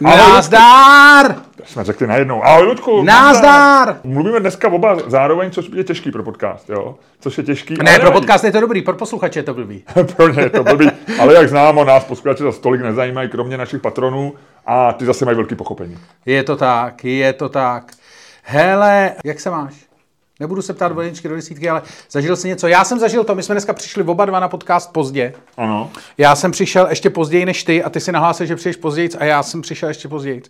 [0.00, 1.36] Názdár!
[1.64, 3.02] Jsme řekli najednou, ahoj Ludku.
[3.02, 4.00] Názdár!
[4.04, 6.94] Mluvíme dneska oba zároveň, což je těžký pro podcast, jo?
[7.20, 7.74] Což je těžký.
[7.82, 9.84] Ne, pro podcast je to dobrý, pro posluchače je to blbý.
[10.16, 10.90] pro ně je to blbý.
[11.18, 14.34] Ale jak známo, nás posluchače za stolik nezajímají, kromě našich patronů.
[14.66, 15.98] A ty zase mají velký pochopení.
[16.26, 17.92] Je to tak, je to tak.
[18.42, 19.85] Hele, jak se máš?
[20.40, 22.66] Nebudu se ptát do jedničky do desítky, ale zažil jsi něco?
[22.68, 25.32] Já jsem zažil to, my jsme dneska přišli oba dva na podcast pozdě.
[25.56, 25.90] Ano.
[26.18, 29.24] Já jsem přišel ještě později než ty a ty si nahlásil, že přijdeš později a
[29.24, 30.42] já jsem přišel ještě později.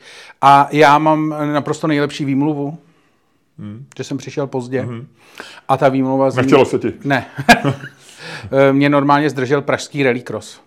[0.43, 2.79] A já mám naprosto nejlepší výmluvu,
[3.59, 3.87] hmm.
[3.97, 4.81] že jsem přišel pozdě.
[4.81, 5.07] Hmm.
[5.69, 6.43] A ta výmluva zní...
[6.43, 6.93] Nechtělo se ti.
[7.05, 7.27] Ne.
[8.73, 10.61] Mě normálně zdržel pražský rallycross.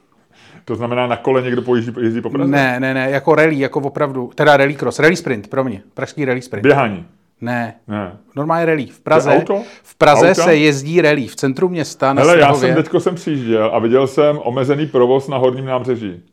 [0.66, 2.52] To znamená, na kole někdo pojíždí, jezdí po Praze?
[2.52, 6.42] Ne, ne, ne, jako rally, jako opravdu, teda rallycross, rally sprint, pro mě, pražský rally
[6.42, 6.64] sprint.
[6.64, 7.06] Běhání.
[7.42, 8.18] Ne, Ne.
[8.36, 8.86] normálně rally.
[8.86, 9.64] V Praze, auto?
[9.84, 10.44] v Praze Auta?
[10.44, 12.68] se jezdí rally v centru města na Hele, já Strahově.
[12.74, 16.24] jsem teďko sem přijížděl a viděl jsem omezený provoz na horním nábřeží.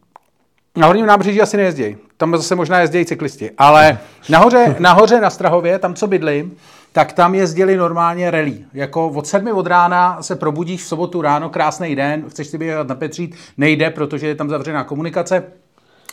[0.76, 1.96] Na horním nábřeží asi nejezdí.
[2.16, 3.50] Tam zase možná jezdí cyklisti.
[3.58, 3.98] Ale
[4.28, 6.56] nahoře, nahoře na Strahově, tam, co bydlím,
[6.92, 8.58] tak tam jezdili normálně rally.
[8.74, 12.88] Jako od sedmi od rána se probudíš v sobotu ráno, krásný den, chceš si běhat
[12.88, 15.42] na Petřít, nejde, protože je tam zavřená komunikace.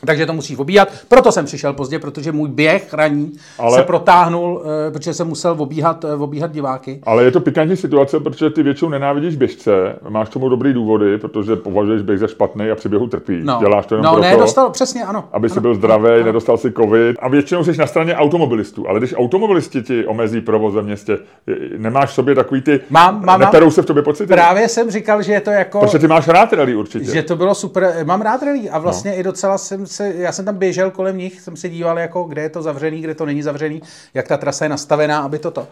[0.05, 0.89] Takže to musíš obíhat.
[1.07, 3.77] Proto jsem přišel pozdě, protože můj běh raní Ale...
[3.77, 6.99] Se protáhnul, eh, protože jsem musel obíhat, eh, obíhat diváky.
[7.03, 11.17] Ale je to pikantní situace, protože ty většinou nenávidíš běžce, máš k tomu dobrý důvody,
[11.17, 13.41] protože považuješ běh za špatný a při běhu trpí.
[13.43, 15.23] No, Děláš to jenom no proto, ne, dostal, přesně, ano.
[15.31, 17.17] aby si ano, byl zdravý, nedostal si covid.
[17.19, 18.89] A většinou jsi na straně automobilistů.
[18.89, 21.17] Ale když automobilisti ti omezí provoz ve městě,
[21.77, 22.79] nemáš v sobě takový ty...
[22.89, 24.33] Mám, mám, neperou se v tobě pocity?
[24.33, 25.79] Právě jsem říkal, že je to jako...
[25.79, 27.11] Protože ty máš rád rally určitě.
[27.11, 27.93] Že to bylo super.
[28.03, 29.19] Mám rád rally a vlastně no.
[29.19, 32.41] i docela jsem se, já jsem tam běžel kolem nich, jsem se díval, jako, kde
[32.41, 33.81] je to zavřený, kde to není zavřený,
[34.13, 35.67] jak ta trasa je nastavená, aby toto,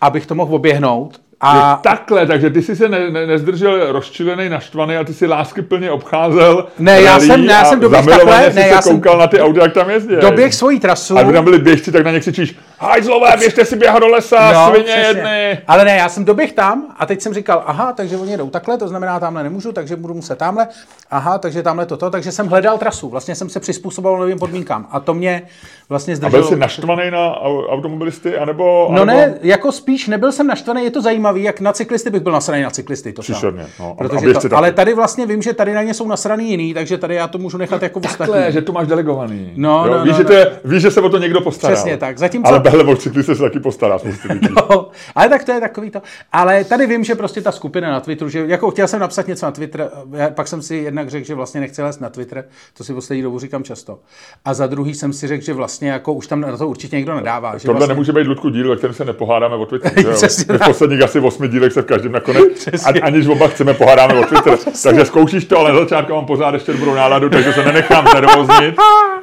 [0.00, 1.20] abych to mohl oběhnout.
[1.40, 1.60] A...
[1.72, 5.62] A Takhle, takže ty jsi se ne, ne, nezdržel rozčilený, naštvaný a ty si lásky
[5.62, 6.66] plně obcházel.
[6.78, 9.26] Ne, já jsem- ne, já a jsem doběh takhle, jsi ne, já jsem- koukal na
[9.26, 10.14] ty auta, jak tam jezdí.
[10.20, 11.18] doběh svojí trasu.
[11.18, 14.68] A kdyby tam byli běžci, tak na ně křičíš, hajzlové, běžte si běhat do lesa,
[14.70, 15.02] svině přesně.
[15.08, 15.58] jedny.
[15.68, 18.78] Ale ne, já jsem doběh tam a teď jsem říkal, aha, takže oni jedou takhle,
[18.78, 20.68] to znamená, tamhle nemůžu, takže budu muset tamhle,
[21.10, 25.00] aha, takže tamhle toto, takže jsem hledal trasu, vlastně jsem se přizpůsoboval novým podmínkám a
[25.00, 25.42] to mě
[25.88, 26.42] vlastně A zdrželo.
[26.42, 28.88] byl jsi naštvaný na au- automobilisty, anebo...
[28.92, 29.18] No anebo...
[29.20, 32.62] ne, jako spíš nebyl jsem naštvaný, je to zajímavý, jak na cyklisty bych byl nasraný
[32.62, 33.12] na cyklisty.
[33.12, 33.92] To Příšerně, no.
[33.92, 37.14] A Protože ale tady vlastně vím, že tady na ně jsou nasraný jiný, takže tady
[37.14, 38.52] já to můžu nechat jako Takhle, ostatní.
[38.52, 39.52] že to máš delegovaný.
[39.56, 39.94] No, jo?
[39.94, 40.28] no, víš, no, že no.
[40.28, 41.74] to je, víš, že se o to někdo postará.
[41.74, 42.18] Přesně tak.
[42.18, 43.98] Zatímco- Ale behle o cyklisty se taky postará.
[44.50, 46.02] No, ale tak to je takový to.
[46.32, 49.46] Ale tady vím, že prostě ta skupina na Twitteru, že jako chtěl jsem napsat něco
[49.46, 52.44] na Twitter, já, pak jsem si jednak řekl, že vlastně nechci lézt na Twitter,
[52.76, 53.98] to si poslední dobu říkám často.
[54.44, 57.14] A za druhý jsem si řekl, že vlastně jako už tam na to určitě někdo
[57.14, 57.58] nedává.
[57.58, 59.92] Že Tohle vlastně, nemůže být Ludku díl, ve kterém se nepohádáme o Twitter.
[60.00, 60.12] že jo?
[60.12, 63.74] Přesně My v posledních asi osmi dílech se v každém nakonec, a, aniž oba chceme,
[63.74, 64.58] pohádáme o Twitter.
[64.82, 68.74] takže zkoušíš to, ale na začátku mám pořád ještě dobrou náladu, takže se nenechám nervoznit.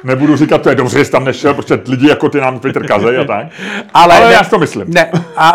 [0.04, 2.86] Nebudu říkat, to je dobře, že jsi tam nešel, protože lidi jako ty nám Twitter
[2.86, 3.46] kazej a tak.
[3.94, 4.90] ale, Ale ne, já si to myslím.
[4.90, 5.10] Ne.
[5.36, 5.52] A,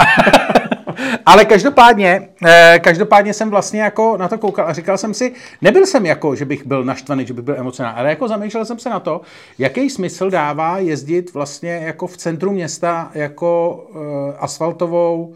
[1.26, 5.86] ale každopádně, eh, každopádně jsem vlastně jako na to koukal a říkal jsem si, nebyl
[5.86, 8.90] jsem jako, že bych byl naštvaný, že bych byl emocionální, ale jako zamýšlel jsem se
[8.90, 9.22] na to,
[9.58, 14.02] jaký smysl dává jezdit vlastně jako v centru města jako uh,
[14.40, 15.34] asfaltovou,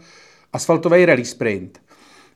[0.52, 1.80] asfaltový rally sprint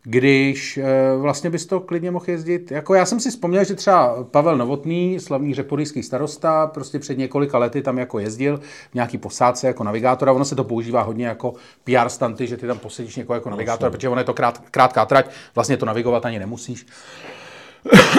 [0.05, 2.71] když e, vlastně bys to klidně mohl jezdit.
[2.71, 7.59] Jako já jsem si vzpomněl, že třeba Pavel Novotný, slavný řeporyský starosta, prostě před několika
[7.59, 11.27] lety tam jako jezdil v nějaký posádce jako navigátor a ono se to používá hodně
[11.27, 14.63] jako PR stanty, že ty tam posedíš někoho jako navigátor, protože ono je to krát,
[14.71, 16.87] krátká trať, vlastně to navigovat ani nemusíš.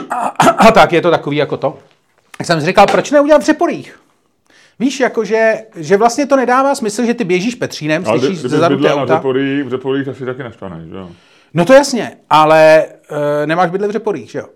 [0.09, 1.77] A, a, a tak je to takový jako to.
[2.37, 3.99] Tak jsem si říkal, proč neudělat v Řeporích?
[4.79, 8.79] Víš, jakože, že vlastně to nedává smysl, že ty běžíš Petřínem, Ale slyšíš ze zadu
[8.79, 9.16] na auta.
[9.16, 11.09] Řeporí, v Řeporí, tak jsi taky naštvaný, že jo?
[11.53, 14.45] No to jasně, ale uh, nemáš bydle v Řeporích, že jo?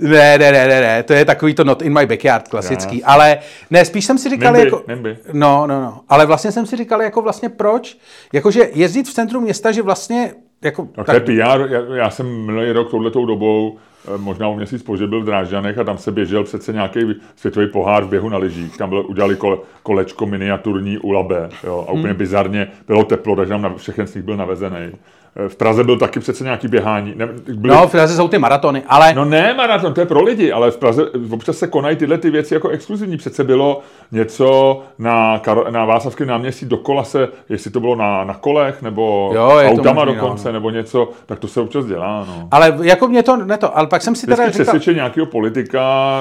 [0.00, 3.06] ne, ne, ne, ne, ne, to je takový to not in my backyard klasický, Já.
[3.06, 3.38] ale
[3.70, 4.84] ne, spíš jsem si říkal Nimby, jako...
[4.88, 5.18] nimby.
[5.32, 7.98] No, no, no, ale vlastně jsem si říkal jako vlastně proč,
[8.32, 10.88] jakože jezdit v centru města, že vlastně jako...
[10.98, 13.78] No to je PR, já, já jsem minulý rok touhletou dobou,
[14.14, 17.00] eh, možná o měsíc později byl v Drážďanech a tam se běžel přece nějaký
[17.36, 18.76] světový pohár v běhu na lyžích.
[18.76, 22.18] Tam bylo, udělali kole, kolečko miniaturní u Labe jo, a úplně Hmm.
[22.18, 24.92] bizarně bylo teplo, takže tam na, všechen z nich byl navezený.
[25.36, 27.12] Eh, V Praze byl taky přece nějaký běhání.
[27.16, 29.14] Ne, byly, No, v Praze jsou ty maratony, ale...
[29.14, 32.30] No ne, maraton, to je pro lidi, ale v Praze občas se konají tyhle ty
[32.30, 33.16] věci jako exkluzivní.
[33.16, 33.80] Přece bylo
[34.12, 39.30] něco na, Kar- na Václavském náměstí dokola se, jestli to bylo na, na kolech, nebo
[39.34, 40.52] Jo, autama možný, dokonce, no.
[40.52, 42.24] nebo něco, tak to se občas dělá.
[42.28, 42.48] No.
[42.50, 44.74] Ale jako mě to, ne to, ale pak jsem si teda Vždycky říkal...
[44.74, 46.20] přesvědčí nějakého politika,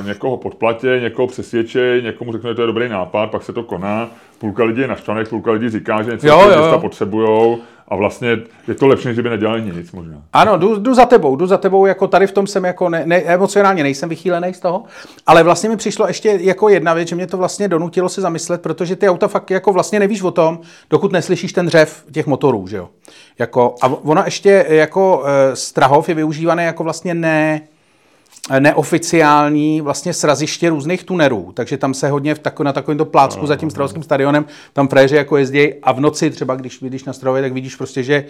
[0.00, 3.62] eh, někoho podplatě, někoho přesvědčí, někomu řekne, že to je dobrý nápad, pak se to
[3.62, 4.08] koná.
[4.38, 6.78] Půlka lidí je naštvaných, půlka lidí říká, že něco Jo, jo.
[6.80, 8.38] potřebujou a vlastně
[8.68, 10.22] je to lepší, než kdyby nedělali nic možná.
[10.32, 13.02] Ano, jdu, jdu za tebou, jdu za tebou, jako tady v tom jsem jako ne,
[13.06, 14.84] ne, emocionálně nejsem vychýlený z toho,
[15.26, 18.62] ale vlastně mi přišlo ještě jako jedna věc, že mě to vlastně donutilo se zamyslet,
[18.62, 22.66] protože ty auta fakt jako vlastně nevíš o tom, dokud neslyšíš ten dřev těch motorů,
[22.66, 22.88] že jo.
[23.38, 27.60] Jako, a ono ještě jako e, Strahov je využívaný jako vlastně ne,
[28.58, 33.56] neoficiální vlastně sraziště různých tunerů, takže tam se hodně v tako, na takovémto plácku za
[33.56, 37.42] tím Strahovským stadionem tam fréři jako jezdí a v noci třeba, když vidíš na Strahově,
[37.42, 38.24] tak vidíš prostě, že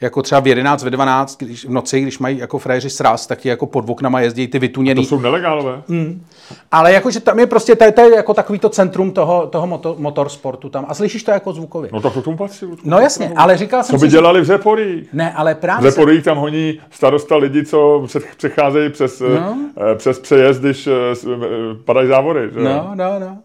[0.00, 3.44] jako třeba v 11, ve 12, když, v noci, když mají jako fréři sraz, tak
[3.44, 5.02] je jako pod oknama jezdí ty vytuněný.
[5.02, 5.82] To jsou nelegálové.
[5.88, 6.24] Mm.
[6.72, 10.68] Ale jakože tam je prostě, to je, jako takový to centrum toho, toho motor, motorsportu
[10.68, 10.86] tam.
[10.88, 11.90] A slyšíš to jako zvukově.
[11.92, 12.66] No tak to tomu patří.
[12.84, 15.08] No jasně, ale říkal jsem Co by si, dělali v Zeporích?
[15.12, 15.90] Ne, ale právě.
[15.90, 19.43] V Zeporích tam honí starosta lidi, co přecházejí přes, no.
[19.92, 20.92] Eh, přes přejezd, když eh,
[21.32, 21.38] eh,
[21.84, 22.50] padají závory.
[22.54, 22.60] Že?
[22.60, 23.38] No, no, no.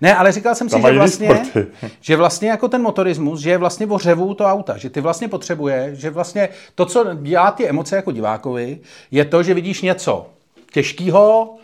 [0.00, 1.42] Ne, ale říkal jsem si, že vlastně,
[2.00, 5.28] že vlastně jako ten motorismus, že je vlastně o řevu to auta, že ty vlastně
[5.28, 8.78] potřebuje, že vlastně to, co dělá ty emoce jako divákovi,
[9.10, 10.26] je to, že vidíš něco
[10.72, 11.56] těžkého,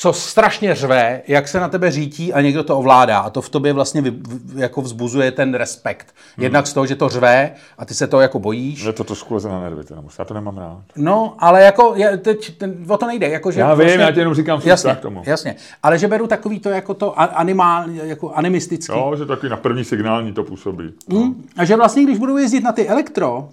[0.00, 3.18] co strašně řve, jak se na tebe řítí a někdo to ovládá.
[3.18, 4.12] A to v tobě vlastně vy,
[4.54, 6.14] jako vzbuzuje ten respekt.
[6.36, 6.44] Hmm.
[6.44, 8.82] Jednak z toho, že to řve a ty se toho jako bojíš.
[8.82, 10.82] Je to trošku leze na nervy, teda, já to nemám rád.
[10.96, 13.28] No, ale jako je, teď, ten, o to nejde.
[13.28, 15.22] Jako, že já vím, vlastně, já ti jenom říkám jasně, k tomu.
[15.26, 18.92] Jasně, ale že beru takový to jako to animál, jako animistický.
[18.92, 20.92] Jo, že taky na první signální to působí.
[21.12, 21.44] Hmm.
[21.56, 23.48] A že vlastně, když budu jezdit na ty elektro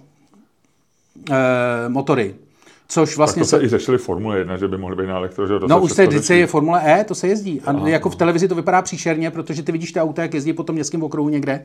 [1.30, 2.34] eh, motory,
[2.88, 5.16] Což vlastně tak to se, se i řešili Formule 1, že by mohly být na
[5.16, 5.46] elektro.
[5.46, 7.60] Že no už se vždycky je Formule E, to se jezdí.
[7.60, 10.52] A Aha, jako v televizi to vypadá příšerně, protože ty vidíš ty auta, jak jezdí
[10.52, 11.64] po tom městském okruhu někde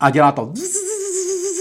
[0.00, 0.52] a dělá to.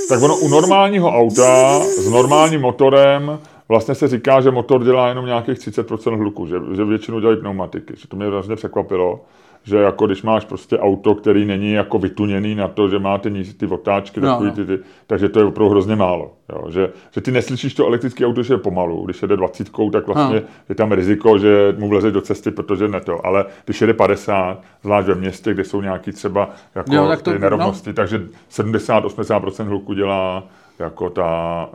[0.09, 3.39] Tak ono u normálního auta s normálním motorem
[3.69, 7.93] vlastně se říká, že motor dělá jenom nějakých 30% hluku, že, že většinou dělají pneumatiky.
[7.97, 9.19] Že to mě vlastně překvapilo
[9.63, 13.43] že jako když máš prostě auto, který není jako vytuněný na to, že má ty,
[13.43, 14.55] ty otáčky, no, takový no.
[14.55, 16.33] Ty, ty, takže to je opravdu hrozně málo.
[16.49, 16.71] Jo?
[16.71, 19.05] Že, že ty neslyšíš to elektrické auto, že je pomalu.
[19.05, 20.47] Když jede 20, tak vlastně no.
[20.69, 23.25] je tam riziko, že mu vleze do cesty, protože ne to.
[23.25, 27.31] Ale když jede 50, zvlášť ve městě, kde jsou nějaký třeba jako jo, tak to,
[27.31, 27.93] ty nerovnosti, no.
[27.93, 28.21] takže
[28.51, 30.43] 70-80% hluku dělá
[30.79, 31.69] jako ta,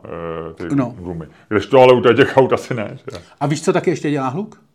[0.50, 0.94] e, ty no.
[0.98, 1.26] gumy.
[1.48, 2.98] Když to ale u těch aut asi ne.
[3.12, 3.18] Že?
[3.40, 4.65] A víš, co taky ještě dělá hluk?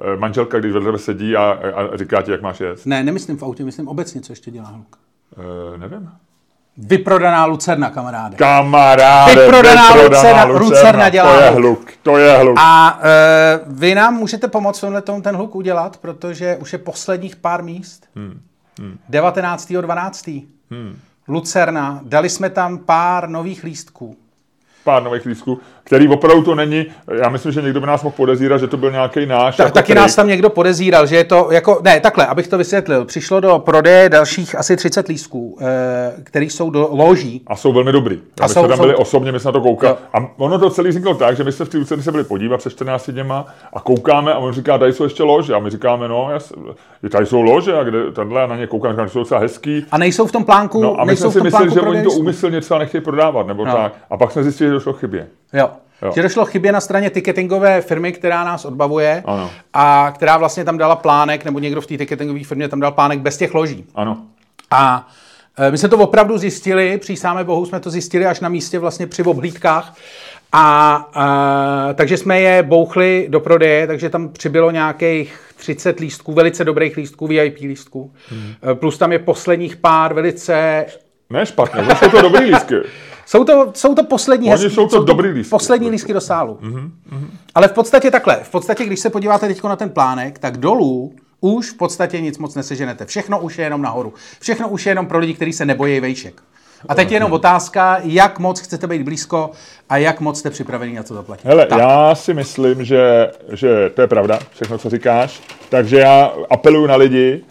[0.00, 1.42] Eh, manželka, když vedle sedí a,
[1.74, 2.86] a říká ti, jak máš jet?
[2.86, 4.96] Ne, nemyslím v autě, myslím obecně, co ještě dělá hluk.
[5.74, 6.10] E, nevím.
[6.76, 8.36] Vyprodaná Lucerna, kamaráde.
[8.36, 12.56] Kamaráde, vyprodaná, vyprodaná Lucerna, Lucerna, Lucerna dělá To je hluk, to je hluk.
[12.60, 17.36] A e, vy nám můžete pomoct tenhle tom ten hluk udělat, protože už je posledních
[17.36, 18.08] pár míst.
[18.16, 18.40] Hmm.
[18.80, 18.98] Hmm.
[19.10, 20.46] 19.12.
[20.70, 20.98] Hmm.
[21.28, 24.16] Lucerna, dali jsme tam pár nových lístků
[24.84, 26.86] pár nových lístků, který opravdu to není,
[27.20, 29.56] já myslím, že někdo by nás mohl podezírat, že to byl nějaký náš.
[29.56, 32.58] Ta, jako taky nás tam někdo podezíral, že je to jako, ne, takhle, abych to
[32.58, 37.42] vysvětlil, přišlo do prodeje dalších asi 30 lístků, eh, který jsou do loží.
[37.46, 38.20] A jsou velmi dobrý.
[38.40, 39.02] A my jsou, jsme tam byli jsou...
[39.02, 39.94] osobně, my jsme na to koukali.
[40.12, 42.70] A ono to celý vzniklo tak, že my jsme v té se byli podívat před
[42.70, 45.54] 14 dněma a koukáme a on říká, tady jsou ještě lože.
[45.54, 46.52] A my říkáme, no, jas,
[47.10, 49.86] tady jsou lože a kde tenhle a na ně koukám, že jsou docela hezký.
[49.90, 50.82] A nejsou v tom plánku.
[50.82, 53.72] No, a my jsme si mysleli, že oni to úmyslně třeba nechtějí prodávat, nebo no.
[53.72, 53.92] tak.
[54.10, 55.26] A pak jsme zjistili, že došlo chybě.
[55.52, 55.70] Jo.
[56.04, 56.12] Jo.
[56.14, 59.50] Že došlo chybě na straně ticketingové firmy, která nás odbavuje ano.
[59.72, 63.18] a která vlastně tam dala plánek, nebo někdo v té ticketingové firmě tam dal plánek
[63.18, 63.84] bez těch loží.
[63.94, 64.18] Ano.
[64.70, 65.08] A
[65.58, 69.06] e, my jsme to opravdu zjistili, přísáme bohu jsme to zjistili až na místě vlastně
[69.06, 69.96] při obhlídkách.
[70.52, 76.64] A, a takže jsme je bouchli do prodeje, takže tam přibylo nějakých 30 lístků, velice
[76.64, 78.12] dobrých lístků, VIP lístků.
[78.28, 78.54] Hmm.
[78.74, 80.86] Plus tam je posledních pár velice...
[81.30, 82.74] Ne špatně, jsou to dobrý lístky.
[83.26, 85.50] Jsou to, jsou to poslední hezký, jsou to, dobrý lístky.
[85.50, 86.58] Poslední lístky do sálu.
[86.62, 87.28] Mm-hmm, mm-hmm.
[87.54, 88.40] Ale v podstatě takhle.
[88.42, 92.38] V podstatě, když se podíváte teď na ten plánek, tak dolů už v podstatě nic
[92.38, 93.06] moc neseženete.
[93.06, 94.12] Všechno už je jenom nahoru.
[94.40, 96.42] Všechno už je jenom pro lidi, kteří se nebojí vejšek.
[96.88, 99.50] A teď je jenom otázka, jak moc chcete být blízko
[99.88, 101.46] a jak moc jste připraveni na to zaplatit.
[101.46, 101.78] Hele, tak.
[101.78, 105.40] já si myslím, že, že to je pravda, všechno, co říkáš.
[105.68, 107.44] Takže já apeluju na lidi,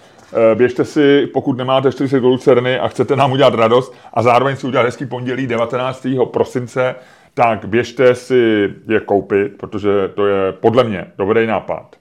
[0.56, 4.68] běžte si, pokud nemáte 40 do Lucerny a chcete nám udělat radost a zároveň si
[4.68, 6.08] udělat hezký pondělí 19.
[6.32, 6.96] prosince,
[7.34, 11.96] tak běžte si je koupit, protože to je podle mě dobrý nápad.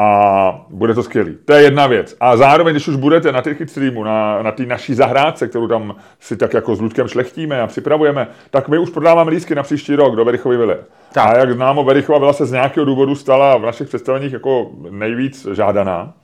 [0.00, 1.36] A bude to skvělý.
[1.44, 2.16] To je jedna věc.
[2.20, 5.96] A zároveň, když už budete na těch streamu, na, na té naší zahrádce, kterou tam
[6.20, 9.94] si tak jako s Ludkem šlechtíme a připravujeme, tak my už prodáváme lísky na příští
[9.94, 10.76] rok do Verichovy vily.
[11.12, 11.26] Tak.
[11.26, 15.46] A jak známo, Verichova vila se z nějakého důvodu stala v našich představeních jako nejvíc
[15.52, 16.14] žádaná.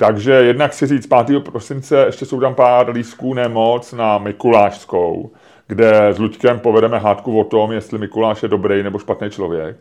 [0.00, 1.44] Takže jednak si říct, 5.
[1.44, 5.30] prosince ještě jsou tam pár lístků, nemoc, na Mikulášskou,
[5.66, 9.76] kde s Luďkem povedeme hádku o tom, jestli Mikuláš je dobrý nebo špatný člověk.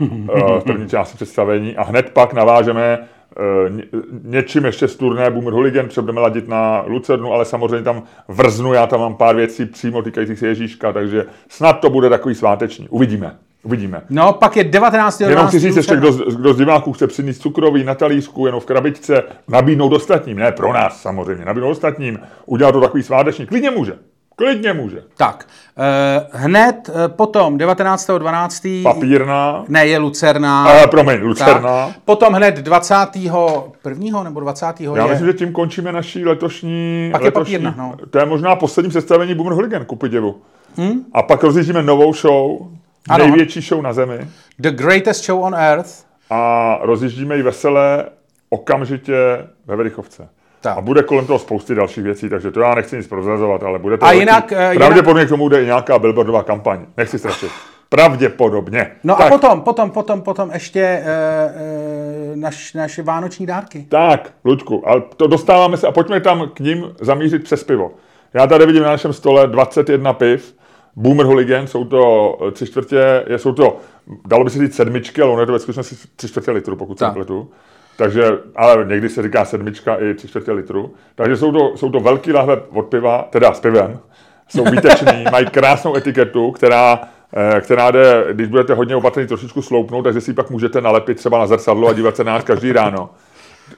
[0.00, 1.76] Eh, v první části představení.
[1.76, 2.98] A hned pak navážeme
[3.68, 3.84] ně,
[4.22, 8.72] něčím ještě z turné Boomer Hooligan, třeba budeme ladit na Lucernu, ale samozřejmě tam vrznu,
[8.72, 12.88] já tam mám pár věcí přímo týkajících se Ježíška, takže snad to bude takový sváteční.
[12.88, 13.36] Uvidíme.
[13.64, 14.02] Uvidíme.
[14.10, 15.20] No, pak je 19.
[15.20, 18.64] Jenom chci říct ještě, kdo, kdo z diváků chce přinést cukroví na talířku, jenom v
[18.64, 23.92] krabičce, nabídnout ostatním, ne pro nás samozřejmě, nabídnout ostatním, udělat to takový sváteční, klidně může.
[24.36, 25.02] Klidně může.
[25.16, 25.48] Tak,
[26.32, 28.82] uh, hned uh, potom 19.12.
[28.82, 29.64] Papírná.
[29.68, 30.74] Ne, je Lucerna.
[30.74, 31.86] Uh, promiň, Lucerna.
[31.86, 31.96] Tak.
[32.04, 34.22] Potom hned 21.
[34.22, 34.80] nebo 20.
[34.80, 35.10] Já je...
[35.10, 37.08] myslím, že tím končíme naší letošní...
[37.12, 38.06] Pak letošní, je papírna, no.
[38.10, 40.36] To je možná poslední představení Boomer Hooligan, ku podivu.
[40.76, 41.04] Hmm?
[41.12, 42.58] A pak rozjíždíme novou show,
[43.08, 43.24] ano.
[43.24, 44.18] největší show na zemi.
[44.58, 45.90] The greatest show on earth.
[46.30, 48.04] A rozjíždíme ji veselé
[48.48, 49.14] okamžitě
[49.66, 50.28] ve Verichovce.
[50.60, 50.78] Tak.
[50.78, 53.98] A bude kolem toho spousty dalších věcí, takže to já nechci nic prozrazovat, ale bude
[53.98, 54.04] to...
[54.04, 55.26] A jinak, uh, pravděpodobně jinak...
[55.26, 56.80] k tomu bude i nějaká billboardová kampaň.
[56.96, 57.50] Nechci strašit.
[57.88, 58.90] Pravděpodobně.
[59.04, 59.26] No tak.
[59.26, 63.86] a potom, potom, potom, potom ještě uh, uh, naš, naše vánoční dárky.
[63.88, 67.92] Tak, Luďku, ale to dostáváme se a pojďme tam k ním zamířit přes pivo.
[68.34, 70.54] Já tady vidím na našem stole 21 piv,
[70.96, 73.76] Boomer Hooligan, jsou to tři čtvrtě, jsou to,
[74.26, 76.98] dalo by se říct sedmičky, ale ono je to ve skutečnosti tři čtvrtě litru, pokud
[76.98, 77.50] se pletu.
[77.96, 78.24] Takže,
[78.56, 80.94] ale někdy se říká sedmička i tři čtvrtě litru.
[81.14, 83.98] Takže jsou to, jsou to velký lahve od piva, teda s pivem.
[84.48, 87.00] Jsou výtečný, mají krásnou etiketu, která,
[87.56, 91.16] eh, která jde, když budete hodně opatrný, trošičku sloupnout, takže si ji pak můžete nalepit
[91.16, 93.10] třeba na zrcadlo a dívat se na nás každý ráno.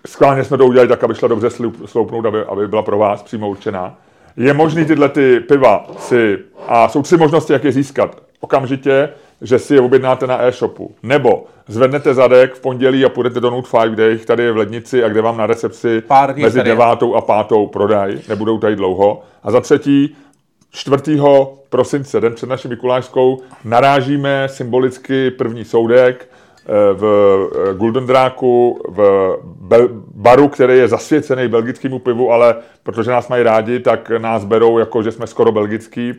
[0.07, 1.51] Schválně jsme to udělali tak, aby šla dobře
[1.85, 3.97] sloupnout, aby, aby byla pro vás přímo určená.
[4.37, 6.39] Je možný tyhle ty piva si,
[6.69, 8.23] a jsou tři možnosti, jak je získat.
[8.41, 9.09] Okamžitě,
[9.43, 10.95] že si je objednáte na e-shopu.
[11.03, 14.57] Nebo zvednete zadek v pondělí a půjdete do Note 5, kde jich tady je v
[14.57, 18.21] lednici a kde vám na recepci Pár mezi devátou a pátou prodají.
[18.29, 19.23] Nebudou tady dlouho.
[19.43, 20.17] A za třetí,
[20.71, 20.97] 4.
[21.69, 26.29] prosince, den před naší Mikulášskou, narážíme symbolicky první soudek
[26.95, 27.05] v
[27.71, 29.39] eh, Golden Dráku, v
[30.15, 35.03] baru, který je zasvěcený belgickému pivu, ale protože nás mají rádi, tak nás berou jako,
[35.03, 36.15] že jsme skoro belgický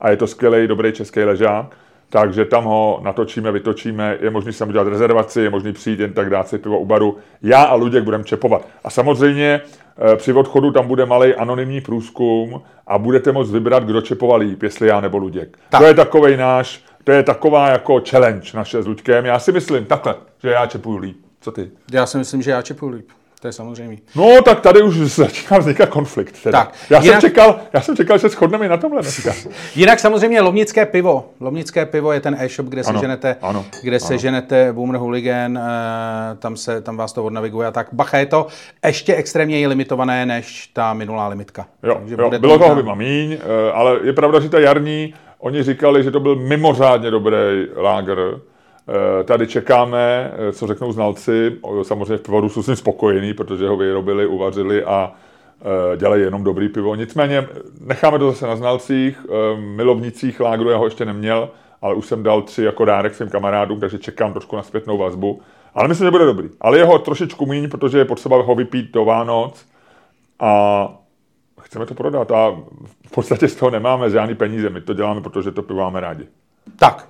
[0.00, 1.76] a je to skvělý, dobrý český ležák
[2.10, 6.30] takže tam ho natočíme, vytočíme, je možný sem udělat rezervaci, je možný přijít jen tak
[6.30, 7.16] dát si pivo u baru.
[7.42, 8.66] Já a Luděk budeme čepovat.
[8.84, 9.60] A samozřejmě
[10.12, 14.62] eh, při odchodu tam bude malý anonymní průzkum a budete moct vybrat, kdo čepoval líp,
[14.62, 15.58] jestli já nebo Luděk.
[15.68, 15.80] Tak.
[15.80, 19.24] To je takový náš, to je taková jako challenge naše s Luďkem.
[19.24, 21.16] Já si myslím takhle, že já čepuju líp.
[21.40, 21.70] Co ty?
[21.92, 23.08] Já si myslím, že já čepuju líp.
[23.40, 23.98] To je samozřejmě.
[24.16, 26.42] No, tak tady už začíná vznikat konflikt.
[26.42, 26.58] Teda.
[26.58, 27.20] Tak, já, jinak...
[27.20, 29.34] jsem čekal, já jsem čekal, že se shodneme i na tomhle dneska.
[29.74, 31.30] jinak samozřejmě Lomnické pivo.
[31.40, 34.06] Lomnické pivo je ten e-shop, kde se ano, ženete, ano, kde ano.
[34.06, 35.62] se ženete Boomer Hooligan, uh,
[36.38, 37.88] tam, se, tam vás to odnaviguje a tak.
[37.92, 38.46] Bacha, je to
[38.86, 41.66] ještě extrémně limitované než ta minulá limitka.
[41.82, 43.38] Jo, Takže jo bylo toho vyma míň, uh,
[43.78, 48.18] ale je pravda, že ta jarní, oni říkali, že to byl mimořádně dobrý láger,
[48.90, 51.52] Eh, tady čekáme, eh, co řeknou znalci.
[51.82, 56.44] Samozřejmě v pivoru jsou s ním spokojení, protože ho vyrobili, uvařili a eh, dělají jenom
[56.44, 56.94] dobrý pivo.
[56.94, 57.46] Nicméně
[57.80, 61.50] necháme to zase na znalcích, milovnicích lágru já ho ještě neměl,
[61.82, 65.40] ale už jsem dal tři jako dárek svým kamarádům, takže čekám trošku na zpětnou vazbu.
[65.74, 66.48] Ale myslím, že bude dobrý.
[66.60, 69.66] Ale jeho trošičku míň, protože je potřeba ho vypít do Vánoc
[70.40, 70.94] a
[71.70, 72.50] chceme to prodat a
[73.06, 74.70] v podstatě z toho nemáme žádný peníze.
[74.70, 76.26] My to děláme, protože to pivo máme rádi.
[76.78, 77.08] Tak,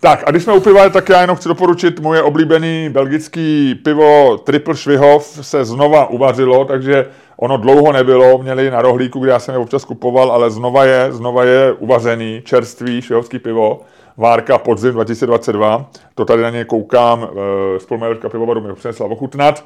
[0.00, 4.38] tak a když jsme u piva, tak já jenom chci doporučit moje oblíbený belgický pivo
[4.38, 7.06] Triple Švihov se znova uvařilo, takže
[7.36, 11.12] ono dlouho nebylo, měli na rohlíku, kde já jsem je občas kupoval, ale znova je,
[11.12, 13.80] znova je uvařený, čerstvý švihovský pivo,
[14.16, 17.28] Várka podzim 2022, to tady na něj koukám,
[17.76, 19.64] e, spolumajorka pivovaru mi přinesla ochutnat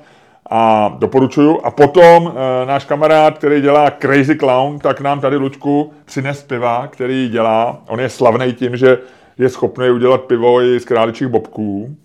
[0.51, 1.61] a doporučuju.
[1.65, 6.87] A potom e, náš kamarád, který dělá Crazy Clown, tak nám tady Lučku přines piva,
[6.87, 7.83] který dělá.
[7.89, 8.99] On je slavný tím, že
[9.39, 11.97] je schopný udělat pivo i z králičích bobků.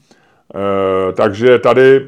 [0.55, 2.01] E, takže tady e,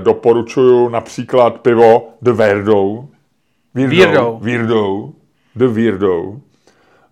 [0.00, 3.04] doporučuju například pivo The Weirdo.
[3.74, 4.38] Weirdo.
[4.42, 5.08] Weirdo.
[5.56, 6.22] The Weirdo.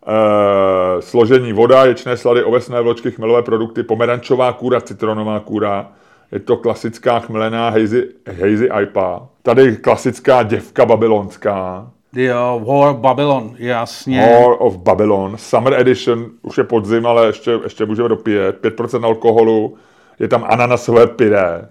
[0.07, 5.93] E, složení voda, ječné slady, ovesné vločky, chmelové produkty, pomerančová kůra, citronová kůra.
[6.32, 8.08] Je to klasická chmelená hazy,
[8.40, 9.28] hazy IPA.
[9.42, 11.90] Tady klasická děvka babylonská.
[12.12, 14.20] Jo, War of Babylon, jasně.
[14.20, 18.34] War of Babylon, Summer Edition, už je podzim, ale ještě, ještě můžeme dopít.
[18.62, 19.76] 5% alkoholu,
[20.18, 21.68] je tam ananasové pyré,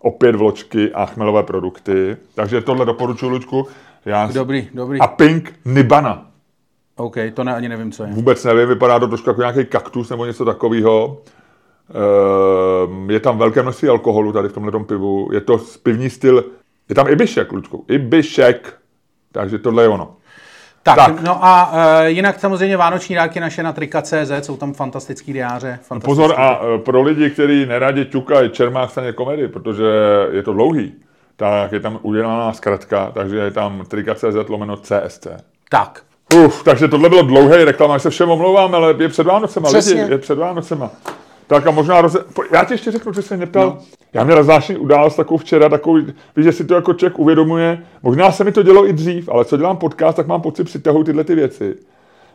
[0.00, 2.16] opět vločky a chmelové produkty.
[2.34, 3.66] Takže tohle doporučuji, Luďku.
[4.04, 4.30] Já...
[4.34, 5.00] Dobrý, dobrý.
[5.00, 6.26] A Pink Nibana.
[6.96, 8.10] OK, to ne, ani nevím, co je.
[8.12, 11.20] Vůbec nevím, vypadá to trošku jako nějaký kaktus nebo něco takového.
[11.90, 15.28] Ehm, je tam velké množství alkoholu tady v tomhle pivu.
[15.32, 16.44] Je to pivní styl,
[16.88, 17.84] je tam Ibišek, Luďku.
[17.88, 18.74] Ibišek.
[19.32, 20.16] Takže tohle je ono.
[20.82, 21.20] Tak, Tak.
[21.20, 25.78] no a uh, jinak samozřejmě vánoční dárky naše na trika.cz, jsou tam fantastický diáře.
[25.82, 29.84] Fantastický Pozor, a e, pro lidi, kteří neradi čukají Čermák staně komedy, protože
[30.32, 30.94] je to dlouhý,
[31.36, 35.26] tak je tam udělaná zkratka, takže je tam trika.cz lomeno CSC.
[35.68, 36.02] Tak,
[36.34, 40.00] Uf, takže tohle bylo dlouhé reklama, já se všem omlouvám, ale je před Vánocema, Přesně.
[40.02, 40.90] lidi, je před Vánocema.
[41.46, 42.24] Tak a možná, roze...
[42.52, 43.78] já ti ještě řeknu, že jsem neptal, no.
[44.12, 45.96] já měl zvláštní událost takovou včera, takovou,
[46.36, 49.44] víš, že si to jako člověk uvědomuje, možná se mi to dělo i dřív, ale
[49.44, 51.76] co dělám podcast, tak mám pocit, přitahuji tyhle ty věci.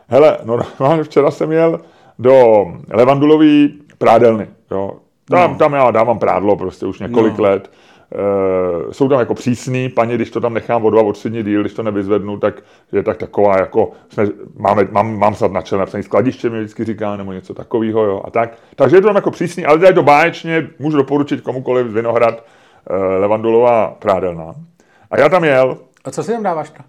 [0.08, 1.80] Hele, normálně včera jsem jel
[2.18, 4.92] do Levandulový prádelny, jo.
[5.30, 5.58] Tam, No.
[5.58, 7.44] tam já dávám prádlo prostě už několik No.
[7.44, 7.70] let.
[8.12, 11.42] E, jsou tam jako přísný, paní, když to tam nechám o dva, o tři dny
[11.42, 12.54] díl, když to nevyzvednu, tak
[12.92, 16.84] je tak taková jako, jsme, máme, mám, mám snad na čele napsaný skladiště, mi vždycky
[16.84, 18.50] říká, nebo něco takového, jo, a tak.
[18.76, 22.44] Takže je to tam jako přísný, ale je to báječně, můžu doporučit komukoliv z Vinohrad
[22.90, 24.54] e, Levandulová prádelna.
[25.10, 26.70] A já tam jel, a co si tam dáváš?
[26.70, 26.82] To?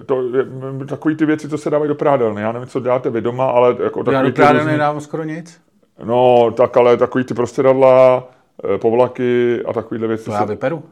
[0.00, 2.42] e, to je, m, takový ty věci, co se dávají do prádelny.
[2.42, 5.60] Já nevím, co děláte vy doma, ale jako Já do prádelny různý- nedávám skoro nic.
[6.04, 8.39] No, tak ale takový ty prostředadla, eh,
[8.76, 10.24] povlaky a takovýhle věci.
[10.24, 10.82] To já vyperu.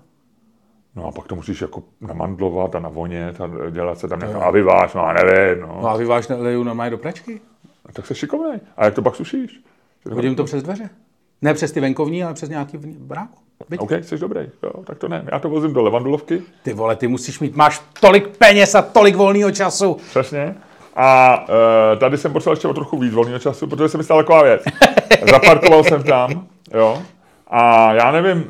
[0.97, 4.95] No a pak to musíš jako namandlovat a navonět a dělat se tam nějaká aviváž,
[4.95, 5.79] no a nevím, no.
[5.83, 7.41] No a vy váš leju normálně do pračky?
[7.93, 8.61] Tak se šikovnej.
[8.77, 9.61] A jak to pak sušíš?
[10.13, 10.91] Hodím to přes dveře.
[11.43, 13.39] Ne přes ty venkovní, ale přes nějaký bráku.
[13.69, 13.81] Byť.
[13.81, 15.25] OK, jsi dobrý, jo, tak to ne.
[15.33, 19.17] Já to vozím do Levandulovky, Ty vole, ty musíš mít, máš tolik peněz a tolik
[19.17, 19.95] volného času.
[20.11, 20.55] přesně.
[20.97, 21.39] A
[21.93, 24.43] e, tady jsem potřeboval ještě o trochu víc volného času, protože se mi stala taková
[24.43, 24.63] věc.
[25.31, 27.03] Zaparkoval jsem tam, jo.
[27.51, 28.45] A já nevím,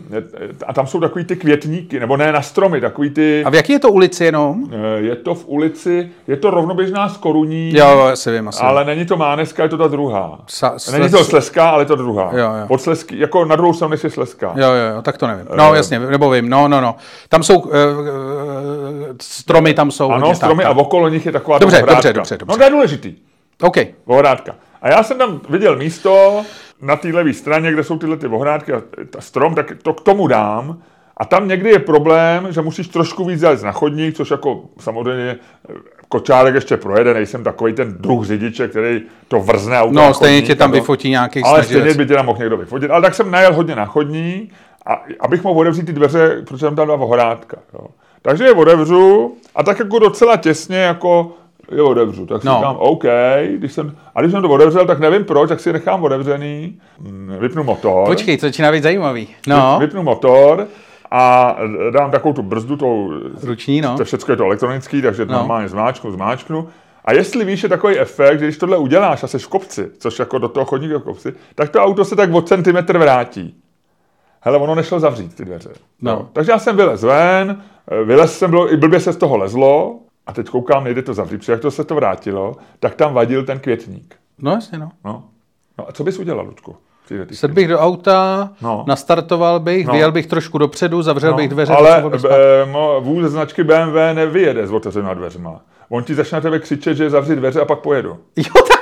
[0.67, 3.73] a tam jsou takový ty květníky, nebo ne na stromy, takový ty, A v jaký
[3.73, 4.65] je to ulici jenom?
[4.73, 8.85] e, je to v ulici, je to rovnoběžná s Koruní, Jo, asi vím, asi ale
[8.85, 10.39] není to Máneska, je to ta druhá.
[10.47, 12.31] Sa, Není to Slezská, ale je to druhá.
[12.33, 12.67] Jo, jo.
[12.69, 14.53] Pod Slezský, jako na druhou stranu než je Slezská.
[14.57, 15.47] Jo, jo, jo, tak to nevím.
[15.57, 15.77] No, Eh.
[15.77, 16.97] jasně, nebo vím, no, no, no.
[17.29, 17.73] Tam jsou, uh,
[19.23, 20.11] stromy tam jsou.
[20.11, 22.39] Ano, hodně, stromy tak, a okolo nich je taková Dobře, dobře, dobře, dobře.
[22.49, 23.15] No to je důležitý.
[23.63, 23.77] OK,
[24.07, 24.55] Ohrádka.
[24.83, 26.43] A já jsem tam viděl místo
[26.83, 30.01] na té levé straně, kde jsou tyhle ty ohrádky a ta strom, tak to k
[30.01, 30.79] tomu dám.
[31.17, 35.39] A tam někdy je problém, že musíš trošku víc jít na chodník, což jako samozřejmě
[35.71, 35.75] eh,
[36.09, 40.47] kočárek ještě projede, nejsem takový ten druh řidiče, který to vrzne auto no, stejně chodník
[40.47, 41.83] tě tam vyfotí nějaký Ale snaživec.
[41.83, 42.91] stejně by tě tam mohl někdo vyfotit.
[42.91, 44.51] Ale tak jsem najel hodně na chodní,
[44.87, 47.57] a, abych mohl otevřít ty dveře, protože tam tam dva ohrádka.
[47.75, 47.87] Jo.
[48.23, 51.33] Takže je otevřu a tak jako docela těsně jako
[51.75, 52.27] je otevřu.
[52.27, 52.53] Tak si No.
[52.53, 52.59] no.
[52.59, 53.05] říkám, OK,
[53.57, 57.37] když jsem, a když jsem to otevřel, tak nevím proč, tak si nechám otevřený, mm,
[57.41, 59.29] vypnu motor, Počkej, to začíná být zajímavý.
[59.47, 60.67] No, vypnu motor
[61.11, 61.57] a
[61.93, 63.97] dám takovou tu brzdu, tou, ruční, no.
[63.97, 65.33] to všechno je to elektronický, takže No.
[65.33, 65.39] no.
[65.39, 66.69] normálně zmáčknu, zmáčknu.
[67.05, 70.19] A jestli víš, je takový efekt, že když tohle uděláš a jsi v kopci, což
[70.19, 73.55] jako do toho chodníku v kopci, tak to auto se tak o centimetr vrátí.
[74.41, 75.71] Hele, ono nešlo zavřít ty dveře.
[76.03, 76.13] No.
[76.13, 76.27] Jo.
[76.33, 77.63] Takže já jsem vylez ven,
[78.05, 79.99] vylez jsem, bylo, i blbě se z toho lezlo,
[80.29, 83.45] a teď koukám, nejde to zavřít, protože jak to se to vrátilo, tak tam vadil
[83.45, 84.15] ten květník.
[84.39, 84.91] No, jasně, no.
[85.05, 85.25] No,
[85.79, 86.77] no a co bys udělal, Ludku?
[87.33, 88.85] Sedl bych do auta, No.
[88.89, 89.93] nastartoval bych, No.
[89.93, 92.33] vyjel bych trošku dopředu, zavřel bych dveře, ale potřeboval bych spát.
[92.35, 95.61] e, mo- vůz značky BMW nevyjede s otevřenýma dveřma.
[95.89, 98.17] On ti začne na tebe křičet, že zavři dveře a pak pojedu.
[98.37, 98.79] Jo, tak.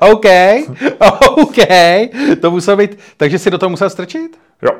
[0.12, 0.24] OK,
[1.36, 1.56] OK,
[2.40, 4.38] to muselo být, takže si do toho musel strčit?
[4.62, 4.70] Jo.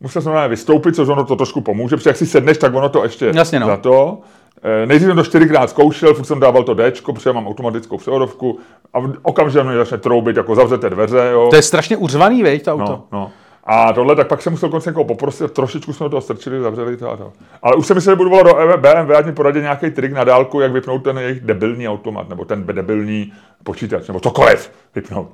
[0.00, 3.02] Musel jsem vystoupit, což ono to trošku pomůže, protože jak si sedneš, tak ono to
[3.02, 3.66] ještě Jasně, no.
[3.66, 4.18] za to.
[4.62, 8.58] E, Nejdřív jsem to čtyřikrát zkoušel, furt jsem dával to Dčko, protože mám automatickou převodovku
[8.94, 11.46] a okamžitě mi začne troubit, jako zavřete dveře, jo.
[11.50, 12.92] To je strašně uřvaný, veď, to auto.
[12.92, 13.30] No, no.
[13.64, 17.10] A tohle, tak pak jsem musel konce někoho poprosit, trošičku jsme toho strčili, zavřeli to
[17.10, 17.32] a to.
[17.62, 20.12] Ale už jsem myslel, že budu volat do E BMW, ať mi poradí nějaký trik
[20.12, 23.32] na dálku, jak vypnout ten jejich debilní automat, nebo ten debilní
[23.62, 25.28] počítač, nebo cokoliv vypnout.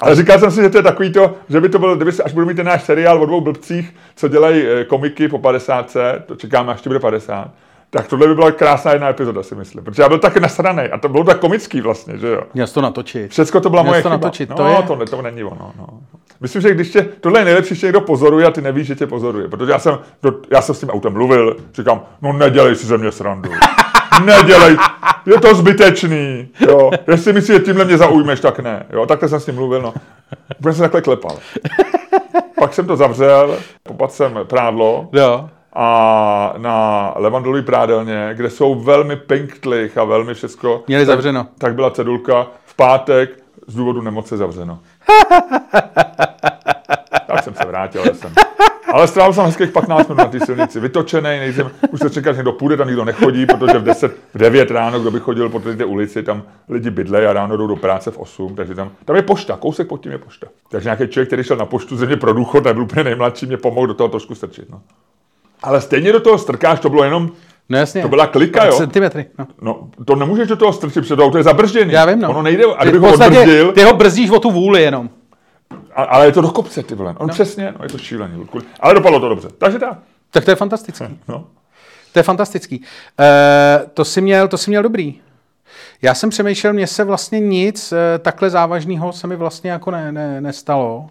[0.00, 2.22] Ale říkal jsem si, že to je takový to, že by to bylo, kdyby se,
[2.22, 5.96] až budu mít ten náš seriál o dvou blbcích, co dělají eh, komiky po 50,
[6.26, 7.50] to čekáme, až ti bude 50,
[7.90, 9.84] tak tohle by byla krásná jedna epizoda, si myslím.
[9.84, 12.42] Protože já byl tak nasraný a to bylo tak komický vlastně, že jo.
[12.54, 13.30] Měl to natočit.
[13.30, 14.16] Všecko to byla Měl moje to chyba.
[14.16, 15.72] natočit, no, to je- ne, to není ono.
[15.78, 15.86] No.
[16.40, 19.06] Myslím, že když tě, tohle je nejlepší, že někdo pozoruje a ty nevíš, že tě
[19.06, 19.48] pozoruje.
[19.48, 19.98] Protože já jsem,
[20.50, 23.50] já jsem s tím autem mluvil, říkám, no nedělej si ze mě srandu.
[24.24, 24.76] Nedělej,
[25.26, 26.48] je to zbytečný.
[26.68, 26.90] Jo.
[27.10, 28.86] Jestli myslíš, že tímhle mě zaujmeš, tak ne.
[28.90, 29.06] Jo.
[29.06, 29.94] Takhle jsem s ním mluvil, no.
[30.60, 31.36] Úplně jsem takhle klepal.
[32.58, 35.48] Pak jsem to zavřel, popadl jsem prádlo Jo.
[35.72, 40.82] a na Levandolový prádelně, kde jsou velmi pinktlich a velmi všecko.
[40.88, 41.46] Měli tak, zavřeno.
[41.58, 43.30] Tak byla cedulka v pátek
[43.66, 44.78] z důvodu nemoci zavřeno.
[47.26, 48.32] tak jsem se vrátil, jsem.
[48.92, 52.36] Ale strávil jsem hezkých 15 minut na té silnici, vytočený, nejsem, už se čekat, že
[52.36, 55.60] někdo půjde, tam nikdo nechodí, protože v 10, v 9 ráno, kdo by chodil po
[55.60, 59.16] té ulici, tam lidi bydlejí a ráno jdou do práce v 8, takže tam, tam
[59.16, 60.46] je pošta, kousek pod tím je pošta.
[60.70, 63.86] Takže nějaký člověk, který šel na poštu země pro důchod, nebyl úplně nejmladší, mě pomohl
[63.86, 64.70] do toho trošku strčit.
[64.70, 64.80] No.
[65.62, 67.30] Ale stejně do toho strkáš, to bylo jenom
[67.70, 68.02] No jasně.
[68.02, 68.72] To byla klika, jo?
[68.72, 69.46] Centimetry, no.
[69.62, 71.92] No, to nemůžeš do toho strčit, protože to auto je zabržděný.
[71.92, 72.30] Já vím, no.
[72.30, 75.10] Ono nejde, a kdybych ho odbrzdil, ty ho brzdíš o tu vůli jenom.
[75.94, 77.14] A, ale je to do kopce, ty vole.
[77.18, 77.34] On no.
[77.34, 78.36] přesně, no je to šílený.
[78.36, 78.58] Ludku.
[78.80, 79.48] Ale dopadlo to dobře.
[79.58, 79.98] Takže tak.
[80.30, 81.04] Tak to je fantastický.
[81.28, 81.44] No.
[82.12, 82.84] To je fantastický.
[83.20, 85.20] E, to si měl, to si měl dobrý.
[86.02, 90.12] Já jsem přemýšlel, mně se vlastně nic e, takhle závažného se mi vlastně jako ne,
[90.12, 91.10] ne, nestalo.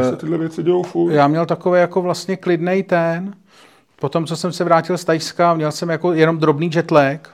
[0.00, 1.12] E, se tyhle věci dějou furt.
[1.12, 3.34] já měl takový jako vlastně klidnej ten.
[4.00, 7.30] Potom, co jsem se vrátil z Tajska, měl jsem jako jenom drobný jetlag,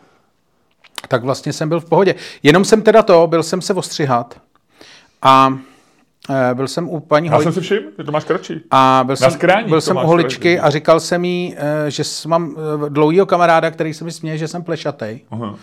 [1.08, 2.14] tak vlastně jsem byl v pohodě.
[2.42, 4.40] Jenom jsem teda to, byl jsem se ostřihat
[5.22, 5.58] a
[6.50, 7.44] e, byl jsem u paní Já Holi...
[7.44, 8.60] jsem si všiml, že to máš kratší.
[8.70, 12.02] A byl jsem, skráních byl jsem u holičky člověk, a říkal jsem jí, eh, že
[12.26, 15.20] mám eh, dlouhýho kamaráda, který se mi směje, že jsem plešatej.
[15.30, 15.54] Aha.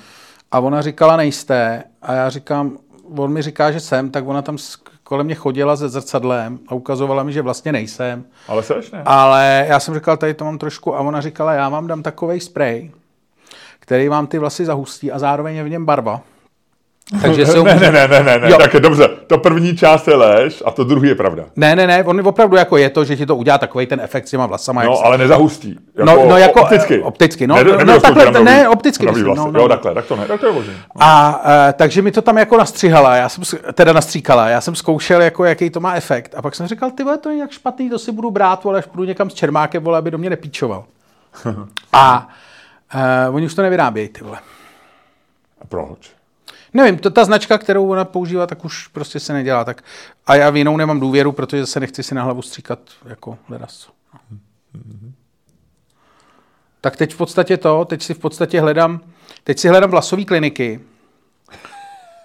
[0.51, 1.83] A ona říkala, nejste.
[2.01, 2.77] A já říkám,
[3.17, 4.57] on mi říká, že jsem, tak ona tam
[5.03, 8.25] kolem mě chodila se zrcadlem a ukazovala mi, že vlastně nejsem.
[8.47, 9.01] Ale seš, ne?
[9.05, 12.39] Ale já jsem říkal, tady to mám trošku, a ona říkala, já vám dám takový
[12.39, 12.91] sprej,
[13.79, 16.21] který vám ty vlasy zahustí a zároveň je v něm barva.
[17.21, 18.49] Takže ho ne, ne, ne, ne, ne, ne.
[18.51, 18.57] Jo.
[18.57, 19.09] tak je dobře.
[19.27, 21.43] To první část je lež a to druhý je pravda.
[21.55, 24.27] Ne, ne, ne, on opravdu jako je to, že ti to udělá takový ten efekt
[24.27, 24.81] s těma vlasama.
[24.81, 25.79] jak No, se- ale nezahustí.
[25.97, 26.99] No, no, jako, opticky.
[26.99, 27.55] eh, opticky, no.
[27.55, 29.39] Ne, No, nebyl no, takhle, ne, nový- opticky myslím, vlasy.
[29.39, 29.59] no, no.
[29.59, 30.73] Jo, takhle, tak to ne, tak to je možné.
[30.73, 31.03] No.
[31.03, 35.21] A uh, takže mi to tam jako nastříhala, já jsem, teda nastříkala, já jsem zkoušel,
[35.21, 36.35] jako, jaký to má efekt.
[36.37, 38.79] A pak jsem říkal, ty vole, to je jak špatný, to si budu brát, vole,
[38.79, 40.83] až půjdu někam s Čermákem, vole, aby do mě nepíčoval.
[41.93, 42.27] A
[43.29, 44.37] uh, oni už to nevyrábějí, ty vole.
[45.61, 46.09] A proč?
[46.75, 49.63] Nevím, to, ta značka, kterou ona používá, tak už prostě se nedělá.
[49.63, 49.83] Tak,
[50.27, 53.77] a já v jinou nemám důvěru, protože se nechci si na hlavu stříkat jako ledas.
[53.77, 53.91] co.
[56.81, 58.99] Tak teď v podstatě to, teď si v podstatě hledám,
[59.43, 60.79] teď si hledám vlasové kliniky,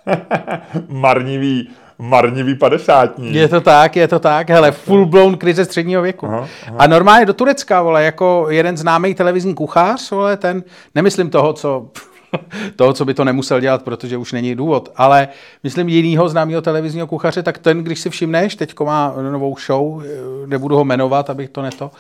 [0.88, 3.34] Marnivý, marnivý padesátní.
[3.34, 6.26] Je to tak, je to tak, hele, full blown krize středního věku.
[6.26, 11.52] Aha, A normálně do Turecka, vole, jako jeden známý televizní kuchař, vole, ten, nemyslím toho,
[11.52, 11.88] co,
[12.76, 15.28] toho, co by to nemusel dělat, protože už není důvod, ale
[15.62, 20.02] myslím jinýho známého televizního kuchaře, tak ten, když si všimneš, teď má novou show,
[20.46, 21.90] nebudu ho jmenovat, abych to neto,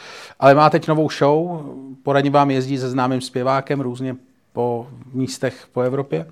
[0.40, 1.62] ale má teď novou show,
[2.02, 4.16] poradně vám jezdí se známým zpěvákem různě
[4.52, 6.26] po místech po Evropě.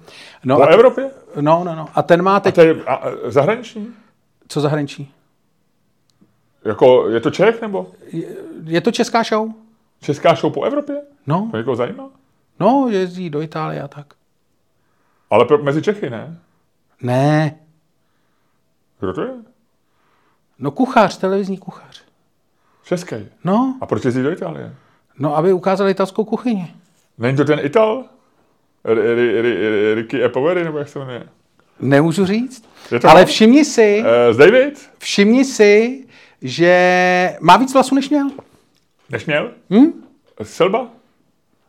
[0.45, 1.11] No, Po a, Evropě?
[1.41, 1.89] no, no, no.
[1.95, 3.89] A ten má A teď, to je a, a, zahraniční?
[4.49, 5.13] co zahraničí?
[6.65, 7.87] Jako, je to Čech nebo?
[8.65, 9.49] Je to česká show?
[10.01, 10.97] Česká show po Evropě?
[11.27, 12.11] No, To někoho zajímá?
[12.61, 14.07] No, jezdí do Itálie a tak.
[15.31, 16.39] Ale pro, mezi Čechy, ne?
[17.03, 17.59] Ne,
[19.01, 19.31] Kdo to je?
[20.59, 22.03] no kuchař, televizní kuchař.
[22.85, 23.15] Český.
[23.45, 24.75] No, A proč jezdí do Itálie?
[25.19, 26.75] no, aby ukázali italskou kuchyni.
[27.19, 28.05] Není to ten Ital?
[28.85, 31.29] R- R- R- R- Ricky Epovery, nebo jak se jmenuje?
[31.81, 32.69] Nemůžu říct.
[33.09, 34.91] Ale všimni si, Uh, z David?
[34.99, 36.07] všimni si,
[36.43, 38.31] že má víc vlasů, než měl.
[39.11, 39.51] Než měl?
[39.71, 40.05] Hm?
[40.43, 40.89] Selba?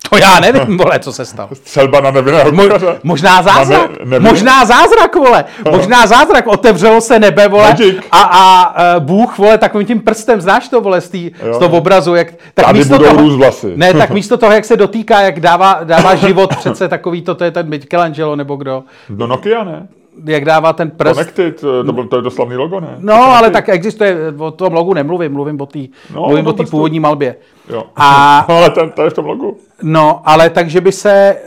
[0.10, 1.50] To já nevím, vole, co se stalo.
[1.64, 3.00] Selba na nevinného kuchaře?
[3.04, 7.98] Možná zázrak, ne- možná zázrak, vole, možná zázrak, otevřelo se nebe, vole, Magic.
[8.12, 11.78] a, a uh, Bůh, vole, takovým tím prstem, znáš to, vole, z, tý, z toho
[11.78, 13.74] obrazu, jak, tak Tady místo budou toho, vlasy.
[13.76, 17.44] Ne, tak místo toho, jak se dotýká, jak dává, dává život přece takový, to, to
[17.44, 19.88] je ten Michelangelo, nebo kdo, No Nokia, ne?
[20.26, 21.14] Jak dává ten prst.
[21.14, 22.96] Connected, to, to, byl- to je to slavný logo, ne?
[23.00, 25.80] No, ale tak existuje, o tom logu nemluvím, mluvím o té
[26.14, 26.72] No, mluvím no, o prstu.
[26.72, 27.36] původní malbě.
[27.70, 27.84] Jo.
[27.96, 29.60] A- No, ale ten, to je v tom logu.
[29.84, 31.38] No, ale tak, že by se,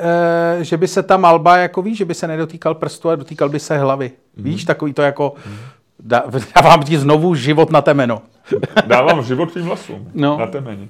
[0.60, 3.48] eh, že by se ta malba, jako víš, že by se nedotýkal prstu, ale dotýkal
[3.48, 4.10] by se hlavy.
[4.36, 4.44] Mhm.
[4.44, 5.34] Víš, takový to jako,
[6.00, 6.24] dá,
[6.62, 8.22] dávám ti znovu život na temeno.
[8.86, 10.08] Dávám život tvým vlasům.
[10.14, 10.38] No.
[10.38, 10.88] Na temeni.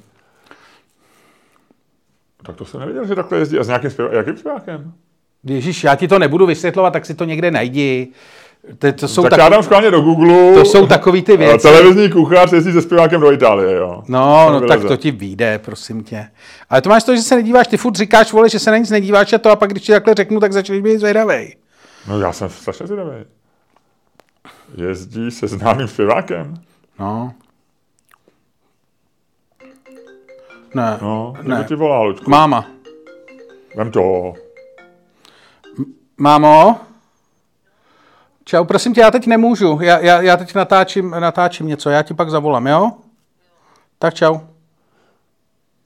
[2.47, 3.59] Tak to jsem nevěděl, že takhle jezdí.
[3.59, 4.19] A s nějakým zpěvákem?
[4.19, 4.93] Jakým zpěvákem?
[5.45, 8.09] Ježíš, já ti to nebudu vysvětlovat, tak si to někde najdi.
[8.79, 10.55] To, to jsou, Tak tak, já dám schválně do Google.
[10.55, 11.63] to jsou takový ty věci.
[11.69, 14.03] Televizní kuchař jezdí se zpěvákem do Itálie, jo.
[14.09, 16.27] No, no tak to ti vyjde, prosím tě.
[16.71, 18.91] Ale to máš to, že se nedíváš, ty furt říkáš, vole, že se na nic
[18.91, 21.57] nedíváš a to a pak když ti takhle řeknu, tak začneš být zvědavej.
[22.09, 23.11] No já jsem strašně zvědavý.
[24.77, 26.55] Jezdí se známým zpěvákem?
[26.99, 27.33] No.
[30.75, 31.59] Ne, No, Ne.
[31.59, 31.65] ne.
[31.65, 32.31] ti volá, Lučku.
[32.31, 32.67] máma.
[33.77, 34.35] Vem to.
[36.23, 36.77] Mámo?
[38.45, 39.79] Čau, prosím tě, já teď nemůžu.
[39.83, 42.91] Já, já, já teď natáčím, natáčím něco, já ti pak zavolám, jo?
[43.99, 44.39] Tak čau.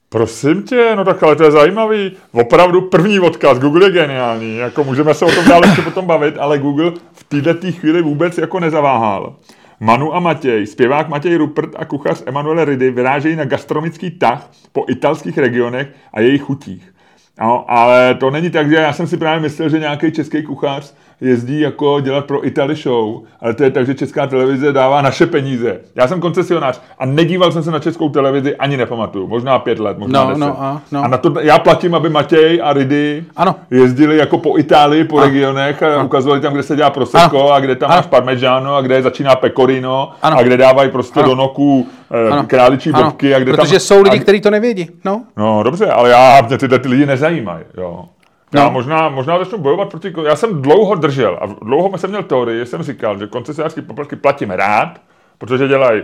[0.09, 2.17] Prosím tě, no tak ale to je zajímavý.
[2.31, 4.57] Opravdu první odkaz, Google je geniální.
[4.57, 8.37] Jako můžeme se o tom dále ještě potom bavit, ale Google v této chvíli vůbec
[8.37, 9.35] jako nezaváhal.
[9.79, 14.85] Manu a Matěj, zpěvák Matěj Rupert a kuchař Emanuele Ridy vyrážejí na gastronomický tah po
[14.87, 16.93] italských regionech a jejich chutích.
[17.39, 20.93] No, ale to není tak, že já jsem si právě myslel, že nějaký český kuchař
[21.21, 25.25] jezdí jako dělat pro Italy show, ale to je tak, že česká televize dává naše
[25.25, 25.79] peníze.
[25.95, 29.27] Já jsem koncesionář a nedíval jsem se na českou televizi, ani nepamatuju.
[29.27, 30.39] Možná pět let, možná No, deset.
[30.39, 31.03] no, a- no.
[31.03, 33.55] a na to já platím, aby Matěj a Ridy Ano.
[33.71, 37.75] jezdili jako po Itálii, po regionech a ukazovali tam, kde se dělá prosecco a kde
[37.75, 37.97] tam Ano.
[37.97, 40.37] máš parmigiano a kde začíná pecorino Ano.
[40.37, 41.29] a kde dávají prostě Ano.
[41.29, 42.43] do noků eh, Ano.
[42.47, 43.79] králičí Ano, bobky a kde protože tam...
[43.79, 44.89] jsou lidi, a, kteří to nevědí.
[45.05, 45.21] No.
[45.37, 48.05] No dobře, ale já, mě tyhle ty lidi nezajímají, jo.
[48.53, 48.71] Já No.
[48.71, 50.13] možná, možná začnu bojovat proti...
[50.25, 54.51] Já jsem dlouho držel a dlouho jsem měl teorii, jsem říkal, že koncesionářské poplatky platím
[54.51, 55.01] rád,
[55.37, 56.01] protože dělají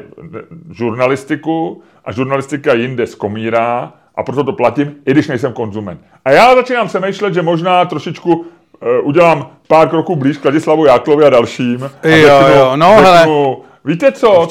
[0.71, 6.01] žurnalistiku a žurnalistika jinde skomírá a proto to platím, i když nejsem konzument.
[6.25, 8.45] A já začínám přemýšlet, že možná trošičku uh,
[9.03, 11.89] udělám pár kroků blíž k Ladislavu Jáklovi a dalším.
[12.03, 13.27] A Jo, jo, no, hele.
[13.85, 14.47] Víte co?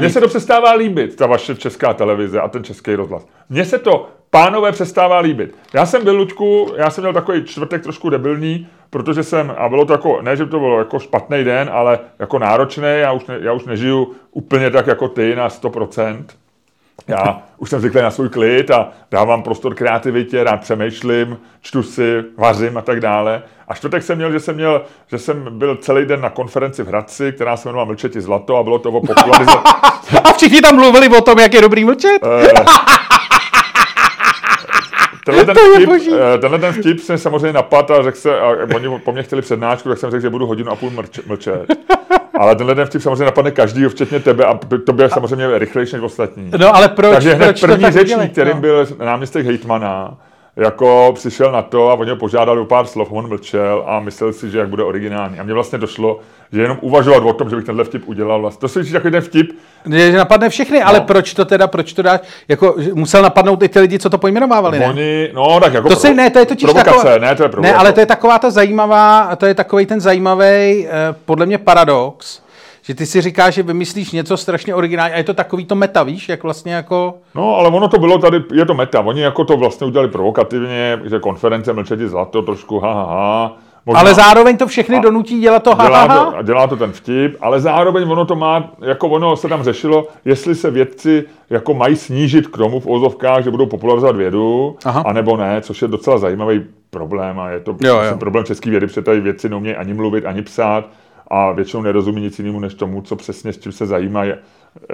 [0.00, 3.26] Mně se to přestává líbit, ta vaše česká televize a ten český rozhlas.
[3.48, 5.54] Mně se to, pánové, přestává líbit.
[5.72, 9.84] Já jsem byl, Luďku, já jsem měl takový čtvrtek trošku debilní, protože jsem, a bylo
[9.84, 13.38] to jako, ne, že to bylo jako špatný den, ale jako náročný, já už, ne,
[13.40, 16.24] já už nežiju úplně tak jako ty na 100%.
[17.08, 22.24] Já už jsem zvyklý na svůj klid a dávám prostor kreativitě, rád přemýšlím, čtu si,
[22.36, 23.42] vařím a tak dále.
[23.68, 26.86] A čtvrtek jsem měl, že jsem, měl, že jsem byl celý den na konferenci v
[26.88, 29.58] Hradci, která se jmenovala Mlčeti zlato a bylo to o popularizaci.
[30.24, 32.18] A všichni tam mluvili o tom, jak je dobrý mlčet.
[35.28, 35.90] Tenhle ten, vtip,
[36.34, 39.42] eh, tenhle ten vtip se samozřejmě napadl a řekl se, a oni po mně chtěli
[39.42, 41.26] přednášku, tak jsem řekl, že budu hodinu a půl mlčet.
[41.26, 41.66] mlčet.
[42.38, 46.02] Ale tenhle ten vtip samozřejmě napadne každý, včetně tebe a to bude samozřejmě rychlejší než
[46.02, 46.50] ostatní.
[46.58, 48.28] No ale proč, Takže hned proč první řečník, udělali?
[48.28, 48.60] kterým no.
[48.60, 50.16] byl náměstek hejtmana,
[50.56, 54.32] jako přišel na to a oni ho požádali o pár slov, on mlčel a myslel
[54.32, 55.38] si, že jak bude originální.
[55.38, 56.20] A mně vlastně došlo,
[56.52, 58.40] že jenom uvažovat o tom, že bych tenhle vtip udělal.
[58.40, 58.60] Vlastně.
[58.60, 59.52] To si takový ten vtip,
[59.90, 61.04] Že napadne všechny, ale No.
[61.04, 62.20] proč to teda, proč to dáš?
[62.48, 64.86] Jako, musel napadnout i ty lidi, co to pojmenovávali, ne?
[64.86, 67.48] oni, no tak jako To si, ne, to je totiž provokace, taková, ne, to je
[67.48, 67.72] provokace.
[67.72, 70.44] ne, ale to je taková ta zajímavá, to je takový ten zajímavý,
[70.86, 70.88] eh,
[71.24, 72.42] podle mě paradox,
[72.82, 76.02] že ty si říkáš, že vymyslíš něco strašně originální a je to takový to meta,
[76.02, 77.14] víš, jak vlastně jako...
[77.34, 79.00] No, ale ono to bylo tady, je to meta.
[79.00, 83.56] Oni jako to vlastně udělali provokativně, že konference mlčeti zlato, trošku ha, ha, ha.
[83.86, 86.92] Možná Ale zároveň to všechny donutí dělat to ha, ha, dělá, to, dělá to ten
[86.92, 91.74] vtip, ale zároveň ono to má, jako ono se tam řešilo, jestli se vědci jako
[91.74, 95.02] mají snížit k tomu v ozovkách, že budou popularizovat vědu, Aha.
[95.06, 98.16] anebo ne, což je docela zajímavý problém a je to Jo, jo.
[98.18, 100.84] problém české vědy, protože tady vědci neumějí ani mluvit, ani psát
[101.30, 104.32] a většinou nerozumí nic jinému, než tomu, co přesně s čím se zajímají.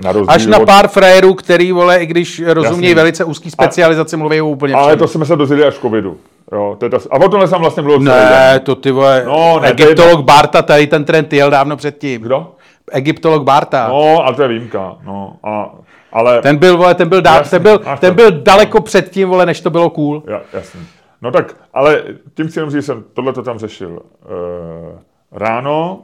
[0.04, 4.40] Na Až na od- pár frajerů, který, vole, i když rozumějí velice úzký specializaci, mluví
[4.40, 4.98] o úplně Ale všem.
[4.98, 6.16] to jsme se dozvěděli až v covidu.
[6.54, 9.60] Jo, to je ta, a o tomhle jsem vlastně mluvil Ne, to ty vole, No,
[9.60, 12.22] ne, to je egyptolog Barta, tady ten trend jel dávno předtím.
[12.22, 12.52] Kdo?
[12.92, 13.88] Egyptolog Barta.
[13.88, 14.96] No, ale to je výjimka.
[15.04, 15.70] No, a,
[16.12, 16.42] ale...
[16.42, 18.14] Ten byl, vole, ten byl, dá, Jasně, ten byl, ten to.
[18.14, 20.22] byl daleko předtím, vole, než to bylo cool.
[20.26, 20.80] Ja, jasný.
[21.22, 22.02] No tak, ale
[22.34, 24.98] tím chci jenom říct, že jsem tohle to tam řešil e,
[25.32, 26.00] ráno,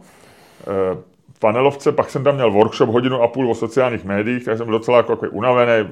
[0.60, 0.96] e,
[1.34, 4.66] v panelovce, pak jsem tam měl workshop hodinu a půl o sociálních médiích, tak jsem
[4.66, 5.88] byl docela jako, jako unavený.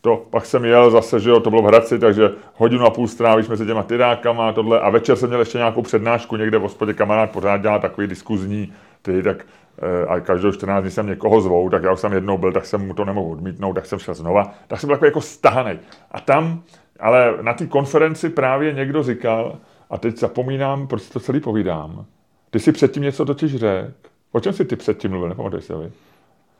[0.00, 3.08] To, pak jsem jel zase, že jo, to bylo v Hradci, takže hodinu a půl
[3.08, 4.80] strávíš mezi těma tyrákama a tohle.
[4.80, 8.72] A večer jsem měl ještě nějakou přednášku někde v hospodě, kamarád pořád dělá takový diskuzní,
[9.02, 9.46] ty, tak
[9.82, 12.66] eh, a každou 14 dní jsem někoho zvou, tak já už jsem jednou byl, tak
[12.66, 14.54] jsem mu to nemohl odmítnout, tak jsem šel znova.
[14.66, 15.78] Tak jsem byl takový jako stahaný.
[16.10, 16.62] A tam,
[17.00, 19.58] ale na té konferenci právě někdo říkal,
[19.90, 22.04] a teď zapomínám, proč to celý povídám.
[22.50, 23.92] Ty si předtím něco totiž řekl.
[24.32, 25.72] O čem si ty předtím mluvil, nepamatuješ si?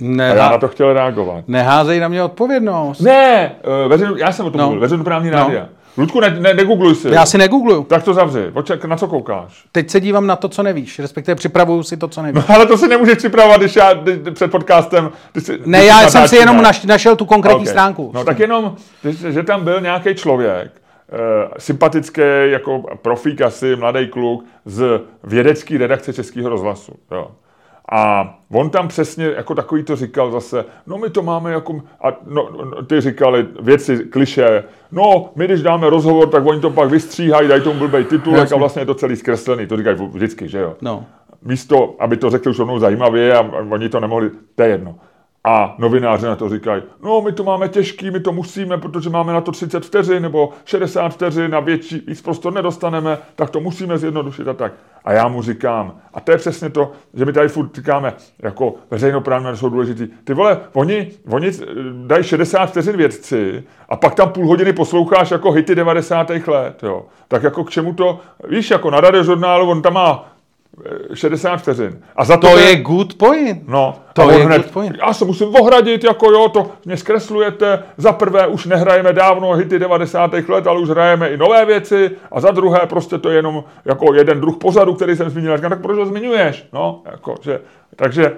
[0.00, 1.44] Ne, A já na to chtěl reagovat.
[1.48, 3.00] Neházej na mě odpovědnost.
[3.00, 3.52] Ne,
[3.84, 4.64] eh, veřejnou, já jsem o tom No.
[4.66, 5.37] mluvil, veřejnoprávní No.
[5.37, 5.68] rádia.
[5.96, 7.08] Ludku, ne, ne, negoogluj si.
[7.11, 7.84] Já si negoogluju.
[7.84, 8.50] Tak to zavři.
[8.54, 9.64] Oček, na co koukáš?
[9.72, 12.44] Teď se dívám na to, co nevíš, respektive připravuju si to, co nevíš.
[12.48, 15.11] Ale to si nemůžeš připravovat, když já když, před podcastem...
[15.32, 17.68] Když si, Ne, když já jsem si jenom naš, našel tu konkrétní Ok.
[17.68, 18.11] stránku.
[18.14, 20.70] No tak jenom, že, že tam byl nějaký člověk,
[21.12, 26.92] eh, sympatický, jako profík asi, mladý kluk, z vědecké redakce Českého rozhlasu.
[27.12, 27.30] Jo.
[27.92, 32.09] A on tam přesně jako takový to říkal zase, no my to máme jako, a
[32.27, 36.90] no, no, ty říkali věci, kliše, no my když dáme rozhovor, tak oni to pak
[36.90, 38.55] vystříhají, dají tomu blbej titulek Jasně.
[38.55, 41.05] a vlastně je to celý zkreslený, to říkají vždycky, že jo No.
[41.42, 44.94] místo, aby to řekli už rovnou zajímavě a oni to nemohli, to je jedno.
[45.44, 49.33] A novináři na to říkají, no my to máme těžký, my to musíme, protože máme
[49.33, 53.98] na to 30 vteřin nebo 60 vteřin a větší, víc prostor nedostaneme, tak to musíme
[53.98, 54.72] zjednodušit a tak.
[55.05, 58.74] A já mu říkám, a to je přesně to, že my tady furt říkáme, jako
[58.90, 60.09] veřejnoprávní jsou důležitý.
[60.24, 61.64] Ty vole, oni, oni eh,
[62.07, 66.31] dají 60 vteřin vědci a pak tam půl hodiny posloucháš jako hity 90.
[66.46, 67.07] let, jo.
[67.29, 70.38] Tak jako k čemu to, víš, jako na radiožurnálu, on tam má
[71.14, 72.00] 60 vteřin.
[72.16, 73.68] A za to, To je good point.
[73.68, 74.96] No, To je hned, good point.
[75.06, 77.82] já se musím ohradit, jako jo, to mě zkreslujete.
[77.96, 80.30] Za prvé už nehrajeme dávno hity 90.
[80.48, 82.10] let, ale už hrajeme i nové věci.
[82.32, 85.56] A za druhé prostě to je jenom jako jeden druh pozadu, který jsem zmínil.
[85.56, 86.68] Říkám, tak proč ho zmiňuješ?
[86.72, 87.60] No, jako, že,
[87.96, 88.32] takže,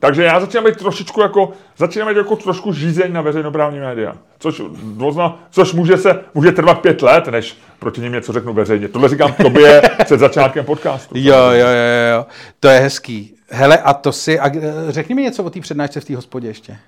[0.00, 4.16] takže já začínám být trošičku jako, začínám být jako trošku žízeň na veřejnoprávní média.
[4.38, 8.88] Což, dvozna, což může, se, může trvat pět let, než proti ním něco řeknu veřejně.
[8.88, 11.14] Tohle říkám tobě před začátkem podcastu.
[11.18, 12.26] Jo, jo, jo, jo,
[12.60, 13.34] to je hezký.
[13.50, 16.48] Hele, a to si, a eh, řekni mi něco o té přednášce v té hospodě
[16.48, 16.78] ještě.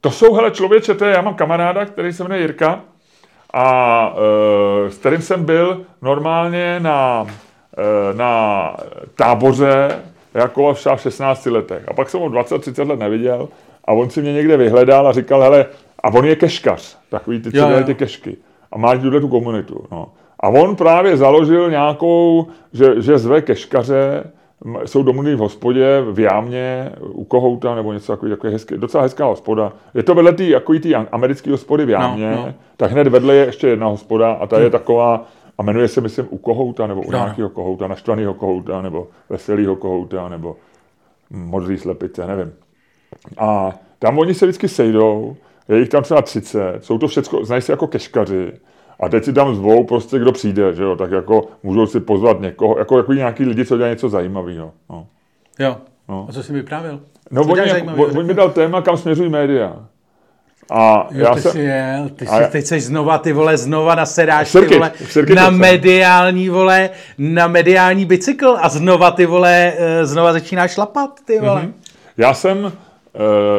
[0.00, 2.80] To jsou, hele, člověče, to je, já mám kamaráda, který se jmenuje Jirka
[3.54, 4.14] a
[4.86, 7.26] e, s kterým jsem byl normálně na,
[7.78, 8.76] e, na
[9.14, 10.02] táboře
[10.34, 11.84] jako v 16 letech.
[11.88, 13.48] A pak jsem ho 20-30 let neviděl
[13.84, 15.66] a on si mě někde vyhledal a říkal, hele,
[16.02, 18.36] a on je keškař, takový ty, co dělají ty kešky.
[18.72, 19.84] A má tuhle tu komunitu.
[19.92, 20.08] No.
[20.40, 24.24] A on právě založil nějakou, že, že zve keškaře,
[24.84, 29.24] jsou domluví v hospodě, v jámě, u kohouta, nebo něco takový, takový hezký, docela hezká
[29.26, 29.72] hospoda.
[29.94, 32.54] Je to vedle jako tý americké hospody v jámě, No, no.
[32.76, 35.26] tak hned vedle je ještě jedna hospoda a ta je taková,
[35.58, 39.76] a jmenuje se, myslím, u kohouta, nebo u No, nějakého kohouta, naštvaného kohouta, nebo veselého
[39.76, 40.56] kohouta, nebo
[41.30, 42.52] modrý slepice, nevím.
[43.38, 45.36] A tam oni se vždycky sejdou,
[45.68, 48.52] je jich tam třeba 30, jsou to všechno, znají se jako keškaři.
[49.00, 52.40] A teď si tam zvou prostě, kdo přijde, že jo, tak jako můžou si pozvat
[52.40, 54.72] někoho, jako, jako nějaký lidi, co dělají něco zajímavého.
[54.90, 55.06] No.
[55.58, 55.76] Jo.
[56.08, 56.26] No.
[56.28, 57.00] A co jsi mi vyprávěl?
[57.30, 59.86] No, jako, on, mi dal téma, kam směřují média.
[60.70, 63.32] A Jo, já ty jsem, jsi jel, ty a jsi, já- teď seš znova, ty
[63.32, 69.10] vole, znova nasedáš, ty Sirky, vole, Sirky na mediální, vole, na mediální bicykl a znova,
[69.10, 71.62] ty vole, eh, znova začínáš šlapat, ty vole.
[71.62, 71.74] Mhm.
[72.16, 72.72] Já jsem,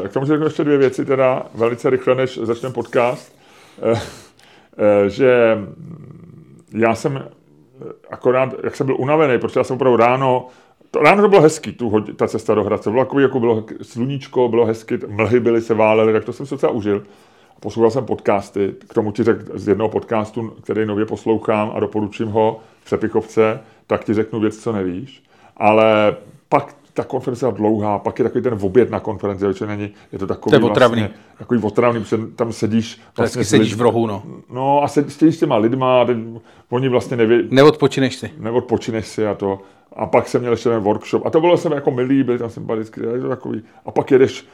[0.04, 3.36] eh, k tomu řeknu ještě dvě věci, teda velice rychle, než začneme podcast,
[3.94, 5.58] eh, že
[6.78, 7.24] já jsem
[8.12, 10.48] akorát, jak jsem byl unavený, protože já jsem opravdu ráno,
[10.96, 14.48] to ráno to bylo hezký, tu, ta cesta do Hradce, bylo takový, jako bylo sluníčko,
[14.48, 17.04] bylo hezky, mlhy byly, se válely, tak to jsem se docela užil.
[17.60, 22.28] Poslouchal jsem podcasty, k tomu ti řekl z jednoho podcastu, který nově poslouchám a doporučím
[22.28, 25.24] ho v Přepichovce, tak ti řeknu věc, co nevíš.
[25.58, 26.16] Ale
[26.50, 30.20] pak ta konference je dlouhá, pak je takový ten oběd na konferenci, že není, je
[30.20, 31.02] to takový To je otravný.
[31.02, 34.24] Vlastně, takový otravný, protože tam sedíš Vždycky s sedíš lid- v rohu, no.
[34.50, 36.18] No a sedíš s těma lidma, a teď
[36.70, 38.32] oni vlastně neví, Neodpočineš si.
[38.38, 39.60] neodpočineš si a to.
[39.96, 41.26] A pak jsem měl ještě ten workshop.
[41.26, 43.62] A to bylo jsem jako milý, byli tam sympatický, to takový.
[43.86, 44.46] A pak jedeš,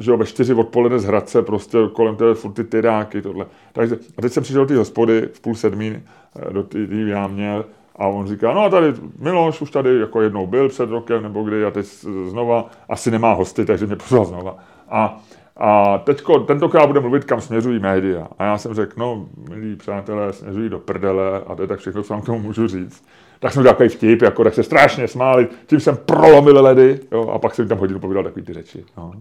[0.00, 3.46] že jo, ve čtyři odpoledne z Hradce, prostě kolem tebe furt ty tyráky, tohle.
[3.72, 6.94] Takže, a teď jsem přišel do té hospody v půl sedmí eh, do té té
[6.94, 7.62] jámě
[7.96, 11.42] a on říká, no a tady Miloš už tady jako jednou byl před rokem, nebo
[11.42, 11.86] kdy a teď
[12.28, 14.56] znova, asi nemá hosty, takže mě pozval znova.
[14.88, 15.22] A,
[15.56, 18.28] a teďko, tentokrát bude mluvit, kam směřují média.
[18.38, 22.02] A já jsem řekl, no, milí přátelé, směřují do prdele a to je tak všechno,
[22.02, 23.04] co vám k tomu můžu říct.
[23.38, 27.28] Tak jsme udělali takový vtip, jako tak se strašně smáli, tím jsem prolomil ledy, jo,
[27.28, 28.84] a pak jsem tam hodinu povídal takový ty řeči.
[28.96, 29.12] No.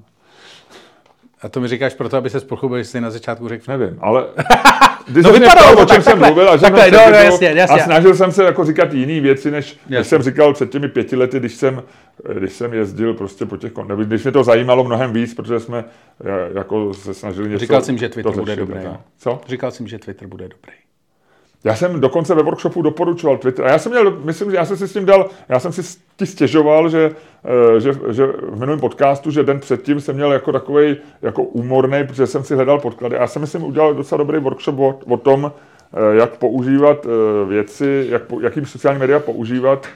[1.41, 2.39] A to mi říkáš proto, aby se
[2.77, 3.63] že jsi na začátku řekl.
[3.67, 4.25] Nevím, ale
[5.07, 6.93] když No vypadalo ptal, to o čem tak, jsem takhle, mluvil a že takhle, jsem
[6.93, 7.81] no, no, jasně, jasně.
[7.81, 11.15] a snažil jsem se jako říkat jiné věci, než když jsem říkal před těmi pěti
[11.15, 11.83] lety, když jsem,
[12.33, 15.85] když jsem jezdil prostě po těch, nebo když mě to zajímalo mnohem víc, protože jsme
[16.25, 18.79] eh, jako se snažili něco Říkal jsem, že Twitter bude dobrý.
[19.17, 19.41] Co?
[19.47, 20.73] Říkal jsem, že Twitter bude dobrý.
[21.63, 23.65] Já jsem dokonce ve workshopu doporučoval Twitter.
[23.65, 25.99] A já jsem měl, myslím, že já jsem si s tím dal, já jsem si
[26.15, 27.11] ti stěžoval, že,
[27.75, 32.07] eh, že, že v minulém podcastu, že den předtím jsem měl jako takový jako úmorný,
[32.07, 33.17] protože jsem si hledal podklady.
[33.17, 35.51] A já jsem, myslím, udělal docela dobrý workshop o, o tom,
[35.93, 39.87] eh, jak používat eh, věci, jak, jakým sociální média používat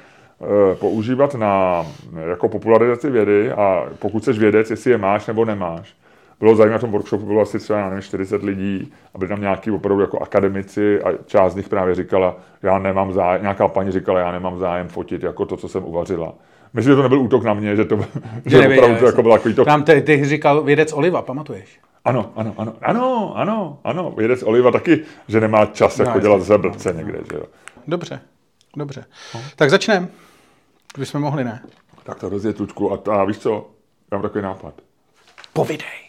[0.73, 1.85] používat na
[2.29, 5.95] jako popularizaci vědy a pokud jsi vědec, jestli je máš nebo nemáš.
[6.39, 9.71] Bylo zajímavé, v tom workshopu bylo asi třeba, nevím, 40 lidí a byli tam nějaký
[9.71, 14.19] opravdu jako akademici a část z nich právě říkala, já nemám zájem, nějaká paní říkala,
[14.19, 16.33] já nemám zájem fotit jako to, co jsem uvařila.
[16.73, 17.99] Myslím, že to nebyl útok na mě, že to,
[18.45, 21.79] že nevěděl, opravdu to jako bylo takový to, Tam ty, ty říkal vědec Oliva, pamatuješ?
[22.05, 26.21] ano, ano, ano, ano, ano, ano, vědec Oliva taky, že nemá čas jako jasně.
[26.21, 27.43] dělat ze blbce někde, že jo.
[27.87, 28.19] Dobře,
[28.77, 29.05] dobře.
[29.55, 30.07] Tak začneme.
[30.97, 31.61] Bychom mohli, ne?
[32.03, 33.69] Tak to rozjet tučku a, a víš co,
[34.11, 34.73] já mám takový nápad.
[35.53, 36.06] Povidej.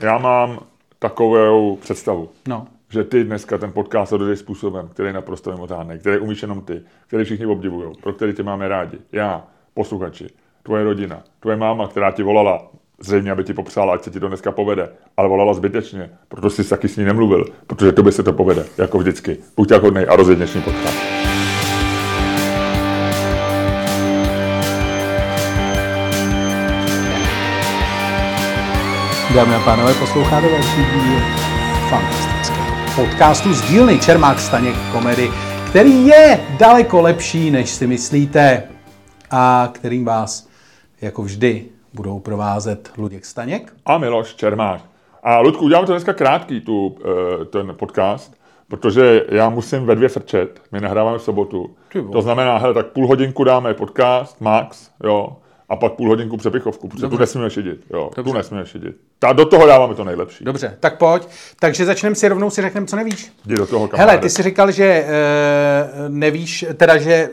[0.00, 0.58] Já mám
[0.98, 2.66] takovou představu, No.
[2.90, 6.82] že ty dneska ten podcast odvedeš způsobem, který je naprosto mimořádný, který umíš jenom ty,
[7.06, 8.98] který všichni obdivují, pro který tě máme rádi.
[9.12, 10.26] Já, posluchači,
[10.62, 12.68] tvoje rodina, tvoje máma, která ti volala,
[13.00, 16.70] zřejmě, aby ti popsala, ať se ti to dneska povede, ale volala zbytečně, protože jsi
[16.70, 19.36] taky s ní nemluvil, protože tobě se to povede, jako vždycky.
[19.56, 20.96] Buď tak hodnej a rozjeď dnešní podcast.
[29.36, 31.20] Dámy a pánové, posloucháte další díl
[31.90, 35.30] fantastického podcastu z dílny Čermák Staněk komedy,
[35.70, 38.62] který je daleko lepší, než si myslíte
[39.30, 40.48] a kterým vás
[41.00, 41.64] jako vždy
[41.94, 43.72] budou provázet Luděk Staněk.
[43.86, 44.84] A Miloš Čermáš.
[45.22, 48.36] A Ludku, uděláme to dneska krátký, tu, eh, ten podcast,
[48.68, 51.76] protože já musím ve dvě frčet, my nahráváme v sobotu.
[52.12, 55.36] To znamená, hele, tak půl hodinku dáme podcast, max, jo,
[55.68, 57.16] a pak půl hodinku přepichovku, protože Dobře.
[57.16, 57.80] tu nesmíme šidit.
[57.90, 58.30] Jo, Dobře.
[58.30, 58.96] tu nesmíme šidit.
[59.18, 60.44] Ta, do toho dáváme to nejlepší.
[60.44, 61.28] Dobře, tak pojď.
[61.60, 63.32] Takže začneme si rovnou si řekneme, co nevíš.
[63.46, 64.10] Jdi do toho, kamaráde.
[64.10, 65.08] Hele, ty jsi říkal, že e,
[66.08, 67.30] nevíš, teda, že e,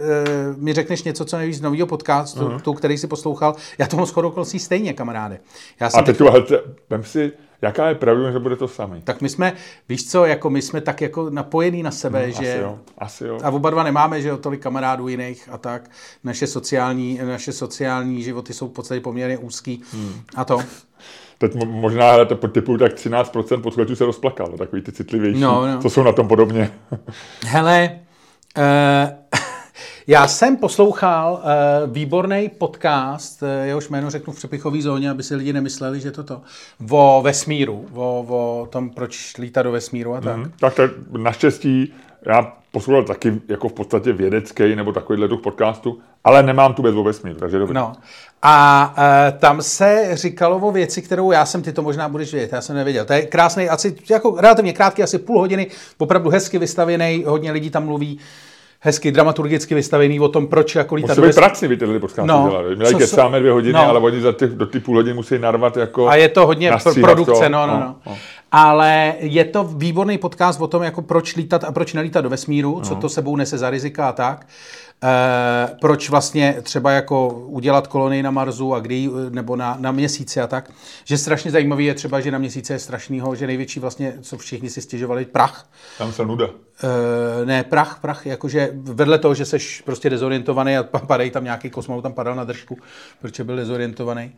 [0.58, 2.62] mi řekneš něco, co nevíš z nového podcastu, uh-huh.
[2.62, 3.56] tu, který jsi poslouchal.
[3.78, 5.40] Já tomu shodou stejně, kamaráde.
[5.80, 6.18] Já jsem a teď,
[6.48, 6.60] teď...
[6.90, 7.32] vem si,
[7.64, 9.02] Jaká je pravda, že bude to samý?
[9.02, 9.54] Tak my jsme,
[9.90, 12.54] víš co, jako my jsme tak jako napojení na sebe, hmm, že...
[12.54, 13.38] Asi jo, asi jo.
[13.44, 15.90] A oba dva nemáme, že jo, tolik kamarádů jiných a tak.
[16.24, 20.14] Naše sociální, naše sociální životy jsou v podstatě poměrně úzký hmm.
[20.36, 20.60] a to.
[21.38, 25.82] Teď možná, hele, to typu tak 13% posluchačů se rozplakalo, takový ty citlivější, no, no.
[25.82, 26.72] co jsou na tom podobně.
[27.46, 28.00] hele,
[28.58, 28.64] uh,
[30.08, 35.36] já jsem poslouchal uh, výborný podcast, uh, jehož jméno řeknu v přepichové zóně, aby si
[35.36, 36.42] lidi nemysleli, že to to,
[36.90, 40.38] o vesmíru, o, o tom, proč lítá do vesmíru a tak.
[40.38, 41.94] Mm, tak, tak naštěstí
[42.26, 46.96] já poslouchal taky jako v podstatě vědecký nebo takovýhle druh podcastu, ale nemám tu bez
[46.96, 47.76] o vesmíru, takže dobrý.
[47.76, 47.94] No.
[48.42, 52.52] A uh, tam se říkalo o věci, kterou já jsem, ty to možná budeš vědět,
[52.54, 53.06] já jsem nevěděl.
[53.06, 57.70] To je krásný, asi jako relativně krátký, asi půl hodiny, opravdu hezky vystavěný, hodně lidí
[57.70, 58.20] tam mluví
[58.84, 61.18] hezky dramaturgicky vystavený o tom, proč jako lítat.
[61.18, 62.76] Musí být pracní, vy tyhle podcasty no, dělali.
[62.76, 63.90] Měli kecáme dvě hodiny, no.
[63.90, 66.72] ale oni za ty, do ty půl hodiny musí narvat jako A je to hodně
[67.02, 67.50] produkce, to.
[67.50, 67.96] no, no, no.
[68.06, 68.18] no.
[68.56, 72.76] Ale je to výborný podcast o tom, jako proč lítat a proč nelítat do vesmíru,
[72.76, 72.82] no.
[72.82, 74.48] co to sebou nese za rizika a tak.
[75.04, 80.42] Eh, proč vlastně třeba jako udělat kolonii na Marsu a kdy, nebo na, na měsíci
[80.42, 80.72] a tak.
[81.04, 84.70] Že strašně zajímavý je třeba, že na měsíci je strašnýho, že největší vlastně, co všichni
[84.70, 85.70] si stěžovali, prach.
[85.98, 86.48] Tam se nuda.
[86.48, 91.70] Uh, ne, prach, prach, jakože vedle toho, že seš prostě dezorientovaný a padají tam nějaký
[91.70, 92.78] kosmonaut, tam padal na držku,
[93.22, 94.32] protože byl dezorientovaný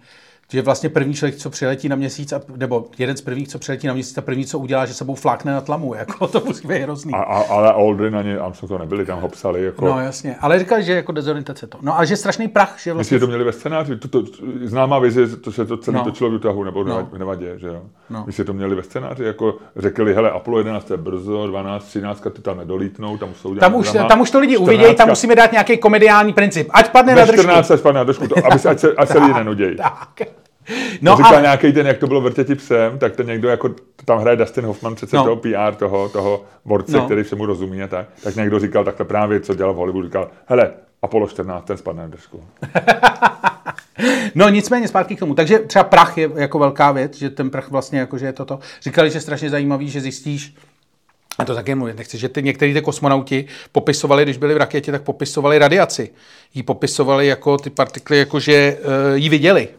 [0.52, 3.88] že vlastně první člověk, co přiletí na měsíc, a, nebo jeden z prvních, co přiletí
[3.88, 6.80] na měsíc, a první, co udělá, že sebou flákne na tlamu, jako to musí být
[6.80, 7.14] hrozný.
[7.14, 9.64] A, a, ale Aldrin ani Armstrong to nebyli, tam ho psali.
[9.64, 9.86] Jako...
[9.86, 11.78] No jasně, ale říkali, že jako dezorientace to.
[11.82, 13.16] No a že strašný prach, že vlastně...
[13.16, 13.96] Myslíte, to měli ve scénáři?
[13.96, 14.24] To, to,
[14.64, 16.04] známá vize, to se to celé no.
[16.04, 17.10] točilo v Utahu, nebo no.
[17.12, 17.82] v Nevadě, že jo?
[18.10, 18.24] No.
[18.26, 22.42] Myslíte, to měli ve scénáři, jako řekli, hele, Apollo 11 je brzo, 12, 13, ty
[22.42, 25.78] tam nedolítnou, tam jsou tam už, tam už to lidi uvidějí, tam musíme dát nějaký
[25.78, 26.68] komediální princip.
[26.72, 27.42] Ať padne na držku.
[27.42, 29.76] 14 ať padne na držku, to, aby se, ať se, ať se lidi nenudějí.
[29.76, 30.35] Tak.
[31.02, 31.42] No říkal a...
[31.42, 33.70] nějaký ten, jak to bylo vrtěti psem, tak ten někdo jako,
[34.06, 35.24] tam hraje Dustin Hoffman, přece no.
[35.24, 37.06] toho PR, toho, toho borce, no.
[37.06, 40.30] který všemu rozumí a tak, tak někdo říkal takhle právě, co dělal v Hollywoodu, říkal,
[40.46, 42.44] hele, Apollo 14, ten spadne na držku.
[44.36, 45.36] no nicméně zpátky k tomu.
[45.36, 48.60] Takže třeba prach je jako velká věc, že ten prach vlastně jako, že je toto.
[48.82, 50.56] Říkali, že je strašně zajímavý, že zjistíš,
[51.38, 54.92] a to také mluvit nechci, že ty, některý ty kosmonauti popisovali, když byli v raketě,
[54.92, 56.10] tak popisovali radiaci.
[56.54, 59.70] Jí popisovali jako ty partikly, jako že uh, ji viděli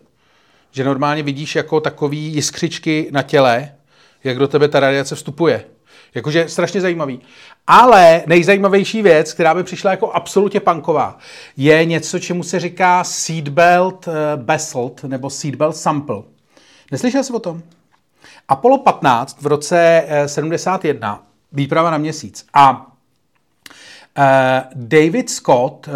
[0.77, 3.75] že normálně vidíš jako takový jiskřičky na těle,
[4.25, 5.65] jak do tebe ta radiace vstupuje.
[6.15, 7.21] Jakože strašně zajímavý.
[7.67, 11.19] Ale nejzajímavější věc, která by přišla jako absolutně panková,
[11.57, 16.23] je něco, čemu se říká seatbelt uh, basalt nebo seatbelt sample.
[16.93, 17.63] Neslyšel jsi o tom?
[18.49, 22.47] Apollo 15 v roce uh, 71, výprava na měsíc.
[22.55, 24.25] A uh,
[24.75, 25.89] David Scott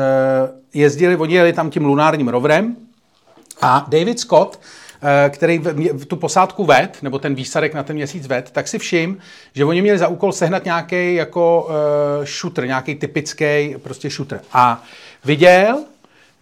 [0.75, 2.77] jezdili, oni jeli tam tím lunárním roverem,
[3.63, 4.61] a David Scott,
[5.03, 5.63] eh, který
[6.07, 9.19] tu posádku ved, nebo ten výsadek na ten měsíc ved, tak si všim,
[9.55, 14.41] že oni měli za úkol sehnat nějaký jako uh, shooter, nějaký typický prostě shooter.
[14.53, 14.83] A
[15.25, 15.85] viděl,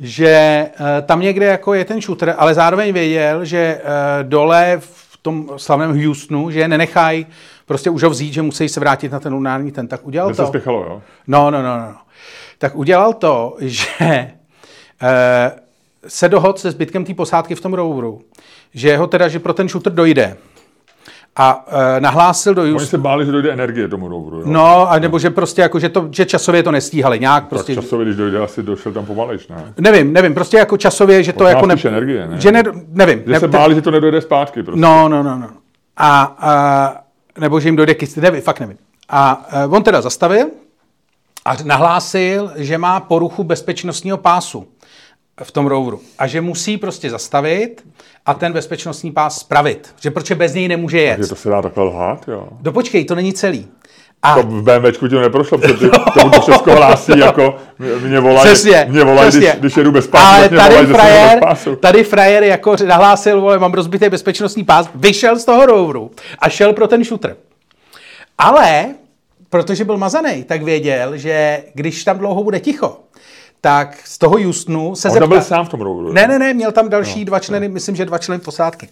[0.00, 5.16] že uh, tam někde jako je ten shooter, ale zároveň věděl, že uh, dole v
[5.22, 7.26] tom slavném Houstonu, že je nenechají
[7.68, 10.34] prostě už ho vzít, že musí se vrátit na ten lunární ten, tak udělal to.
[10.34, 11.02] Se spěchalo, jo?
[11.26, 11.94] No, no, no, no.
[12.58, 14.32] Tak udělal to, že
[15.02, 15.08] uh,
[16.08, 18.20] se dohod se zbytkem té posádky v tom roveru,
[18.74, 20.36] že ho teda, že pro ten shooter dojde.
[21.36, 21.64] A
[21.96, 24.36] e, nahlásil do Oni se báli, že dojde energie tomu roveru.
[24.36, 24.42] Jo?
[24.46, 27.48] No, a nebo že prostě jako, že, to, že časově to nestíhali nějak.
[27.48, 29.74] Prostě, tak časově, když dojde, asi došel tam pomalejš, ne?
[29.80, 31.74] Nevím, nevím, prostě jako časově, že to jako ne...
[31.84, 32.40] energie, ne?
[32.40, 33.22] Že ne, nevím.
[33.26, 34.80] Že ne, se báli, že to nedojde zpátky prostě.
[34.80, 35.48] No, no, no, no.
[35.96, 38.76] A, a nebo že jim dojde kyst, nevím, fakt nevím.
[39.08, 40.46] A, a on teda zastavil
[41.44, 44.66] a nahlásil, že má poruchu bezpečnostního pásu
[45.42, 46.00] v tom roveru.
[46.18, 47.84] A že musí prostě zastavit
[48.26, 49.94] a ten bezpečnostní pás spravit.
[50.00, 51.16] Že proč bez něj nemůže jet.
[51.16, 52.48] Takže to se dá takhle lhát, jo.
[52.60, 53.66] Do počkej, to není celý.
[54.22, 54.34] A...
[54.34, 57.56] To v BMWčku ti neprošlo, protože tomu to všechno hlásí, jako
[58.02, 61.40] mě volají, přesně, mě volají když, když jedu bez pásu, Ale tady volají, frajer,
[61.80, 66.72] tady frajer jako nahlásil, vole, mám rozbitý bezpečnostní pás, vyšel z toho roveru a šel
[66.72, 67.36] pro ten šutr.
[68.38, 68.86] Ale
[69.50, 72.96] protože byl mazaný, tak věděl, že když tam dlouho bude ticho,
[73.60, 75.28] tak z toho Justnu se On zeptal...
[75.28, 76.12] byl sám v tom rouru.
[76.12, 77.74] Ne, ne, ne, měl tam další no, dva členy, no.
[77.74, 78.88] myslím, že dva členy posádky.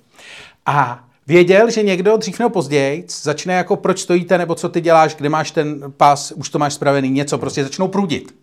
[0.66, 5.14] A věděl, že někdo dřív nebo později začne jako proč stojíte, nebo co ty děláš,
[5.14, 8.34] kde máš ten pás, už to máš spravený, něco, prostě začnou prudit.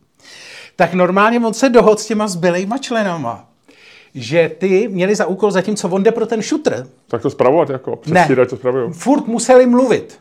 [0.75, 3.49] Tak normálně on se dohod s těma zbylejma členama,
[4.15, 7.95] že ty měli za úkol, zatímco on jde pro ten šutr, Tak to spravovat jako,
[7.95, 8.93] přestírat, co spravují.
[8.93, 10.19] furt museli mluvit.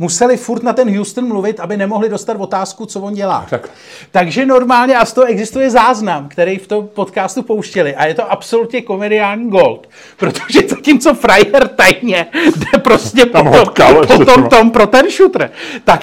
[0.00, 3.46] Museli furt na ten Houston mluvit, aby nemohli dostat otázku, co on dělá.
[3.50, 3.70] Tak.
[4.10, 7.94] Takže normálně, a z toho existuje záznam, který v tom podcastu pouštěli.
[7.94, 9.88] A je to absolutně komediální gold.
[10.16, 15.50] Protože zatímco frajer tajně jde prostě Tam po tom, po tom, tom pro ten šutr,
[15.84, 16.00] tak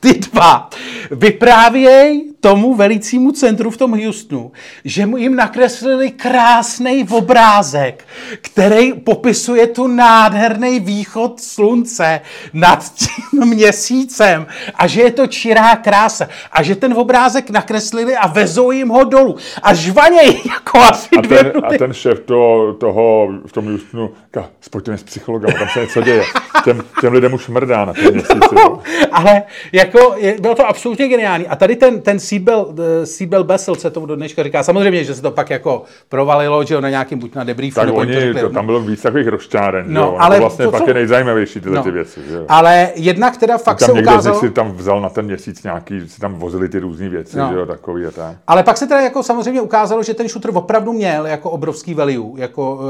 [0.00, 0.70] ty dva
[1.10, 4.52] vyprávěj tomu velicímu centru v tom Houstonu,
[4.84, 8.04] že mu jim nakreslili krásný obrázek,
[8.40, 12.20] který popisuje tu nádherný východ slunce
[12.52, 18.26] nad tím měsícem a že je to čirá krása a že ten obrázek nakreslili a
[18.26, 22.72] vezou jim ho dolů a žvaněj jako asi A dvě ten, a ten šéf to,
[22.80, 26.22] toho v tom Houstonu říká, spojďte s psychologem, tam se něco děje.
[26.64, 28.52] Těm, těm lidem už mrdá na ten měsíc.
[28.52, 28.78] jo.
[29.12, 29.42] Ale
[29.86, 31.46] jako je, bylo to absolutně geniální.
[31.46, 32.68] A tady ten, ten Seatbelt,
[33.02, 34.62] eh, Seatbelt Bessel se tomu do dneška říká.
[34.62, 37.86] Samozřejmě, že se to pak jako provalilo, že jo, na nějakým buď na debriefu, Tak
[37.86, 38.40] nebo jim to oni, řekli.
[38.40, 40.16] to, tam bylo víc takových rozčáren, No, jo.
[40.18, 41.82] ale to vlastně to, pak co- je nejzajímavější tyhle No.
[41.82, 42.20] ty věci.
[42.28, 42.44] Že jo.
[42.48, 44.40] Ale jednak teda fakt se Tam někdo z ukázalo...
[44.40, 47.48] si tam vzal na ten měsíc nějaký, si tam vozili ty různé věci, No.
[47.52, 48.36] že jo, takový a tak.
[48.46, 52.40] Ale pak se teda jako samozřejmě ukázalo, že ten shooter opravdu měl jako obrovský value
[52.40, 52.80] jako uh,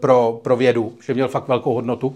[0.00, 2.14] pro, pro vědu, že měl fakt velkou hodnotu.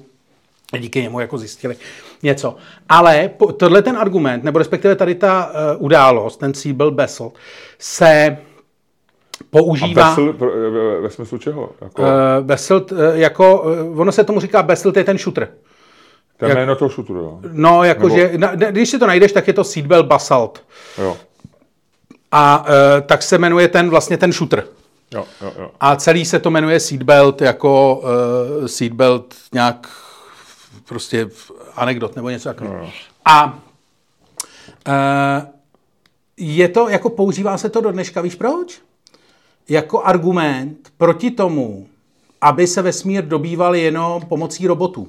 [0.72, 1.76] A díky němu jako zjistili
[2.22, 2.56] něco.
[2.88, 5.46] Ale tohle ten argument, nebo respektive tady ta
[5.76, 7.32] uh, událost, ten Siebel Bessel,
[7.78, 8.36] se
[9.40, 10.08] A používá...
[10.08, 10.52] Bessel, pro-
[11.02, 11.70] ve, smyslu čeho?
[11.80, 12.08] Jako, Uh,
[12.40, 13.62] Basalt, uh, jako,
[13.92, 15.48] uh, ono se tomu říká Basalt, je ten shooter.
[16.36, 17.38] to je jméno toho šutru, jo.
[17.52, 20.62] No, Nebo- jakože, na, ne- když si to najdeš, tak je to Seatbelt Basalt.
[20.98, 21.16] Jo,
[22.32, 22.74] A uh,
[23.06, 24.64] tak se jmenuje ten vlastně ten shooter.
[25.14, 25.70] jo, jo, jo.
[25.80, 27.96] A celý se to jmenuje Seatbelt jako
[28.60, 29.88] uh, Seatbelt nějak
[30.88, 31.30] prostě
[31.74, 32.78] anekdot nebo něco takového.
[32.78, 32.92] No.
[33.24, 33.52] A uh,
[36.36, 38.80] je to, jako používá se to do dneška, víš proč?
[39.68, 41.86] Jako argument proti tomu,
[42.40, 45.08] aby se vesmír dobýval jenom pomocí robotů.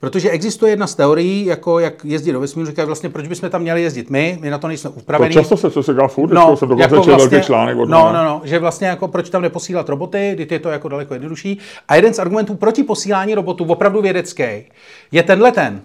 [0.00, 3.62] Protože existuje jedna z teorií, jako jak jezdit do vesmíru, říkají vlastně, proč bychom tam
[3.62, 5.34] měli jezdit my, my na to nejsme To upravení.
[5.34, 8.12] často se, se dělá furt, no, jsem dokonce jako vlastně, velký článek od no, toho.
[8.12, 11.58] no, no, že vlastně jako proč tam neposílat roboty, když je to jako daleko jednodušší.
[11.88, 14.42] A jeden z argumentů proti posílání robotů, opravdu vědecký,
[15.12, 15.82] je tenhle ten,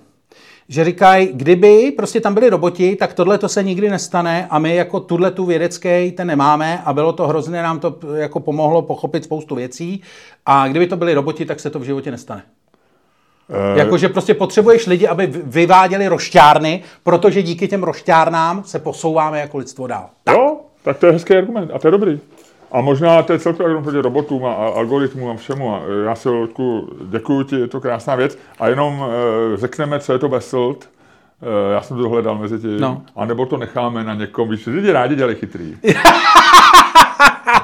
[0.68, 4.76] že říkají, kdyby prostě tam byli roboti, tak tohle to se nikdy nestane a my
[4.76, 9.24] jako tuhle tu vědecký ten nemáme a bylo to hrozně, nám to jako pomohlo pochopit
[9.24, 10.02] spoustu věcí
[10.46, 12.44] a kdyby to byli roboti, tak se to v životě nestane.
[13.50, 19.58] Eh, Jakože prostě potřebuješ lidi, aby vyváděli rošťárny, protože díky těm rošťárnám se posouváme jako
[19.58, 20.10] lidstvo dál.
[20.30, 22.20] Jo, tak to je hezký argument a to je dobrý.
[22.72, 25.76] A možná to je celkově argument proti robotům a, a algoritmům a všemu.
[25.76, 28.38] A já si, Ludku, děkuji ti, je to krásná věc.
[28.60, 29.06] A jenom
[29.54, 30.90] e, řekneme, co je to Basalt.
[31.42, 32.80] E, já jsem to hledal mezi tím.
[32.80, 33.02] No.
[33.16, 35.78] A nebo to necháme na někom, víš, lidi rádi dělají chytrý.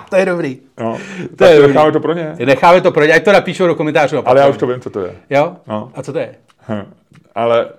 [0.10, 0.60] To je dobrý.
[0.80, 0.97] No,
[1.36, 1.68] To je dobrý.
[1.68, 2.36] necháme to pro ně.
[2.45, 4.28] Necháme to projít, ať to napíšou do komentářů.
[4.28, 5.16] Ale já už to vím, co to je.
[5.30, 5.55] Jo?
[5.68, 5.91] No.
[5.95, 6.36] A co to je?
[6.70, 6.93] Hm.
[7.36, 7.70] Ale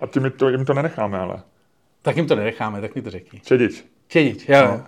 [0.00, 1.34] a tím to, jim to nenecháme, ale.
[2.02, 3.40] Tak jim to nenecháme, tak mi to řekni.
[3.44, 3.84] Čedič.
[4.08, 4.58] Čedič, jo.
[4.66, 4.80] No.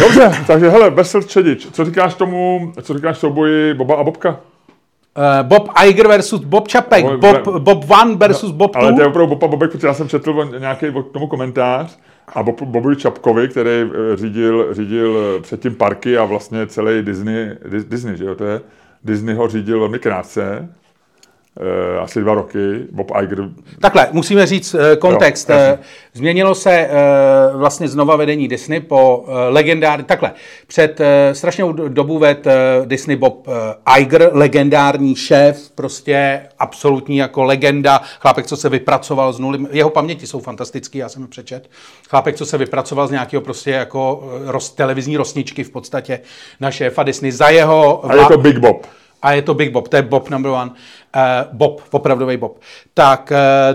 [0.00, 1.68] Dobře, takže hele, Basalt Čedič.
[1.72, 4.30] Co říkáš tomu, co říkáš souboji Boba a Bobka?
[4.30, 7.06] Uh, Bob Iger versus Bob Čapek.
[7.06, 9.10] Bob, Bob One versus Bob Ale to je Two.
[9.10, 11.98] opravdu Bob a Bobek, protože já jsem četl nějaký o tomu komentář
[12.28, 17.50] a Bob, Bobovi Čapkovi, který eh, řídil, řídil eh, předtím parky a vlastně celý Disney,
[17.68, 18.60] Dis- Disney, že jo, to je,
[19.04, 20.68] Disney ho řídil velmi krátce,
[22.00, 22.58] asi dva roky,
[22.92, 23.38] Bob Iger,
[23.80, 25.50] Takhle, musíme říct uh, kontext.
[25.50, 25.84] Jo, jasně.
[26.12, 26.88] Změnilo se
[27.52, 30.32] uh, vlastně znova vedení Disney po uh, legendární, takhle,
[30.66, 32.52] před uh, strašnou do- dobu ved uh,
[32.86, 33.54] Disney Bob uh,
[33.98, 40.26] Iger, legendární šéf, prostě absolutní jako legenda, chlápek, co se vypracoval z nuly, jeho paměti
[40.26, 41.70] jsou fantastický, já jsem je přečet,
[42.08, 46.20] chlápek, co se vypracoval z nějakého prostě jako roz, televizní rosničky v podstatě
[46.60, 48.10] na šéfa Disney za jeho...
[48.10, 48.86] a je to Big Bob.
[49.22, 50.70] A je to Big Bob, to je Bob number one.
[51.16, 52.60] Uh, Bob, opravdový Bob.
[52.94, 53.32] Tak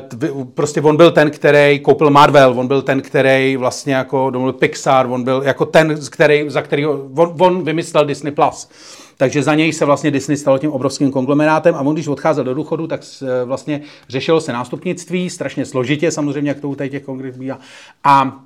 [0.07, 4.53] t- prostě on byl ten, který koupil Marvel, on byl ten, který vlastně jako domluvil
[4.53, 8.31] Pixar, on byl jako ten, který, za kterýho, on, on vymyslel Disney+.
[8.31, 8.69] Plus.
[9.17, 12.53] Takže za něj se vlastně Disney stalo tím obrovským konglomerátem a on, když odcházel do
[12.53, 17.39] důchodu, tak eh, vlastně řešilo se nástupnictví, strašně složitě samozřejmě, jak to u těch kongresů
[17.39, 17.59] bývá.
[18.03, 18.43] A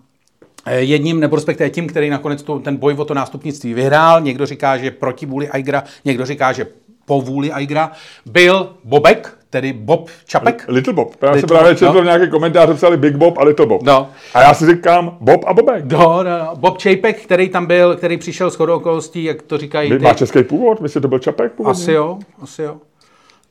[0.66, 4.22] Eh, jedním, nebo respektive tím, který nakonec to, ten boj o to nástupnictví vyhrál.
[4.22, 6.68] Někdo říká, že proti vůli Igera, někdo říká, že
[7.12, 7.92] po vůli Aigra,
[8.26, 10.66] byl Bobek, tedy Bob Čapek.
[10.68, 11.16] Little Bob.
[11.22, 12.04] Já Little jsem právě četl no.
[12.04, 13.84] nějaký komentář, psali Big Bob a Little Bob.
[13.84, 14.10] No.
[14.34, 15.86] A já si říkám Bob a Bobek.
[15.92, 16.56] No, no, no.
[16.56, 20.00] Bob Čapek, který tam byl, který přišel s chodou okolností, jak to říkají ty.
[20.00, 20.82] Má český původ?
[20.82, 21.84] Myslíte, to byl Čapek původně?
[21.84, 22.76] Asi jo, asi jo.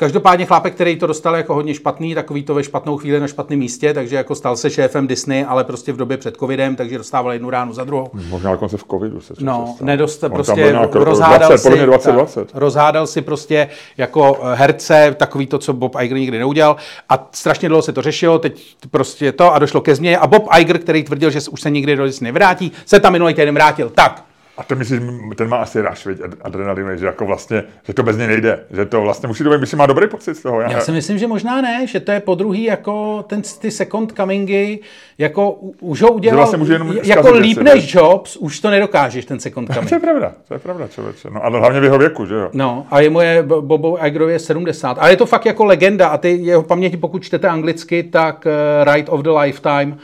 [0.01, 3.59] Každopádně chlápek, který to dostal jako hodně špatný, takový to ve špatnou chvíli na špatném
[3.59, 7.33] místě, takže jako stal se šéfem Disney, ale prostě v době před covidem, takže dostával
[7.33, 8.11] jednu ránu za druhou.
[8.29, 12.45] Možná dokonce v covidu se No, nedost, On prostě rozhádal 20, si, podle mě 2020.
[12.53, 16.77] tak, rozhádal si prostě jako eh, herce, takový to, co Bob Iger nikdy neudělal
[17.09, 20.49] a strašně dlouho se to řešilo, teď prostě to a došlo ke změně a Bob
[20.59, 23.91] Iger, který tvrdil, že už se nikdy do Disney nevrátí, se tam minulý týden vrátil.
[23.95, 24.25] Tak,
[24.61, 25.01] A ten myslíš,
[25.37, 28.61] ten má asi rush, viď, ad- adrenalin, že jako vlastně, že to bez něj nejde,
[28.71, 30.61] že to vlastně musí to být, myslím, má dobrý pocit z toho.
[30.61, 34.13] Já si myslím, že možná ne, že to je po druhý jako ten, ty second
[34.17, 34.79] comingy,
[35.19, 35.51] jako
[35.81, 39.69] už ho udělal, vlastně může jenom jako líp než Jobs, už to nedokážeš, ten second
[39.69, 39.93] To coming.
[39.93, 41.29] je pravda, to je pravda, člověče.
[41.31, 42.51] No a hlavně v jeho věku, že jo.
[42.53, 43.99] No a je moje Bobo
[44.29, 44.97] je 70.
[45.01, 48.93] A je to fakt jako legenda a ty jeho paměti, pokud čtete anglicky, tak uh,
[48.95, 49.97] Right of the Lifetime,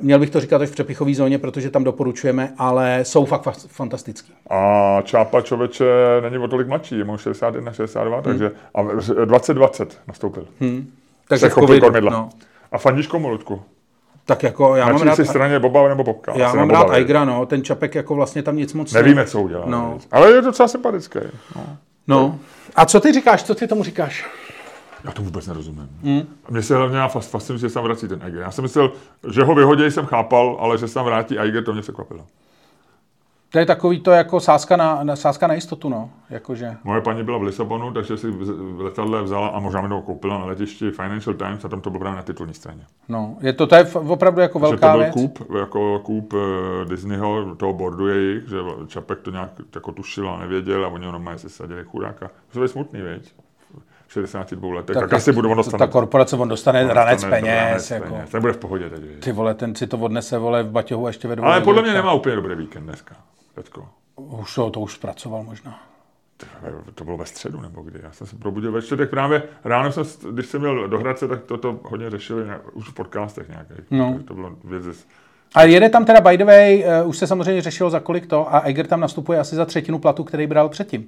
[0.00, 3.68] měl bych to říkat až v přepichové zóně, protože tam doporučujeme, ale jsou fakt fa-
[3.68, 4.32] fantastický.
[4.50, 5.84] A Čápa člověče
[6.20, 8.24] není o tolik mladší, je mu 61, 62, Hmm.
[8.24, 10.46] takže a v- 2020 nastoupil.
[10.60, 10.90] Hmm.
[11.28, 12.10] Takže Se covidu, kormidla.
[12.10, 12.28] no.
[12.72, 13.62] A fandíš komu, Ludku?
[14.26, 16.32] Tak jako já Na mám rád, jsi straně Boba nebo Bobka?
[16.36, 16.96] já mám na rád?
[16.96, 19.64] Igera, no, ten Čapek jako vlastně tam nic moc Nevíme, co udělá.
[19.66, 19.98] No.
[20.12, 21.18] Ale je docela sympatický.
[21.56, 21.62] No.
[22.08, 22.38] No.
[22.76, 24.24] A co ty říkáš, co ty tomu říkáš?
[25.04, 25.88] Já to vůbec nerozumím.
[26.02, 26.22] Mm.
[26.50, 28.40] Mně se hlavně fascinuje, že se tam vrací ten Eiger.
[28.40, 28.92] Já jsem myslel,
[29.30, 32.26] že ho vyhodí, jsem chápal, ale že se tam vrátí Eiger, to mě překvapilo.
[33.54, 36.10] To je takový to jako sázka na, na, sázka na jistotu, no.
[36.30, 36.76] Jakože.
[36.84, 40.38] Moje paní byla v Lisabonu, takže si v letadle vzala a možná mi to koupila
[40.38, 42.86] na letišti Financial Times a tam to bylo právě na titulní straně.
[43.08, 45.12] No, je to, to je opravdu jako že to velká byl věc.
[45.12, 50.38] kůp, jako kůp eh, Disneyho, toho bordu jejich, že Čapek to nějak jako tušil a
[50.38, 52.30] nevěděl a oni normálně si sadili chudáka.
[52.52, 53.22] To je smutný, věc.
[54.14, 55.78] V 62 letech, tak, tak asi budu on dostane.
[55.78, 57.54] Ta korporace, on dostane on ranec dostane peněz.
[57.56, 58.14] ranec jako.
[58.14, 58.30] peněz.
[58.30, 59.02] Ten bude v pohodě teď.
[59.20, 61.46] Ty vole, ten si to odnese, vole, v baťohu ještě ve dvou.
[61.46, 63.14] Ale podle mě nemá úplně dobrý víkend dneska.
[63.54, 63.88] Teďko.
[64.16, 65.80] Už to, to už zpracoval možná.
[66.94, 68.00] To bylo ve středu nebo kdy.
[68.02, 69.42] Já jsem se probudil ve čtvrtek právě.
[69.64, 73.86] Ráno jsem, když jsem měl do Hradce, tak toto hodně řešili už v podcastech nějakých.
[73.90, 74.12] No.
[74.12, 75.06] Takže To bylo věc,
[75.54, 78.54] A jede tam teda, by the way, uh, už se samozřejmě řešilo za kolik to
[78.54, 81.06] a Eger tam nastupuje asi za třetinu platu, který bral předtím.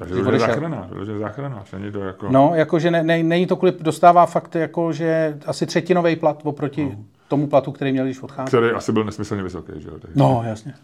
[0.00, 2.28] Takže to je záchranář, to je záchranář, není to jako...
[2.30, 6.84] No, jakože ne, ne, není to kvůli, dostává fakt jako, že asi třetinový plat oproti
[6.84, 7.04] No.
[7.28, 8.46] tomu platu, který měl, když odcházel.
[8.60, 9.98] který asi byl nesmyslně vysoký, že jo?
[10.14, 10.74] No, jasně.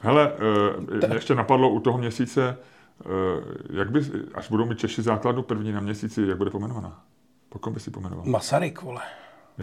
[0.00, 0.32] Hele,
[1.02, 2.56] uh, ještě napadlo u toho měsíce,
[3.04, 3.12] uh,
[3.70, 4.00] jak by,
[4.34, 7.00] až budou mít Češi základnu první na měsíci, jak bude pomenovaná?
[7.48, 8.24] Po kom by si pomenoval?
[8.26, 9.00] Masaryk, vole.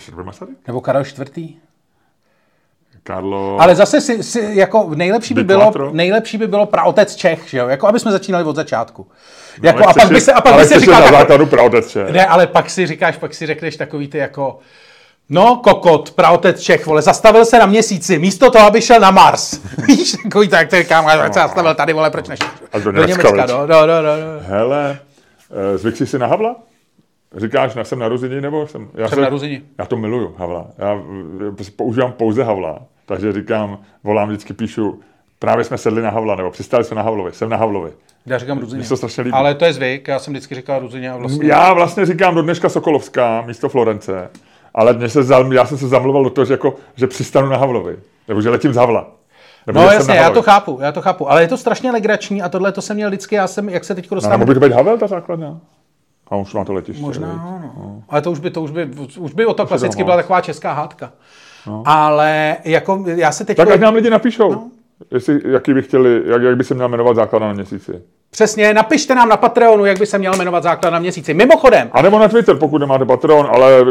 [0.05, 0.67] To bude Masaryk?
[0.67, 1.55] Nebo Karel IV.
[3.03, 3.57] Karlo...
[3.59, 7.67] Ale zase si, si jako nejlepší by, bylo, nejlepší by bylo praotec Čech, že jo?
[7.67, 9.07] Jako aby jsme začínali od začátku.
[9.63, 11.91] No, Jako, a pak by si- se, a pak by se říkal, na základu praotec
[11.91, 12.09] Čech.
[12.09, 14.59] ne, ale pak si říkáš, pak si řekneš takový ty jako,
[15.29, 19.59] no kokot, praotec Čech, vole, zastavil se na měsíci, místo toho, aby šel na Mars.
[19.87, 22.47] Víš, takový tak, to říkám, ale se zastavil tady, vole, proč nešel?
[22.73, 23.47] A do Německa, viď?
[23.49, 24.39] no, no, no, no, no.
[24.41, 24.99] Hele,
[25.71, 26.55] uh, zvyk jsi si na Havla?
[27.37, 28.89] Říkáš, na jsem narození nebo jsem?
[28.93, 29.61] Já Jsem narození.
[29.79, 30.67] Já to miluju, Havla.
[30.77, 30.93] Já
[31.61, 35.01] eh, používám pouze Havla, takže říkám, volám, vždycky píšu,
[35.39, 37.91] právě jsme sedli na Havla, nebo přistali jsme na Havlovi, jsem na Havlovi.
[38.25, 38.83] Já říkám Ruzině.
[38.83, 39.33] Se to strašně líbí.
[39.33, 41.47] Ale to je zvyk, já jsem vždycky říkal Ruzině a vlastně.
[41.47, 44.29] Já vlastně říkám do dneška Sokolovská místo Florence,
[44.75, 45.19] ale mě se
[45.53, 47.97] já jsem se zamluval do toho, že, jako, že přistanu na Havlovi,
[48.27, 49.11] nebo že letím z Havla.
[49.67, 52.49] Nebo No jasně, já to chápu, já to chápu, ale je to strašně legrační a
[52.49, 54.65] tohle to jsem měl vždycky, já jsem, jak se teď No, dostávám nebo by to
[54.65, 55.59] být Havel, ta základna?
[56.27, 57.01] A už má to letiště.
[57.01, 57.37] Možná, viď?
[57.77, 58.03] no.
[58.09, 58.85] Ale to už by, to už by,
[59.19, 60.05] už by o to klasicky moc.
[60.05, 61.11] byla taková česká hádka.
[61.85, 63.57] Ale jako já se teď...
[63.57, 64.69] Tak ať nám lidi napíšou, no.
[65.11, 68.01] jestli, jaký by chtěli, jak, jak by se měl jmenovat základna na měsíci.
[68.31, 71.33] Přesně, napište nám na Patreonu, jak by se měl jmenovat základ na měsíci.
[71.33, 73.85] Mimochodem, A nebo na Twitter, pokud nemáte Patreon, ale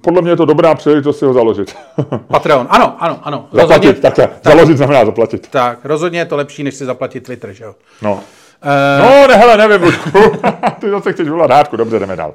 [0.00, 1.76] podle mě je to dobrá příležitost si ho založit.
[2.26, 3.48] Patreon, ano, ano, ano.
[3.52, 4.28] zaplatit, takhle.
[4.44, 5.48] Založit znamená zaplatit.
[5.48, 7.74] Tak, rozhodně je to lepší, než si zaplatit Twitter, že jo?
[8.02, 8.20] No.
[8.62, 9.92] Eh, No, ne, hele, nevím.
[10.80, 12.34] Ty zase chceš volat hádku, dobře, jdeme dál.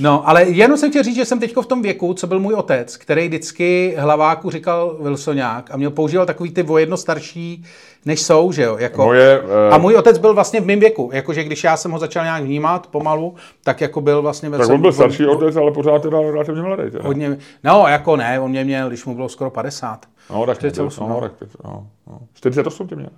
[0.00, 2.54] No, ale jenom jsem chtěl říct, že jsem teď v tom věku, co byl můj
[2.54, 7.64] otec, který vždycky hlaváku říkal Wilsonák a měl používal takový ty vojedno starší,
[8.04, 8.76] než jsou, že jo?
[8.78, 11.90] Jako, Moje, eh, A můj otec byl vlastně v mém věku, jakože když já jsem
[11.90, 13.34] ho začal nějak vnímat pomalu,
[13.64, 14.50] tak jako byl vlastně...
[14.50, 16.90] Tak on byl starší otec, ale pořád teda relativně mladý.
[16.90, 17.04] Teda.
[17.04, 20.06] Hodně, no, jako ne, on mě měl, když mu bylo skoro 50.
[20.30, 21.20] No, tak 48, no, no.
[21.20, 21.32] tak,
[21.64, 22.18] no, no.
[22.34, 23.10] 48 tě měl.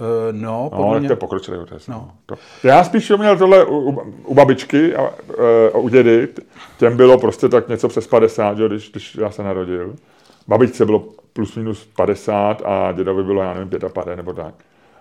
[0.00, 1.08] Uh, no, No, podle tak mě...
[1.08, 1.86] to je pokročilý otec.
[1.86, 2.10] No.
[2.26, 2.34] To.
[2.64, 6.28] Já spíš měl tohle u, u, babičky a, e, u dědy,
[6.78, 9.94] těm bylo prostě tak něco přes 50, že, jo, když, když já se narodil.
[10.48, 14.54] Babičce bylo plus minus 50 a dědovi bylo, já nevím, 55 nebo tak.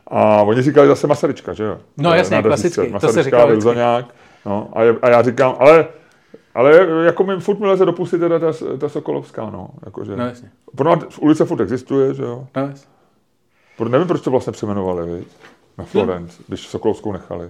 [0.07, 1.77] A oni říkali zase Masaryčka, že jo?
[1.97, 3.65] No, jasně, klasicky, to se Masaryčka, říkalo vždycky.
[3.65, 4.05] Vilzoňák.
[4.45, 5.87] No, a, je, a, já říkám, ale,
[6.55, 8.47] ale jako mi furt mi leze do pusy teda ta,
[8.79, 9.69] ta Sokolovská, no.
[9.85, 10.49] Jakože, No, jasně.
[10.75, 12.47] Pro nás ulice furt existuje, že jo?
[12.55, 12.98] No, jasně.
[13.79, 15.27] Pro, nevím, proč to vlastně přejmenovali, viď?
[15.77, 17.49] Na Florence, když Sokolovskou nechali.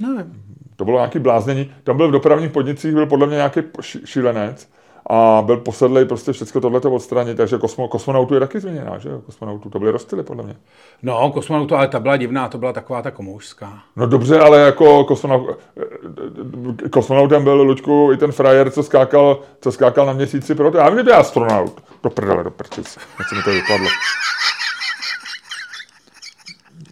[0.00, 0.42] Nevím.
[0.76, 1.72] To bylo nějaký bláznění.
[1.84, 3.60] Tam byl v dopravních podnicích, byl podle mě nějaký
[4.04, 4.68] šílenec
[5.10, 9.20] a byl posedlej prostě všechno tohleto odstranit, takže kosmo, kosmonautu je taky změněná, že jo?
[9.26, 10.56] Kosmonautu, to byly rozstyly podle mě.
[11.02, 13.82] No, kosmonautu, ale ta byla divná, to byla taková ta komoušská.
[13.96, 15.58] No dobře, ale jako kosmonaut,
[16.92, 20.78] kosmonautem byl Luďku i ten frajer, co skákal, co skákal na měsíci pro to.
[20.78, 21.82] Já vím, že to je astronaut.
[22.02, 22.98] Do prdele, do prčic.
[23.18, 23.88] Jak se mi to vypadlo.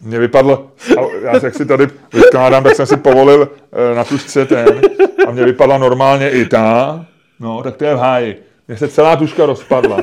[0.01, 0.67] Mně vypadlo,
[0.97, 3.49] a já jak si tady vykládám, tak jsem si povolil
[3.91, 4.81] eh, na tušce ten
[5.27, 7.05] a mě vypadla normálně i ta,
[7.39, 8.41] no tak to je v háji.
[8.67, 9.97] Mně se celá tuška rozpadla.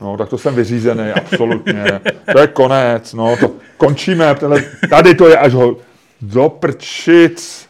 [0.00, 2.00] No, tak to jsem vyřízený, absolutně.
[2.32, 5.76] To je konec, no, to končíme, tenhle, tady to je až ho,
[6.22, 7.66] do prčic.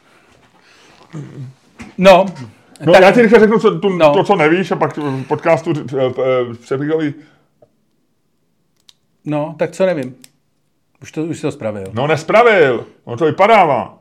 [1.98, 2.26] No,
[2.86, 4.12] No, tak, já ti rychle řeknu co, tu, No.
[4.14, 7.14] to, co nevíš, a pak v podcastu eh, eh, přebíhají.
[9.24, 10.14] no, tak co nevím.
[11.02, 11.86] Už to, už jsi to spravil.
[11.92, 13.98] No, nespravil, on to vypadává.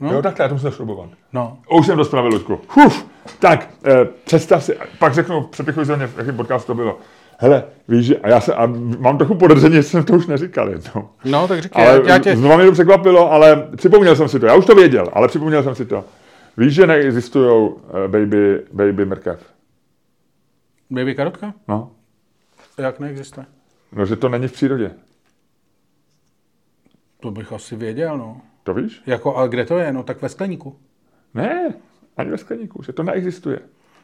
[0.00, 0.08] No.
[0.08, 0.12] No.
[0.12, 1.10] Jo, takhle, já to musím šrubovat.
[1.32, 2.60] No, Už jsem to spravil, Luďku.
[2.68, 3.06] Huf,
[3.38, 6.98] tak, eh, představ si, pak řeknu, přepichuj za mě, v jakém podcastu to bylo.
[7.38, 8.66] Hele, víš, že, a já se, a
[8.98, 11.08] mám trochu podezření, že jsem to už neříkal jednou.
[11.24, 12.36] no tak říkej, Ale já tě...
[12.36, 14.46] znova mě to překvapilo, ale připomněl jsem si to.
[14.46, 16.04] Já už to věděl, ale připomněl jsem si to.
[16.56, 19.40] Víš, že neexistují uh, baby, baby mrkev?
[20.90, 21.54] Baby karotka?
[21.68, 21.90] No.
[22.78, 23.46] Jak neexistuje?
[23.94, 24.90] No, že to není v přírodě.
[27.20, 28.40] To bych asi věděl, no.
[28.62, 29.02] To víš?
[29.06, 29.92] Jako, a kde to je?
[29.92, 30.76] No tak ve skleníku.
[31.34, 31.74] Ne,
[32.16, 33.58] ani ve skleníku, že to neexistuje.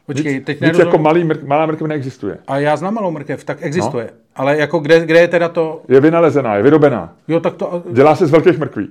[0.05, 2.37] Počkej, nic, teď nic nerozum- jako malý mrk, malá mrkev neexistuje.
[2.47, 4.09] A já znám malou mrkev, tak existuje.
[4.11, 4.17] No.
[4.35, 5.81] Ale jako kde, kde je teda to...
[5.87, 7.15] Je vynalezená, je vyrobená.
[7.27, 7.83] Jo, tak to...
[7.91, 8.89] Dělá se z velkých mrkví.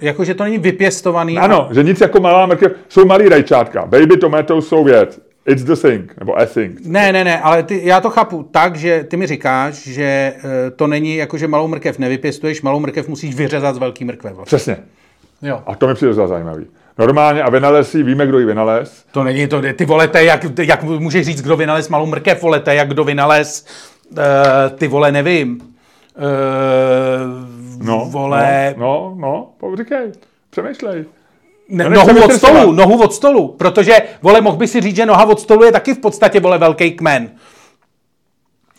[0.00, 1.38] Jako, že to není vypěstovaný.
[1.38, 3.86] Ano, že nic jako malá mrkev, jsou malý rajčátka.
[3.86, 5.20] Baby tomato jsou věc.
[5.46, 6.80] It's the thing, nebo a thing.
[6.86, 10.34] Ne, ne, ne, ale ty, já to chápu tak, že ty mi říkáš, že e,
[10.70, 14.32] to není jako, že malou mrkev nevypěstuješ, malou mrkev musíš vyřezat z velký mrkve.
[14.32, 14.56] Vlastně.
[14.56, 14.76] Přesně.
[15.42, 15.62] Jo.
[15.66, 16.66] A to mi přijde za zajímavý.
[16.98, 19.04] Normálně a vynalez ji, víme, kdo ji vynalez.
[19.12, 22.42] To není to, ty vole, to je jak, jak můžeš říct, kdo vynalez malou mrkev,
[22.42, 23.66] vole, to je jak kdo vynalez,
[24.18, 25.60] e, ty vole, nevím.
[26.16, 30.12] E, No, vole, no, no, no, říkej,
[30.50, 31.04] přemýšlej.
[31.68, 35.06] Ne, No, nohu od stolu, nohu od stolu, protože, vole, mohl by si říct, že
[35.06, 37.30] noha od stolu je taky v podstatě, vole, velký kmen.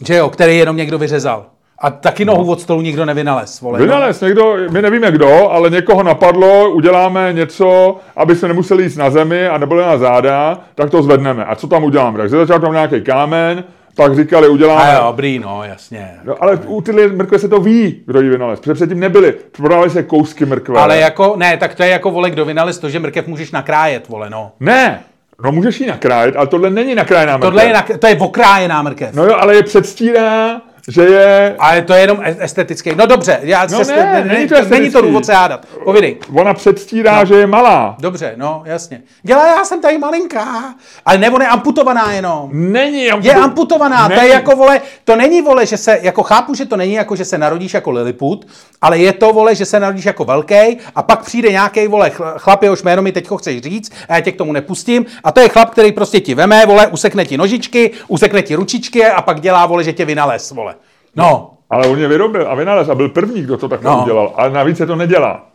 [0.05, 1.45] Že jo, který jenom někdo vyřezal.
[1.79, 3.79] A taky nohu od stolu nikdo nevynalez, vole.
[3.79, 3.85] no.
[3.85, 9.09] Vynalez někdo, my nevíme kdo, ale někoho napadlo, uděláme něco, aby se nemuseli jít na
[9.09, 11.45] zemi a nebyly na záda, tak to zvedneme.
[11.45, 12.17] A co tam uděláme?
[12.17, 13.63] Takže začal tam nějaký kámen,
[13.95, 14.81] pak říkali, uděláme...
[14.81, 16.11] A jo, dobrý, no, jasně.
[16.23, 18.59] No, ale u tyhle mrkve se to ví, kdo ji vynalez.
[18.59, 19.33] Protože předtím nebyly.
[19.57, 20.79] Prodávaly se kousky mrkve.
[20.79, 24.07] Ale jako, ne, tak to je jako, vole, kdo vynalez to, že mrkev můžeš nakrájet,
[24.07, 24.51] vole, no.
[24.59, 24.99] Ne,
[25.43, 27.47] no můžeš ji nakrájet, ale tohle není nakrájená mrkev.
[27.47, 29.13] Tohle je, nak- to je okrájená mrkev.
[29.15, 31.55] No jo, ale je předstírá, že je...
[31.59, 32.91] Ale to je jenom estetický.
[32.95, 35.01] No dobře, já No se, ne, ne, není to není to estetický.
[35.01, 35.65] důvod se hádat.
[35.83, 36.17] Povídej.
[36.33, 37.25] Ona předstírá, no.
[37.25, 37.95] že je malá.
[37.99, 39.01] Dobře, no, jasně.
[39.23, 40.75] Dělá, já jsem tady malinká.
[41.05, 42.49] Ale nebo je amputovaná jenom.
[42.53, 43.03] Není.
[43.21, 44.19] Je amputovaná, Není.
[44.21, 47.15] to je jako, vole, to není, vole, že se, jako chápu, že to není jako,
[47.15, 48.47] že se narodíš jako Lilliput,
[48.81, 52.33] ale je to, vole, že se narodíš jako velký a pak přijde nějaký, vole, chl-
[52.37, 55.39] chlap, jehož jméno mi teď chceš říct a já tě k tomu nepustím a to
[55.39, 59.41] je chlap, který prostě ti veme, vole, usekne ti nožičky, usekne ti ručičky a pak
[59.41, 60.74] dělá, vole, že tě vynalez, vole.
[61.15, 64.01] No, Ale on je vyrobil a vynalez a byl první, kdo to takhle No.
[64.03, 64.33] udělal.
[64.35, 65.45] Ale navíc se to nedělá.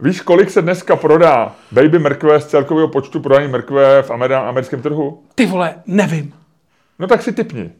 [0.00, 4.82] Víš, kolik se dneska prodá baby mrkve z celkového počtu prodaných mrkve v amer- americkém
[4.82, 5.22] trhu?
[5.34, 6.34] ty vole, nevím.
[6.98, 7.70] No tak si typni.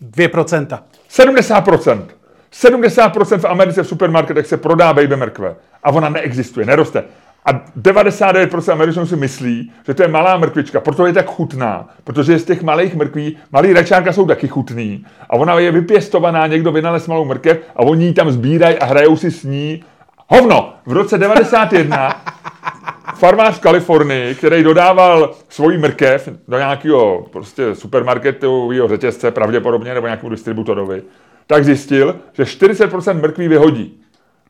[0.00, 0.78] 2%.
[1.08, 2.06] 70%.
[2.52, 5.56] 70% v Americe v supermarketech se prodá baby mrkve.
[5.82, 7.04] A ona neexistuje, neroste.
[7.44, 11.88] A 99% Američanů si myslí, že to je malá mrkvička, proto je tak chutná.
[12.04, 15.04] Protože z těch malých mrkví, malý račánka jsou taky chutný.
[15.30, 19.16] A ona je vypěstovaná, někdo vynalez malou mrkev a oni ji tam sbírají a hrajou
[19.16, 19.84] si s ní.
[20.28, 20.74] Hovno!
[20.86, 22.22] V roce 91
[23.14, 30.30] farmář v Kalifornii, který dodával svoji mrkev do nějakého prostě supermarketového řetězce, pravděpodobně, nebo nějakému
[30.30, 31.02] distributorovi,
[31.46, 34.00] tak zjistil, že 40% mrkví vyhodí,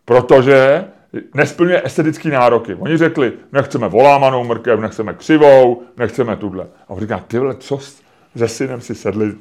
[0.04, 0.84] protože
[1.34, 2.74] nesplňuje estetické nároky.
[2.74, 6.64] Oni řekli, nechceme volámanou mrkev, nechceme křivou, nechceme tuhle.
[6.88, 7.78] A on říká, ty vole, co
[8.36, 9.32] se synem si sedli,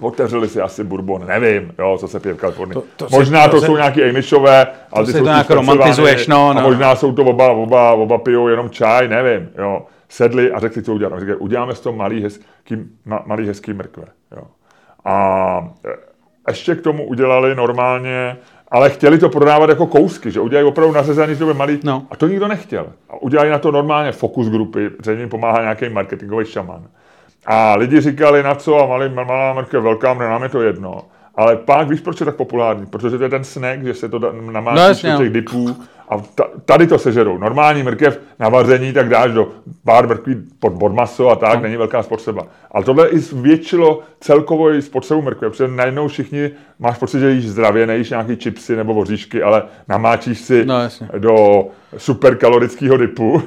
[0.00, 2.74] otevřeli si asi bourbon, nevím, jo, co se pije v Kalifornii.
[2.74, 5.30] To- to si- možná to to, se- jsou nějaký Amishové, ale ty si jsou to
[5.30, 6.60] nějak romantizuješ, no, A no.
[6.62, 9.86] možná jsou to oba, oba, oba pijou jenom čaj, nevím, jo.
[10.08, 11.12] Sedli a řekli, co udělat.
[11.16, 14.04] A říkají, uděláme z toho malý hezký, ma, malý hezký mrkve,
[14.36, 14.42] jo.
[15.04, 15.88] A e,
[16.50, 18.36] ještě k tomu udělali normálně,
[18.68, 21.80] ale chtěli to prodávat jako kousky, že udělají opravdu nařezaný, že to bude malý.
[21.84, 22.06] No.
[22.10, 22.86] A to nikdo nechtěl.
[23.10, 26.82] A udělali na to normálně fokus grupy, že jim pomáhá nějaký marketingový šaman.
[27.46, 31.02] A lidi říkali, na co, a malý, malá mrkev, velká, nám je to jedno.
[31.36, 32.86] Ale pak víš, proč je tak populární?
[32.86, 34.18] Protože to je ten snack, že se to
[34.52, 35.32] namáčí No jasně, do těch no.
[35.32, 35.76] dipů
[36.08, 37.38] a ta, tady to sežerou.
[37.38, 39.48] Normální mrkev na vaření, tak dáš do
[39.84, 41.60] pár mrkví pod, pod maso a tak, no.
[41.62, 42.42] není velká spotřeba.
[42.70, 47.48] Ale tohle i zvětšilo celkovou i spotřebu mrkve, protože najednou všichni máš pocit, že jíš
[47.48, 51.08] zdravě, nejíš nějaký chipsy nebo voříšky, ale namáčíš si No, jasně.
[51.18, 51.64] do
[51.96, 53.42] superkalorického dipu.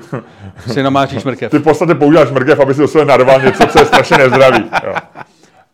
[0.72, 1.52] Si namáčíš mrkev.
[1.52, 4.64] Ty v podstatě používáš mrkev, aby si do sebe narval něco, co je strašně nezdravý.
[4.88, 4.94] Jo.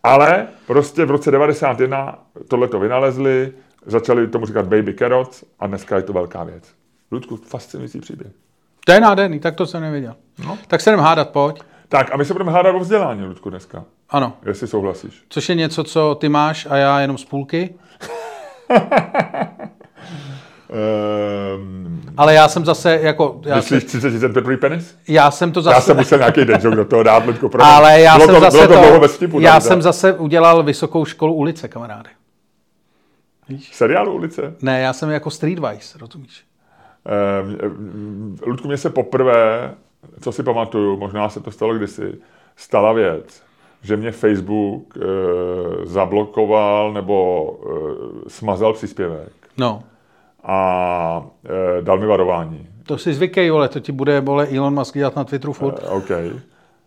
[0.05, 3.53] Ale prostě v roce 91 tohle to vynalezli,
[3.85, 6.73] začali tomu říkat baby carrots a dneska je to velká věc.
[7.11, 8.31] Ludku, fascinující příběh.
[8.85, 10.15] To je nádherný, tak to jsem nevěděl.
[10.45, 10.57] No.
[10.67, 11.63] Tak se jdem hádat, pojď.
[11.89, 13.83] Tak a my se budeme hádat o vzdělání, Ludku, dneska.
[14.09, 14.37] Ano.
[14.45, 15.23] Jestli souhlasíš.
[15.29, 17.75] Což je něco, co ty máš a já jenom z půlky.
[20.75, 23.41] Ehm, Ale já jsem zase jako...
[23.45, 24.97] Já, myslíš se, 30 cent Petrový penis?
[25.07, 25.75] já jsem to zase...
[25.75, 27.67] Já jsem musel nějaký joke do toho dát, Ludku, promiň.
[27.73, 29.67] ale já bylo jsem to, zase bylo to, to, dlouho bez vtipu, já Davide.
[29.67, 32.09] jsem zase udělal vysokou školu ulice, kamaráde.
[33.71, 34.55] Seriálu ulice?
[34.61, 36.43] Ne, já jsem jako Streetwise, rozumíš?
[37.05, 39.71] Ehm, Ludku, mě se poprvé,
[40.21, 42.13] co si pamatuju, možná se to stalo kdysi,
[42.55, 43.43] stala věc,
[43.81, 45.01] že mě Facebook e,
[45.85, 47.49] zablokoval nebo
[48.25, 49.83] e, smazal příspěvek No.
[50.45, 51.25] A
[51.79, 52.67] e, dal mi varování.
[52.83, 55.83] To si zvykej, vole, to ti bude, vole, Elon Musk dělat na Twitteru furt.
[55.83, 56.11] E, OK.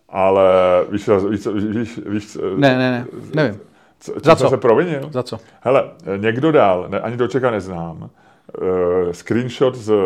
[0.08, 0.44] Ale
[0.90, 3.60] víš, víš, víš, víš Ne, ne, ne, nevím.
[4.00, 4.50] co, Za jsem co?
[4.50, 5.08] se provinil?
[5.12, 5.38] Za co?
[5.60, 9.96] Hele, někdo dal, ne, ani dočeka neznám, uh, screenshot z, uh,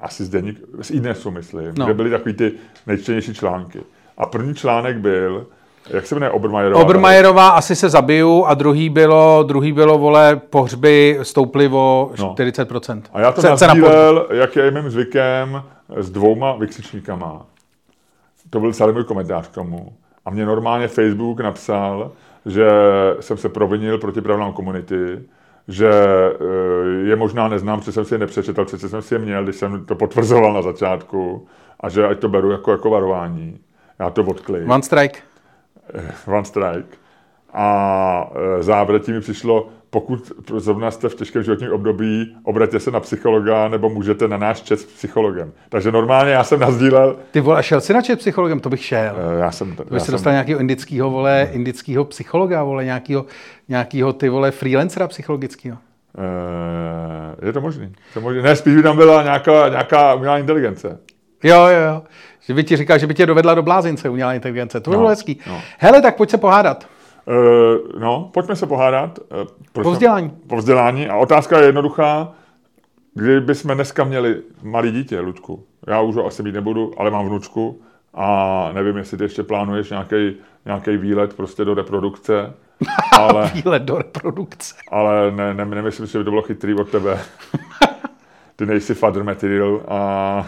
[0.00, 1.84] asi z deník, z Inesu, myslím, no.
[1.84, 2.52] kde byly takový ty
[2.86, 3.80] nejčtenější články.
[4.18, 5.46] A první článek byl,
[5.90, 6.82] jak se jmenuje Obermajerová?
[6.82, 12.34] Obermajerová asi se zabiju a druhý bylo, druhý bylo, vole, pohřby stouply o No.
[12.34, 13.02] 40%.
[13.12, 15.62] A já to nazdílel, jak je mým zvykem,
[15.96, 17.46] s dvouma vykřičníkama.
[18.50, 19.92] To byl celý můj komentář k tomu.
[20.24, 22.10] A mě normálně Facebook napsal,
[22.46, 22.68] že
[23.20, 25.18] jsem se provinil proti pravnám komunity,
[25.68, 29.44] že eh, je možná neznám, protože jsem si je nepřečetl, přece jsem si je měl,
[29.44, 31.46] když jsem to potvrzoval na začátku,
[31.80, 33.58] a že ať to beru jako, jako varování.
[33.98, 34.68] Já to odklik.
[34.70, 35.18] One strike.
[36.26, 36.96] One strike.
[37.52, 43.00] A e, závěr mi přišlo, pokud zrovna jste v těžkém životním období, obraťte se na
[43.00, 45.52] psychologa, nebo můžete na náš čet s psychologem.
[45.68, 49.16] Takže normálně já jsem nazdílel, Ty vole, šel si na čet psychologem, to bych šel.
[49.36, 52.84] e, já jsem, To já bych se jsem dostal nějakého indického, vole, indického psychologa, vole,
[52.84, 53.26] nějakého,
[53.68, 55.78] nějakého ty vole freelancera psychologického.
[57.46, 57.84] je to možný.
[57.84, 58.42] Je to možný.
[58.42, 60.98] Ne, spíš by tam byla nějaká, nějaká umělá inteligence.
[61.42, 62.02] Jo, jo, jo.
[62.40, 64.80] Že by ti říkal, že by tě dovedla do blázince umělá inteligence.
[64.80, 65.40] To by No, bylo hezký.
[65.46, 65.60] no.
[65.78, 66.86] Hele, tak pojď se pohádat.
[67.28, 69.18] E, no, pojďme se pohádat.
[69.28, 70.30] Proč Po jsme- vzdělání.
[70.46, 71.08] Po vzdělání.
[71.08, 72.32] A otázka je jednoduchá.
[73.14, 77.80] Kdybychom dneska měli malý dítě, Ludku, já už ho asi mít nebudu, ale mám vnučku
[78.14, 80.36] a nevím, jestli ty ještě plánuješ nějaký
[80.66, 82.52] nějaký výlet prostě do reprodukce,
[83.18, 84.74] ale, Výlet do reprodukce.
[84.90, 87.18] ale ne, ne, nemyslím si, že by to bylo chytrý od tebe.
[88.56, 90.46] Ty nejsi father material a...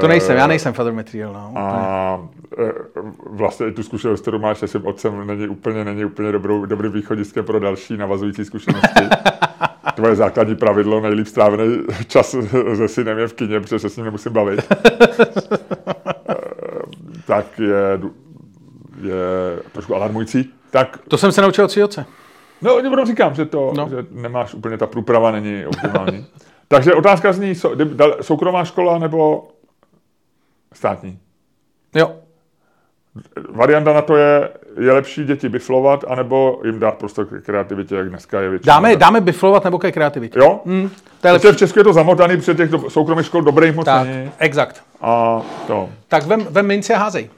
[0.00, 1.32] To nejsem, já nejsem father material.
[1.32, 1.52] No.
[1.56, 2.28] A
[2.58, 2.72] e,
[3.30, 6.92] vlastně i tu zkušenost, kterou máš se svým otcem, není úplně, není úplně dobrou, dobrým
[6.92, 9.04] východiskem pro další navazující zkušenosti.
[9.94, 12.36] Tvoje základní pravidlo, nejlíp strávený čas
[12.76, 14.72] se synem je v kině, protože se s ním nemusím bavit.
[14.72, 15.16] E,
[17.26, 18.00] tak je,
[19.02, 19.14] je
[19.72, 20.50] trošku alarmující.
[20.70, 22.06] Tak, To jsem se naučil od svého otce.
[22.62, 23.88] no, jenom říkám, že to, no.
[23.90, 26.26] že nemáš úplně, ta průprava není optimální.
[26.68, 27.54] Takže otázka zní,
[28.20, 29.48] soukromá škola nebo
[30.72, 31.18] státní?
[31.94, 32.12] Jo.
[33.50, 34.48] Varianta na to je,
[34.80, 38.72] je lepší děti biflovat, anebo jim dát prostor k kreativitě, jak dneska je většinou.
[38.74, 40.38] Dáme, dáme biflovat nebo ke kreativitě.
[40.38, 40.60] Jo?
[40.66, 40.90] Hmm,
[41.20, 41.48] to je lepší.
[41.48, 44.30] V Česku je to zamotaný, před těch do- soukromých škol dobrých moc Tak, není.
[44.38, 44.82] exakt.
[45.00, 45.88] A to.
[46.08, 47.30] Tak vem, vem minci a házej.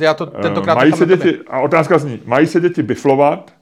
[0.00, 3.52] Já to tentokrát Eh, mají nechám se děti, a otázka zní, mají se děti biflovat,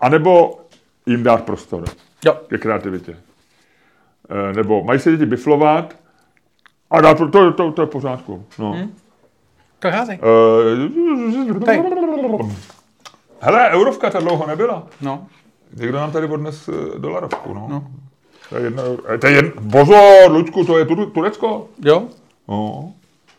[0.00, 0.60] anebo
[1.06, 1.84] jim dát prostor
[2.24, 2.36] Jo.
[2.48, 3.16] ke kreativitě.
[4.30, 5.94] Eh, Nebo mají se děti biflovat
[6.90, 8.44] a dát, pro- to, to, to je v pořádku.
[8.58, 8.72] No.
[8.72, 8.94] Hmm.
[9.90, 10.18] Házej.
[11.66, 11.82] Hej.
[13.40, 14.86] Hele, eurovka ta dlouho nebyla.
[15.00, 15.26] No.
[15.76, 17.66] Někdo nám tady odnes eh, dolarovku, no.
[17.70, 17.84] no.
[18.48, 18.82] To je jedno,
[19.20, 21.68] to je jedno, pozor, Luďku, to je tu, Turecko.
[21.84, 22.02] Jo?
[22.48, 22.92] No.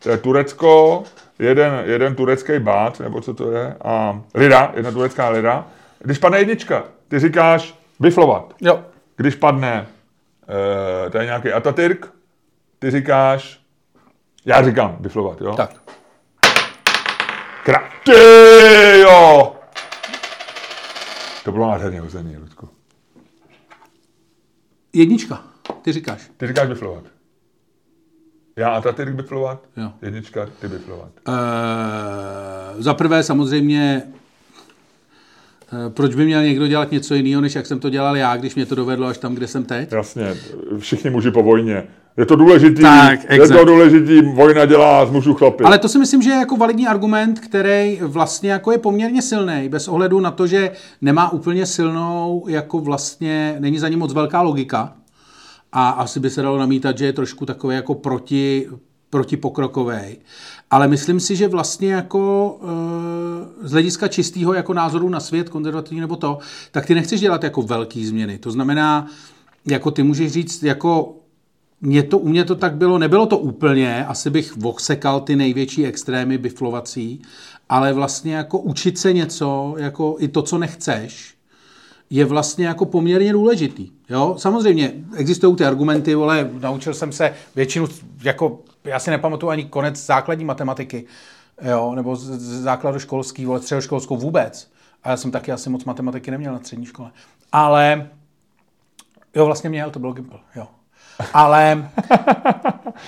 [0.03, 1.03] To je Turecko,
[1.39, 5.67] jeden, jeden turecký bát, nebo co to je, a lira, jedna turecká lira.
[5.99, 8.53] Když padne jednička, ty říkáš biflovat.
[8.61, 8.79] Jo.
[9.15, 9.87] Když padne,
[10.49, 12.13] uh, to je nějaký Atatürk,
[12.79, 13.61] ty říkáš,
[14.45, 15.55] já říkám biflovat, jo?
[15.55, 15.75] Tak.
[17.65, 19.55] Kra- ty jo!
[21.43, 22.69] To bylo nádherně hozený, Ludku.
[24.93, 25.43] Jednička,
[25.81, 26.31] ty říkáš.
[26.37, 27.03] Ty říkáš biflovat.
[28.55, 29.63] Já a ty biflovat?
[29.77, 29.91] Jo.
[30.01, 31.11] Jednička, ty biflovat.
[31.27, 31.33] Uh,
[32.81, 34.13] za prvé samozřejmě,
[35.89, 38.65] proč by měl někdo dělat něco jiného, než jak jsem to dělal já, když mě
[38.65, 39.91] to dovedlo až tam, kde jsem teď?
[39.91, 40.35] Jasně,
[40.79, 41.83] všichni muži po vojně.
[42.17, 43.57] Je to důležitý, Tak, je exakt.
[43.57, 45.63] to důležitý, vojna dělá z mužů chlapy.
[45.63, 49.69] Ale to si myslím, že je jako validní argument, který vlastně jako je poměrně silný,
[49.69, 54.41] bez ohledu na to, že nemá úplně silnou, jako vlastně, není za ním moc velká
[54.41, 54.93] logika.
[55.71, 58.67] A asi by se dalo namítat, že je trošku takový jako proti,
[59.09, 60.17] protipokrokový.
[60.71, 62.57] Ale myslím si, že vlastně jako
[63.63, 66.37] e, z hlediska čistého jako názoru na svět, konzervativní nebo to,
[66.71, 68.37] tak ty nechceš dělat jako velký změny.
[68.37, 69.07] To znamená,
[69.65, 71.15] jako ty můžeš říct, jako
[71.81, 75.85] mě to, u mě to tak bylo, nebylo to úplně, asi bych vosekal ty největší
[75.85, 77.21] extrémy biflovací,
[77.69, 81.33] ale vlastně jako učit se něco, jako i to, co nechceš,
[82.09, 83.89] je vlastně jako poměrně důležitý.
[84.09, 84.35] Jo?
[84.37, 87.87] Samozřejmě existují ty argumenty, ale naučil jsem se většinu,
[88.23, 91.05] jako já si nepamatuju ani konec základní matematiky,
[91.61, 91.95] jo?
[91.95, 94.71] nebo z, z základu školský, vole, středoškolskou vůbec.
[95.03, 97.11] A já jsem taky asi moc matematiky neměl na střední škole.
[97.51, 98.09] Ale
[99.35, 100.67] jo, vlastně měl, to byl Gimple, jo.
[101.33, 101.89] Ale,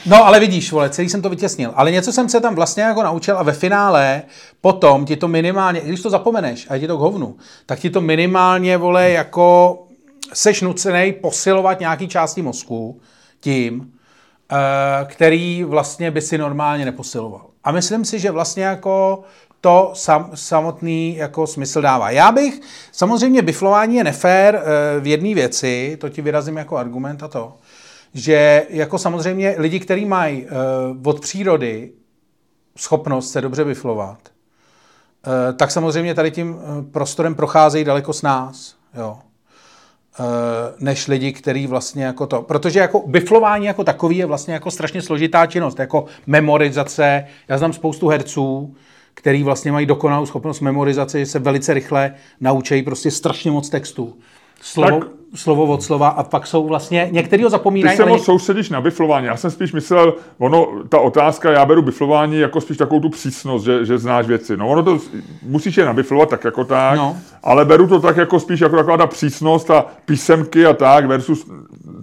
[0.05, 1.72] no ale vidíš, vole, celý jsem to vytěsnil.
[1.76, 4.22] Ale něco jsem se tam vlastně jako naučil a ve finále
[4.61, 7.80] potom ti to minimálně, i když to zapomeneš a je ti to k hovnu, tak
[7.80, 9.80] ti to minimálně, vole, jako
[10.34, 13.01] seš nucený posilovat nějaký části mozku
[13.39, 13.93] tím,
[15.06, 17.45] který vlastně by si normálně neposiloval.
[17.64, 19.24] A myslím si, že vlastně jako
[19.62, 22.10] to sam, samotný jako smysl dává.
[22.10, 27.24] Já bych, samozřejmě biflování je nefér eh, v jedné věci, to ti vyrazím jako argument
[27.24, 27.54] a to,
[28.14, 30.49] že jako samozřejmě lidi, kteří mají uh,
[31.04, 31.91] od přírody
[32.78, 34.18] schopnost se dobře biflovat,
[35.56, 36.58] tak samozřejmě tady tím
[36.91, 39.20] prostorem procházejí daleko s nás, jo.
[40.20, 40.26] Uh,
[40.80, 45.01] než lidi, kteří vlastně jako to, protože jako biflování jako takový je vlastně jako strašně
[45.01, 48.76] složitá činnost, jako memorizace, já znám spoustu herců,
[49.14, 54.18] který vlastně mají dokonalou schopnost memorizace, že se velice rychle naučí prostě strašně moc textů.
[54.62, 57.98] Slovo, tak, slovo od slova a pak jsou vlastně, některý ho Ty zapomínají.
[57.98, 59.26] se ale moc soustředíš na biflování.
[59.26, 63.66] Já jsem spíš myslel, ono, ta otázka, já beru biflování jako spíš takovou tu přísnost,
[63.66, 64.58] že, že znáš věci.
[64.58, 64.98] No ono to,
[65.44, 67.18] musíš je nabiflovat tak jako tak, No.
[67.44, 71.46] ale beru to tak jako spíš jako taková ta přísnost a písemky a tak versus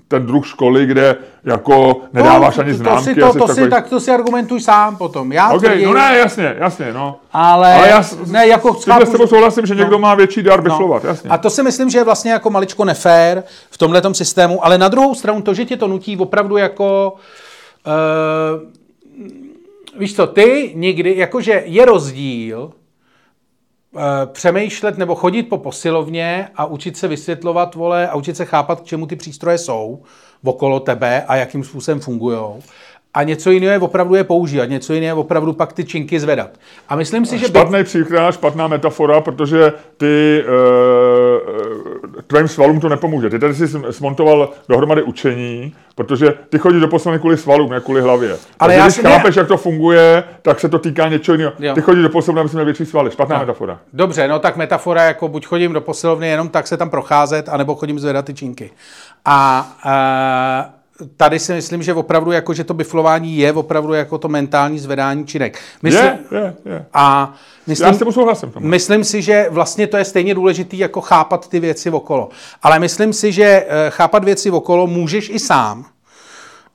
[0.09, 3.05] ten druh školy, kde jako nedáváš ani to, známky.
[3.05, 5.33] To, si, to, to takový- si, tak to si argumentuj sám potom.
[5.33, 7.17] Já OK, tvrdím, no ne, jasně, jasně, no.
[7.33, 8.75] ale, Ale já ne, jako
[9.05, 9.99] S tebou souhlasím, že někdo no.
[9.99, 11.31] má větší dar biflovat, jasně.
[11.31, 13.18] A to si myslím, že je vlastně jako maličko nefér
[13.71, 17.15] v tomhletom systému, ale na druhou stranu to, že tě to nutí opravdu jako...
[17.87, 18.73] Uh,
[19.99, 22.71] víš co, ty nikdy, jakože je rozdíl
[23.93, 24.01] uh,
[24.33, 28.85] přemýšlet nebo chodit po posilovně a učit se vysvětlovat, vole, a učit se chápat, k
[28.85, 30.03] čemu ty přístroje jsou
[30.45, 32.39] okolo tebe a jakým způsobem fungují.
[33.15, 36.51] A něco jiného je opravdu je používat, něco jiného je opravdu pak ty činky zvedat.
[36.89, 37.47] A myslím si, že...
[37.49, 43.31] by- Špatný příklad, špatná metafora, protože ty uh, tvým svalům to nepomůže.
[43.31, 47.81] Ty tady si sm- smontoval dohromady učení, protože ty chodíš do poslední kvůli svalům, ne
[47.81, 48.31] kvůli hlavě.
[48.31, 51.35] Ale Takže já když si ne- chápeš, jak to funguje, tak se to týká něčeho
[51.35, 51.53] jiného.
[51.59, 51.75] Jo.
[51.75, 53.11] Ty chodíš do posilovny, aby měl větší svaly.
[53.11, 53.79] Špatná metafora.
[53.93, 57.75] Dobře, no tak metafora, jako buď chodím do posilovny jenom tak se tam procházet, anebo
[57.75, 58.71] chodím zvedat ty činky.
[59.25, 59.67] A
[60.67, 60.78] uh,
[61.17, 65.27] tady si myslím, že opravdu jako, že to biflování je opravdu jako to mentální zvedání
[65.27, 65.59] činek.
[65.83, 66.87] Myslím, Je, je, je.
[66.95, 67.35] A
[67.67, 68.51] myslím, Já s tebou souhlasím.
[68.51, 68.63] v tom.
[68.67, 72.29] Myslím si, že vlastně to je stejně důležité jako chápat ty věci okolo.
[72.63, 75.85] Ale myslím si, že eh, chápat věci okolo můžeš i sám.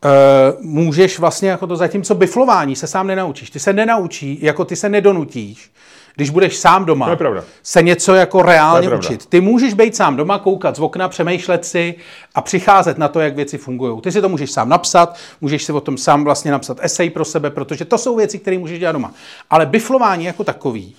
[0.05, 3.49] Eh, můžeš vlastně jako to, zatímco biflování se sám nenaučíš.
[3.49, 5.71] Ty se nenaučí, jako ty se nedonutíš,
[6.15, 7.43] když budeš sám doma, To je pravda.
[7.63, 9.25] se něco jako reálně učit.
[9.25, 11.95] Ty můžeš být sám doma, koukat z okna, přemýšlet si
[12.35, 14.01] a přicházet na to, jak věci fungují.
[14.01, 17.25] Ty si to můžeš sám napsat, můžeš si o tom sám vlastně napsat esej pro
[17.25, 19.11] sebe, protože to jsou věci, které můžeš dělat doma.
[19.49, 20.95] Ale biflování jako takový,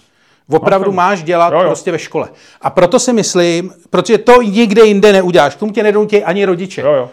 [0.51, 1.67] opravdu No, máš dělat jo, jo.
[1.67, 2.29] prostě ve škole.
[2.61, 6.81] A proto si myslím, protože to nikde jinde neuděláš, k tomu tě nedonutí ani rodiče,
[6.81, 7.11] Jo, jo.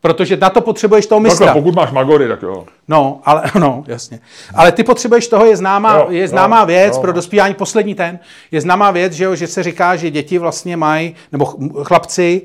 [0.00, 1.52] Protože na to potřebuješ toho Takhle, mistra.
[1.54, 2.64] pokud máš magory, tak jo.
[2.88, 4.20] No, ale no, jasně.
[4.54, 7.00] Ale ty potřebuješ toho, je známá, Jo, je známá jo, věc jo.
[7.00, 8.18] pro dospívání, poslední ten,
[8.52, 12.42] je známá věc, že, jo, že se říká, že děti vlastně mají, nebo ch- chlapci,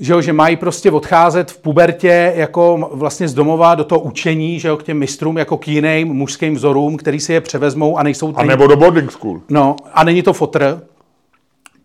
[0.00, 4.60] že, jo, že mají prostě odcházet v pubertě jako vlastně z domova do toho učení,
[4.60, 8.02] že jo, k těm mistrům, jako k jiným mužským vzorům, který si je převezmou a
[8.02, 8.32] nejsou...
[8.36, 9.40] A nebo do boarding school.
[9.48, 10.80] No, a není to fotr,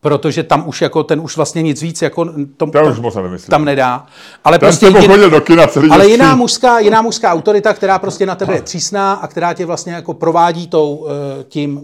[0.01, 2.25] protože tam už jako ten už vlastně nic víc jako
[2.57, 3.49] tom, To já už moc nevymyslím.
[3.49, 4.05] tam nedá.
[4.43, 8.25] Ale Ten prostě chodil do kina celý ale jiná mužská, jiná mužská autorita, která prostě
[8.25, 11.81] na tebe je přísná a která tě vlastně jako provádí tou, eh, tím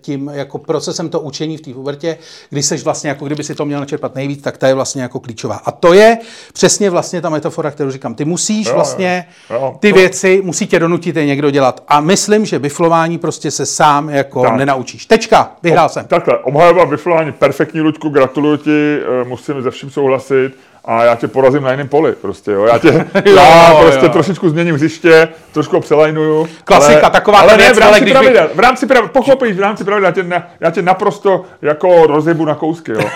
[0.00, 2.18] tím jako procesem to učení v té pubertě,
[2.50, 5.20] kdy seš vlastně jako kdyby si to měl načerpat nejvíc, tak ta je vlastně jako
[5.20, 5.54] klíčová.
[5.64, 6.18] A to je
[6.52, 8.14] přesně vlastně ta metafora, kterou říkám.
[8.14, 9.76] Ty musíš Jo, vlastně jo, jo.
[9.80, 11.82] ty To- věci, musí tě donutit je někdo dělat.
[11.88, 14.56] A myslím, že biflování prostě se sám jako Tak.
[14.56, 15.06] nenaučíš.
[15.06, 16.06] Tečka, vyhrál jsem.
[16.06, 20.50] Takhle, obhajoba biflování, perfektní, Luďku, gratuluju ti, eh, musím ze vším souhlasit
[20.86, 22.64] a já tě porazím na jiném poli, prostě, jo.
[22.64, 22.88] Já tě,
[23.36, 24.12] já Jo, prostě jo.
[24.12, 26.48] trošičku změním hřiště, trošku přelajnuju.
[26.64, 29.08] Klasika, ale, taková ale ta ne, věc, v ale rámci by- pravidel, v rámci pravidel,
[29.12, 33.00] pochopíš, v rámci pravidel, já tě, na, já tě naprosto jako rozjebu na kousky, jo.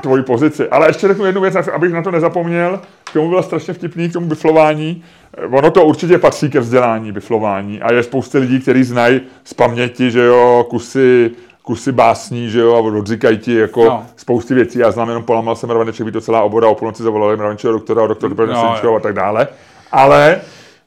[0.00, 0.68] tvoji pozici.
[0.68, 2.80] Ale ještě řeknu jednu věc, abych na to nezapomněl.
[3.04, 5.04] K tomu bylo strašně vtipný, k tomu biflování.
[5.50, 7.82] Ono to určitě patří ke vzdělání, biflování.
[7.82, 11.30] A je spousty lidí, kteří znají z paměti, že jo, kusy,
[11.66, 14.06] kusy básní, že jo, a odříkají ti jako No.
[14.16, 14.78] spousty věcí.
[14.78, 18.02] Já znám jenom Polamal jsem Mraveneček, ví to celá obora, o půlnoci zavolali Mravenčeho doktora,
[18.02, 19.48] o doktor No, no, a tak dále.
[19.92, 20.40] Ale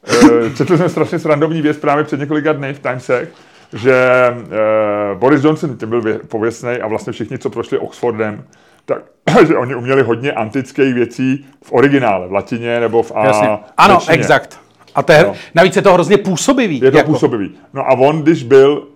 [0.08, 3.30] eh, četl jsem strašně srandovní věc právě před několika dny v Timesech,
[3.74, 8.44] že eh, Boris Johnson ten byl vě- pověstný a vlastně všichni, co prošli Oxfordem,
[8.86, 9.02] tak,
[9.48, 13.50] že oni uměli hodně antických věcí v originále, v latině nebo v a Jasně.
[13.78, 14.60] Ano, exakt.
[14.96, 15.34] A to je, No.
[15.56, 16.80] navíc je to hrozně působivý.
[16.84, 17.52] Je to jako, působivý.
[17.74, 18.88] No a on, když byl,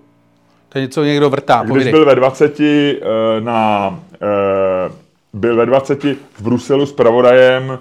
[0.73, 1.59] To je něco někdo vrtá.
[1.59, 1.91] když povídej.
[1.93, 2.95] byl ve 20 eh,
[3.41, 4.91] na, eh,
[5.33, 6.03] byl ve 20
[6.33, 7.79] v Bruselu s pravodajem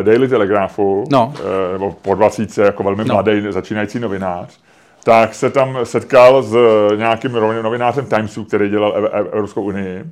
[0.00, 1.34] eh, Daily Telegraphu, No.
[1.72, 3.14] nebo po 20 jako velmi No.
[3.14, 4.58] mladý začínající novinář,
[5.04, 6.56] tak se tam setkal s
[6.96, 7.32] nějakým
[7.62, 10.04] novinářem Timesu, který dělal Ev- Ev- Evropskou unii.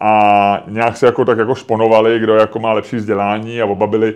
[0.00, 4.14] A nějak se jako tak jako šponovali, kdo jako má lepší vzdělání a oba byli,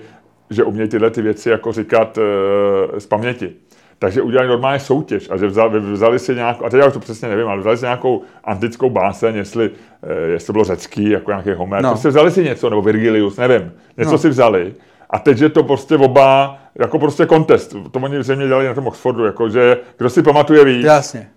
[0.51, 3.53] že umějí tyhle ty věci jako říkat e, z paměti.
[3.99, 7.01] Takže udělali normálně soutěž a že vzali, vzali si nějakou, a teď já už to
[7.01, 9.71] přesně nevím, ale vzali si nějakou antickou báseň, jestli,
[10.03, 11.91] e, jestli to bylo řecký, jako nějaký Homer, No.
[11.91, 14.19] prostě vzali si něco, nebo Virgilius, nevím, něco No.
[14.19, 14.75] si vzali.
[15.11, 18.87] A teď, že to prostě oba, jako prostě kontest, to oni zřejmě dělali na tom
[18.87, 21.29] Oxfordu, jako že kdo si pamatuje víc, Jasně.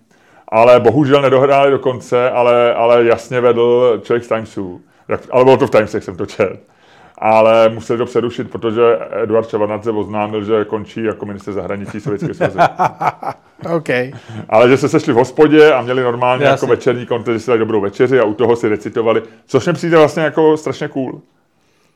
[0.48, 4.80] ale bohužel nedohráli do konce, ale, ale jasně vedl člověk z Timesu.
[5.08, 6.56] Jak, ale bylo to v Timesech, jsem to četl.
[7.22, 8.82] Ale museli to přerušit, protože
[9.22, 12.58] Eduard Čavanadze oznámil, že končí jako minister zahraničí Sovětské svazy.
[13.76, 13.88] OK.
[14.48, 16.54] Ale že se sešli v hospodě a měli normálně Jasně.
[16.54, 19.72] jako večerní kontest, že si dali dobrou večeři a u toho si recitovali, což mi
[19.72, 21.20] přijde vlastně jako strašně cool.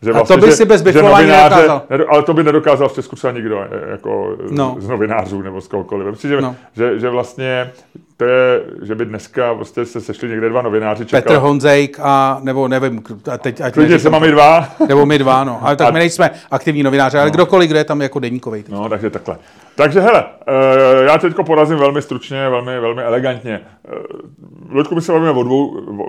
[0.02, 1.82] Že A to by si bez biflování nedokázal.
[1.90, 4.74] nedo- Ale to by nedokázal v Česku třeba nikdo, eh, jako No.
[4.74, 4.76] no.
[4.78, 6.06] z novinářů nebo z kohokoliv.
[6.10, 6.56] Myslím, že, no.
[6.76, 7.70] že, že, vlastně
[8.16, 11.22] to je, že by dneska prostě se sešli někde dva novináři, čekali.
[11.22, 13.02] Petr Honzejk a, nebo nevím,
[13.32, 14.68] a teď, ať Klidně se máme dva.
[14.88, 15.58] Nebo my dva, no.
[15.62, 18.64] Ale tak A- my nejsme aktivní novináři, ale kdokoliv, kdo je tam jako deníkovej.
[18.68, 19.38] No, takže takhle.
[19.76, 23.60] Takže hele, eh, já teďko porazím velmi stručně, velmi, velmi elegantně.
[23.88, 23.90] Eh,
[24.70, 25.68] Luďku, my se bavíme o dvou,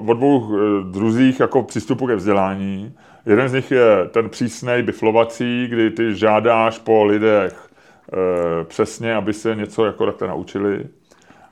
[0.09, 2.93] o dvou eh, druzích jako přístupu ke vzdělání.
[3.25, 7.53] Jeden z nich je ten přísnej biflovací, kdy ty žádáš po lidech
[8.63, 10.83] přesně, aby se něco jako takhle naučili.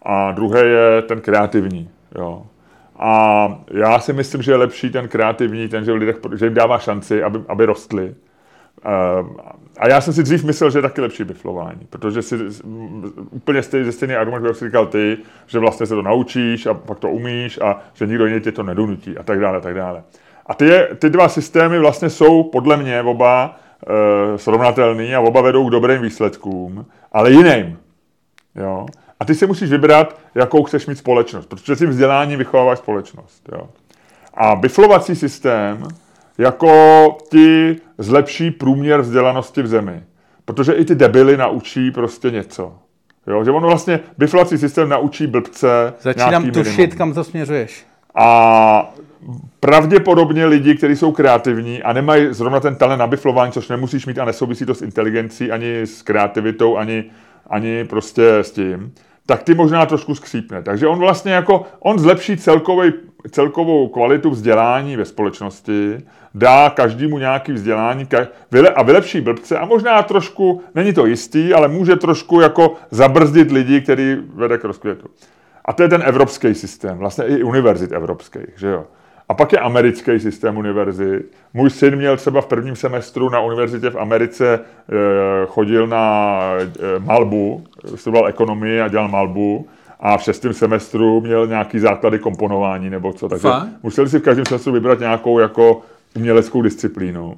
[0.03, 1.89] A druhý je ten kreativní.
[2.15, 2.43] Jo.
[2.99, 6.79] A já si myslím, že je lepší ten kreativní, ten, že, lidech, že jim dává
[6.79, 8.15] šanci, aby, aby rostli.
[8.85, 9.29] Uh,
[9.77, 12.35] a já jsem si dřív myslel, že je taky lepší biflování, protože si
[13.31, 16.73] úplně stejný, ze stejný argument, jak jsi říkal ty, že vlastně se to naučíš a
[16.73, 19.75] pak to umíš a že nikdo jiný tě to nedonutí a tak dále, a tak
[19.75, 20.03] dále.
[20.45, 25.41] A ty, je, ty dva systémy vlastně jsou podle mě oba uh, srovnatelný a oba
[25.41, 27.77] vedou k dobrým výsledkům, ale jiným.
[28.55, 28.85] Jo?
[29.23, 33.49] A ty si musíš vybrat, jakou chceš mít společnost, protože tím vzděláním vychováváš společnost.
[33.51, 33.69] Jo?
[34.33, 35.87] A biflovací systém
[36.37, 40.03] jako ti zlepší průměr vzdělanosti v zemi.
[40.45, 42.73] Protože i ty debily naučí prostě něco.
[43.27, 43.43] Jo?
[43.43, 46.97] Že ono vlastně, biflovací systém naučí blbce Začínám tušit, minimum.
[46.97, 47.85] kam to směřuješ.
[48.15, 48.93] A
[49.59, 54.19] pravděpodobně lidi, kteří jsou kreativní a nemají zrovna ten talent na biflování, což nemusíš mít
[54.19, 57.03] a nesouvisí to s inteligencí, ani s kreativitou, ani,
[57.47, 58.93] ani prostě s tím,
[59.25, 60.63] tak ty možná trošku skřípne.
[60.63, 62.93] Takže on vlastně jako, on zlepší celkový,
[63.31, 65.97] celkovou kvalitu vzdělání ve společnosti,
[66.33, 68.07] dá každému nějaký vzdělání
[68.75, 73.81] a vylepší blbce a možná trošku, není to jistý, ale může trošku jako zabrzdit lidi,
[73.81, 75.07] který vede k rozkvětu.
[75.65, 78.85] A to je ten evropský systém, vlastně i univerzit evropských, že jo.
[79.29, 81.31] A pak je americký systém univerzit.
[81.53, 84.93] Můj syn měl třeba v prvním semestru na univerzitě v Americe, eh,
[85.47, 86.67] chodil na eh,
[86.99, 87.63] malbu,
[87.95, 89.67] studoval ekonomii a dělal malbu
[89.99, 93.29] a v šestém semestru měl nějaký základy komponování nebo co.
[93.29, 93.67] Takže Fakt?
[93.83, 95.81] museli si v každém semestru vybrat nějakou jako
[96.15, 97.37] uměleckou disciplínu.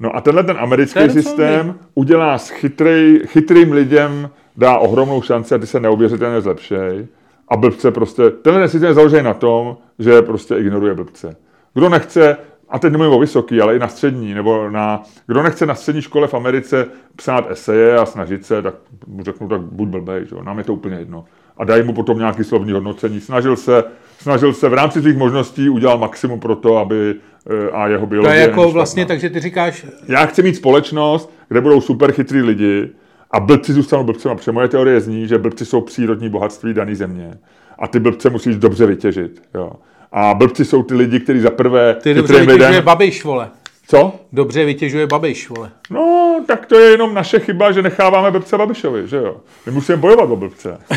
[0.00, 5.54] No a tenhle ten americký docela systém udělá s chytrej, chytrým lidem, dá ohromnou šanci
[5.54, 7.06] a ty se neuvěřitelně zlepšej.
[7.48, 11.36] A blbce prostě, tenhle systém je založený na tom, že prostě ignoruje blbce.
[11.74, 12.36] Kdo nechce,
[12.68, 16.02] a teď nemluvím o vysoký, ale i na střední, nebo na, kdo nechce na střední
[16.02, 16.86] škole v Americe
[17.16, 18.74] psát eseje a snažit se, tak
[19.06, 20.34] mu řeknu, tak buď blbej, že?
[20.34, 21.24] jo, nám je to úplně jedno.
[21.56, 23.20] a dají mu potom nějaký slovní hodnocení.
[23.20, 23.84] Snažil se,
[24.18, 27.14] snažil se v rámci svých možností udělat maximum pro to, aby
[27.50, 28.34] eh, a jeho biologie...
[28.34, 29.14] To je jako vlastně, špatná.
[29.14, 32.90] takže ty říkáš, Já chci mít společnost, kde budou super chytrý lidi
[33.30, 34.34] a blbci zůstanou blbcema.
[34.34, 37.38] Protože moje teorie zní, že blbci jsou přírodní bohatství dané země
[37.78, 39.42] a ty blbce musíš dobře vytěžit.
[39.54, 39.72] Jo.
[40.18, 42.84] A blbci jsou ty lidi, kteří za prvé ty dobře vytěžuje lidem...
[42.84, 43.50] Babiš, vole.
[43.88, 44.14] Co?
[44.32, 45.70] Dobře vytěžuje Babiš, vole.
[45.90, 49.36] No, tak to je jenom naše chyba, že necháváme blbce Babišovi, že jo?
[49.66, 50.78] My musíme bojovat o blbce.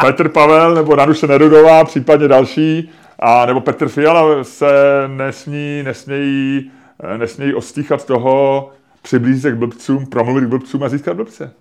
[0.00, 4.66] Petr Pavel nebo Danuše Nerudová, případně další, a nebo Petr Fiala se
[5.06, 6.70] nesmí, nesmějí,
[7.14, 8.70] eh, nesmějí ostýchat toho,
[9.02, 11.52] přiblížit se k blbcům, promluvit k blbcům a získat blbce.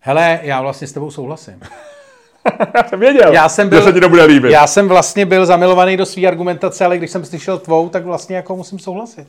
[0.00, 1.60] Hele, já vlastně s tebou souhlasím.
[2.74, 4.52] Já jsem věděl, Já jsem byl, že se ti to bude líbit.
[4.52, 8.36] Já jsem vlastně byl zamilovaný do své argumentace, ale když jsem slyšel tvou, tak vlastně
[8.36, 9.26] jako musím souhlasit.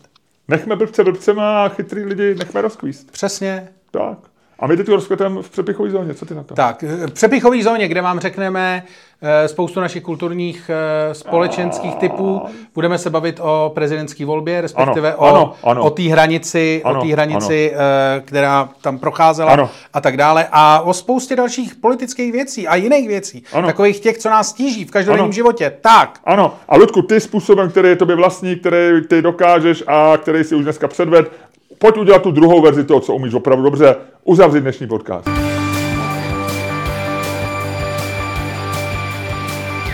[0.47, 3.11] Nechme blbce blbcema a chytrý lidi nechme rozkvíst.
[3.11, 3.67] Přesně.
[3.91, 4.17] Tak.
[4.59, 6.53] A my teď tu rozkvětem v přepichové zóně, co ty na to?
[6.55, 8.83] Tak, v přepichové zóně, kde vám řekneme
[9.21, 12.41] eh, spoustu našich kulturních eh, společenských typů,
[12.73, 15.83] budeme se bavit o prezidentské volbě, respektive Ano, o, ano, ano.
[15.83, 19.69] o té hranici, Ano, o té hranici eh, která tam procházela Ano.
[19.93, 20.47] a tak dále.
[20.51, 23.43] A o spoustě dalších politických věcí a jiných věcí.
[23.53, 23.67] Ano.
[23.67, 25.33] Takových těch, co nás tíží v každodenním Ano.
[25.33, 25.73] životě.
[25.81, 30.43] Tak, Ano, a Ludku, ty způsobem, který je tobě vlastní, který ty dokážeš a který
[30.43, 31.31] si už dneska předved,
[31.77, 35.29] pojď udělat tu druhou verzi toho, co umíš opravdu dobře, uzavřít dnešní podcast.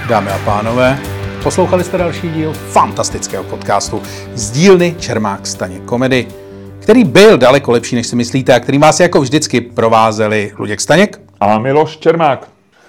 [0.10, 1.00] Dámy a pánové,
[1.44, 4.02] poslouchali jste další díl fantastického podcastu
[4.34, 6.28] z dílny Čermák Staně komedy,
[6.80, 11.22] který byl daleko lepší, než si myslíte a který vás jako vždycky provázeli Luděk Staněk.
[11.40, 12.48] A Miloš Čermák.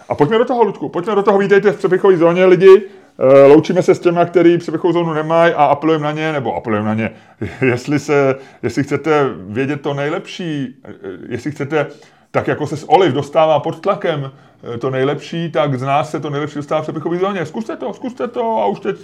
[0.08, 2.82] A pojďme do toho, Ludku, pojďme do toho, vítejte v přepichové zóně lidi.
[3.18, 6.88] Eh, Loučíme se s těma, který přepichovou zónu nemají a apelujeme na ně, nebo apelujeme
[6.88, 7.10] na ně,
[7.60, 10.92] jestli, se, jestli chcete vědět to nejlepší, eh,
[11.28, 11.86] jestli chcete,
[12.30, 14.32] tak jako se z Oliv dostává pod tlakem
[14.74, 17.46] eh, to nejlepší, tak z nás se to nejlepší dostává v přepichové zóně.
[17.46, 18.96] Zkuste to, zkuste to a už teď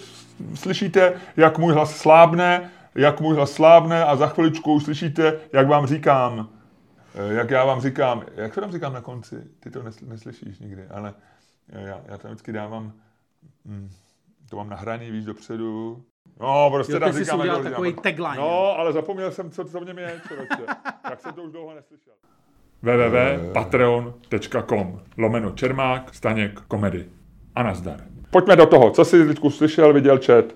[0.54, 5.68] slyšíte, jak můj hlas slábne, jak můj hlas slábne a za chviličku už slyšíte, jak
[5.68, 6.48] vám říkám,
[7.28, 10.82] jak já vám říkám, jak to tam říkám na konci, ty to nesl- neslyšíš nikdy,
[10.90, 11.14] ale
[11.68, 12.92] já, já tam vždycky dávám,
[13.64, 13.90] hm,
[14.50, 16.02] to mám nahraný, víš, dopředu.
[16.40, 18.36] No, prostě Jo, tam ty jsi si říkám, udělal takový tagline.
[18.36, 20.62] No, ale zapomněl jsem, co to v něm je, člověče.
[21.02, 22.12] tak jsem to už dlouho neslyšel.
[22.82, 27.06] www.patreon.com lomeno Čermák, Staněk, komedy.
[27.54, 28.00] A nazdar.
[28.30, 28.90] Pojďme do toho.
[28.90, 30.46] Co jsi, Lidku, slyšel, viděl, čet?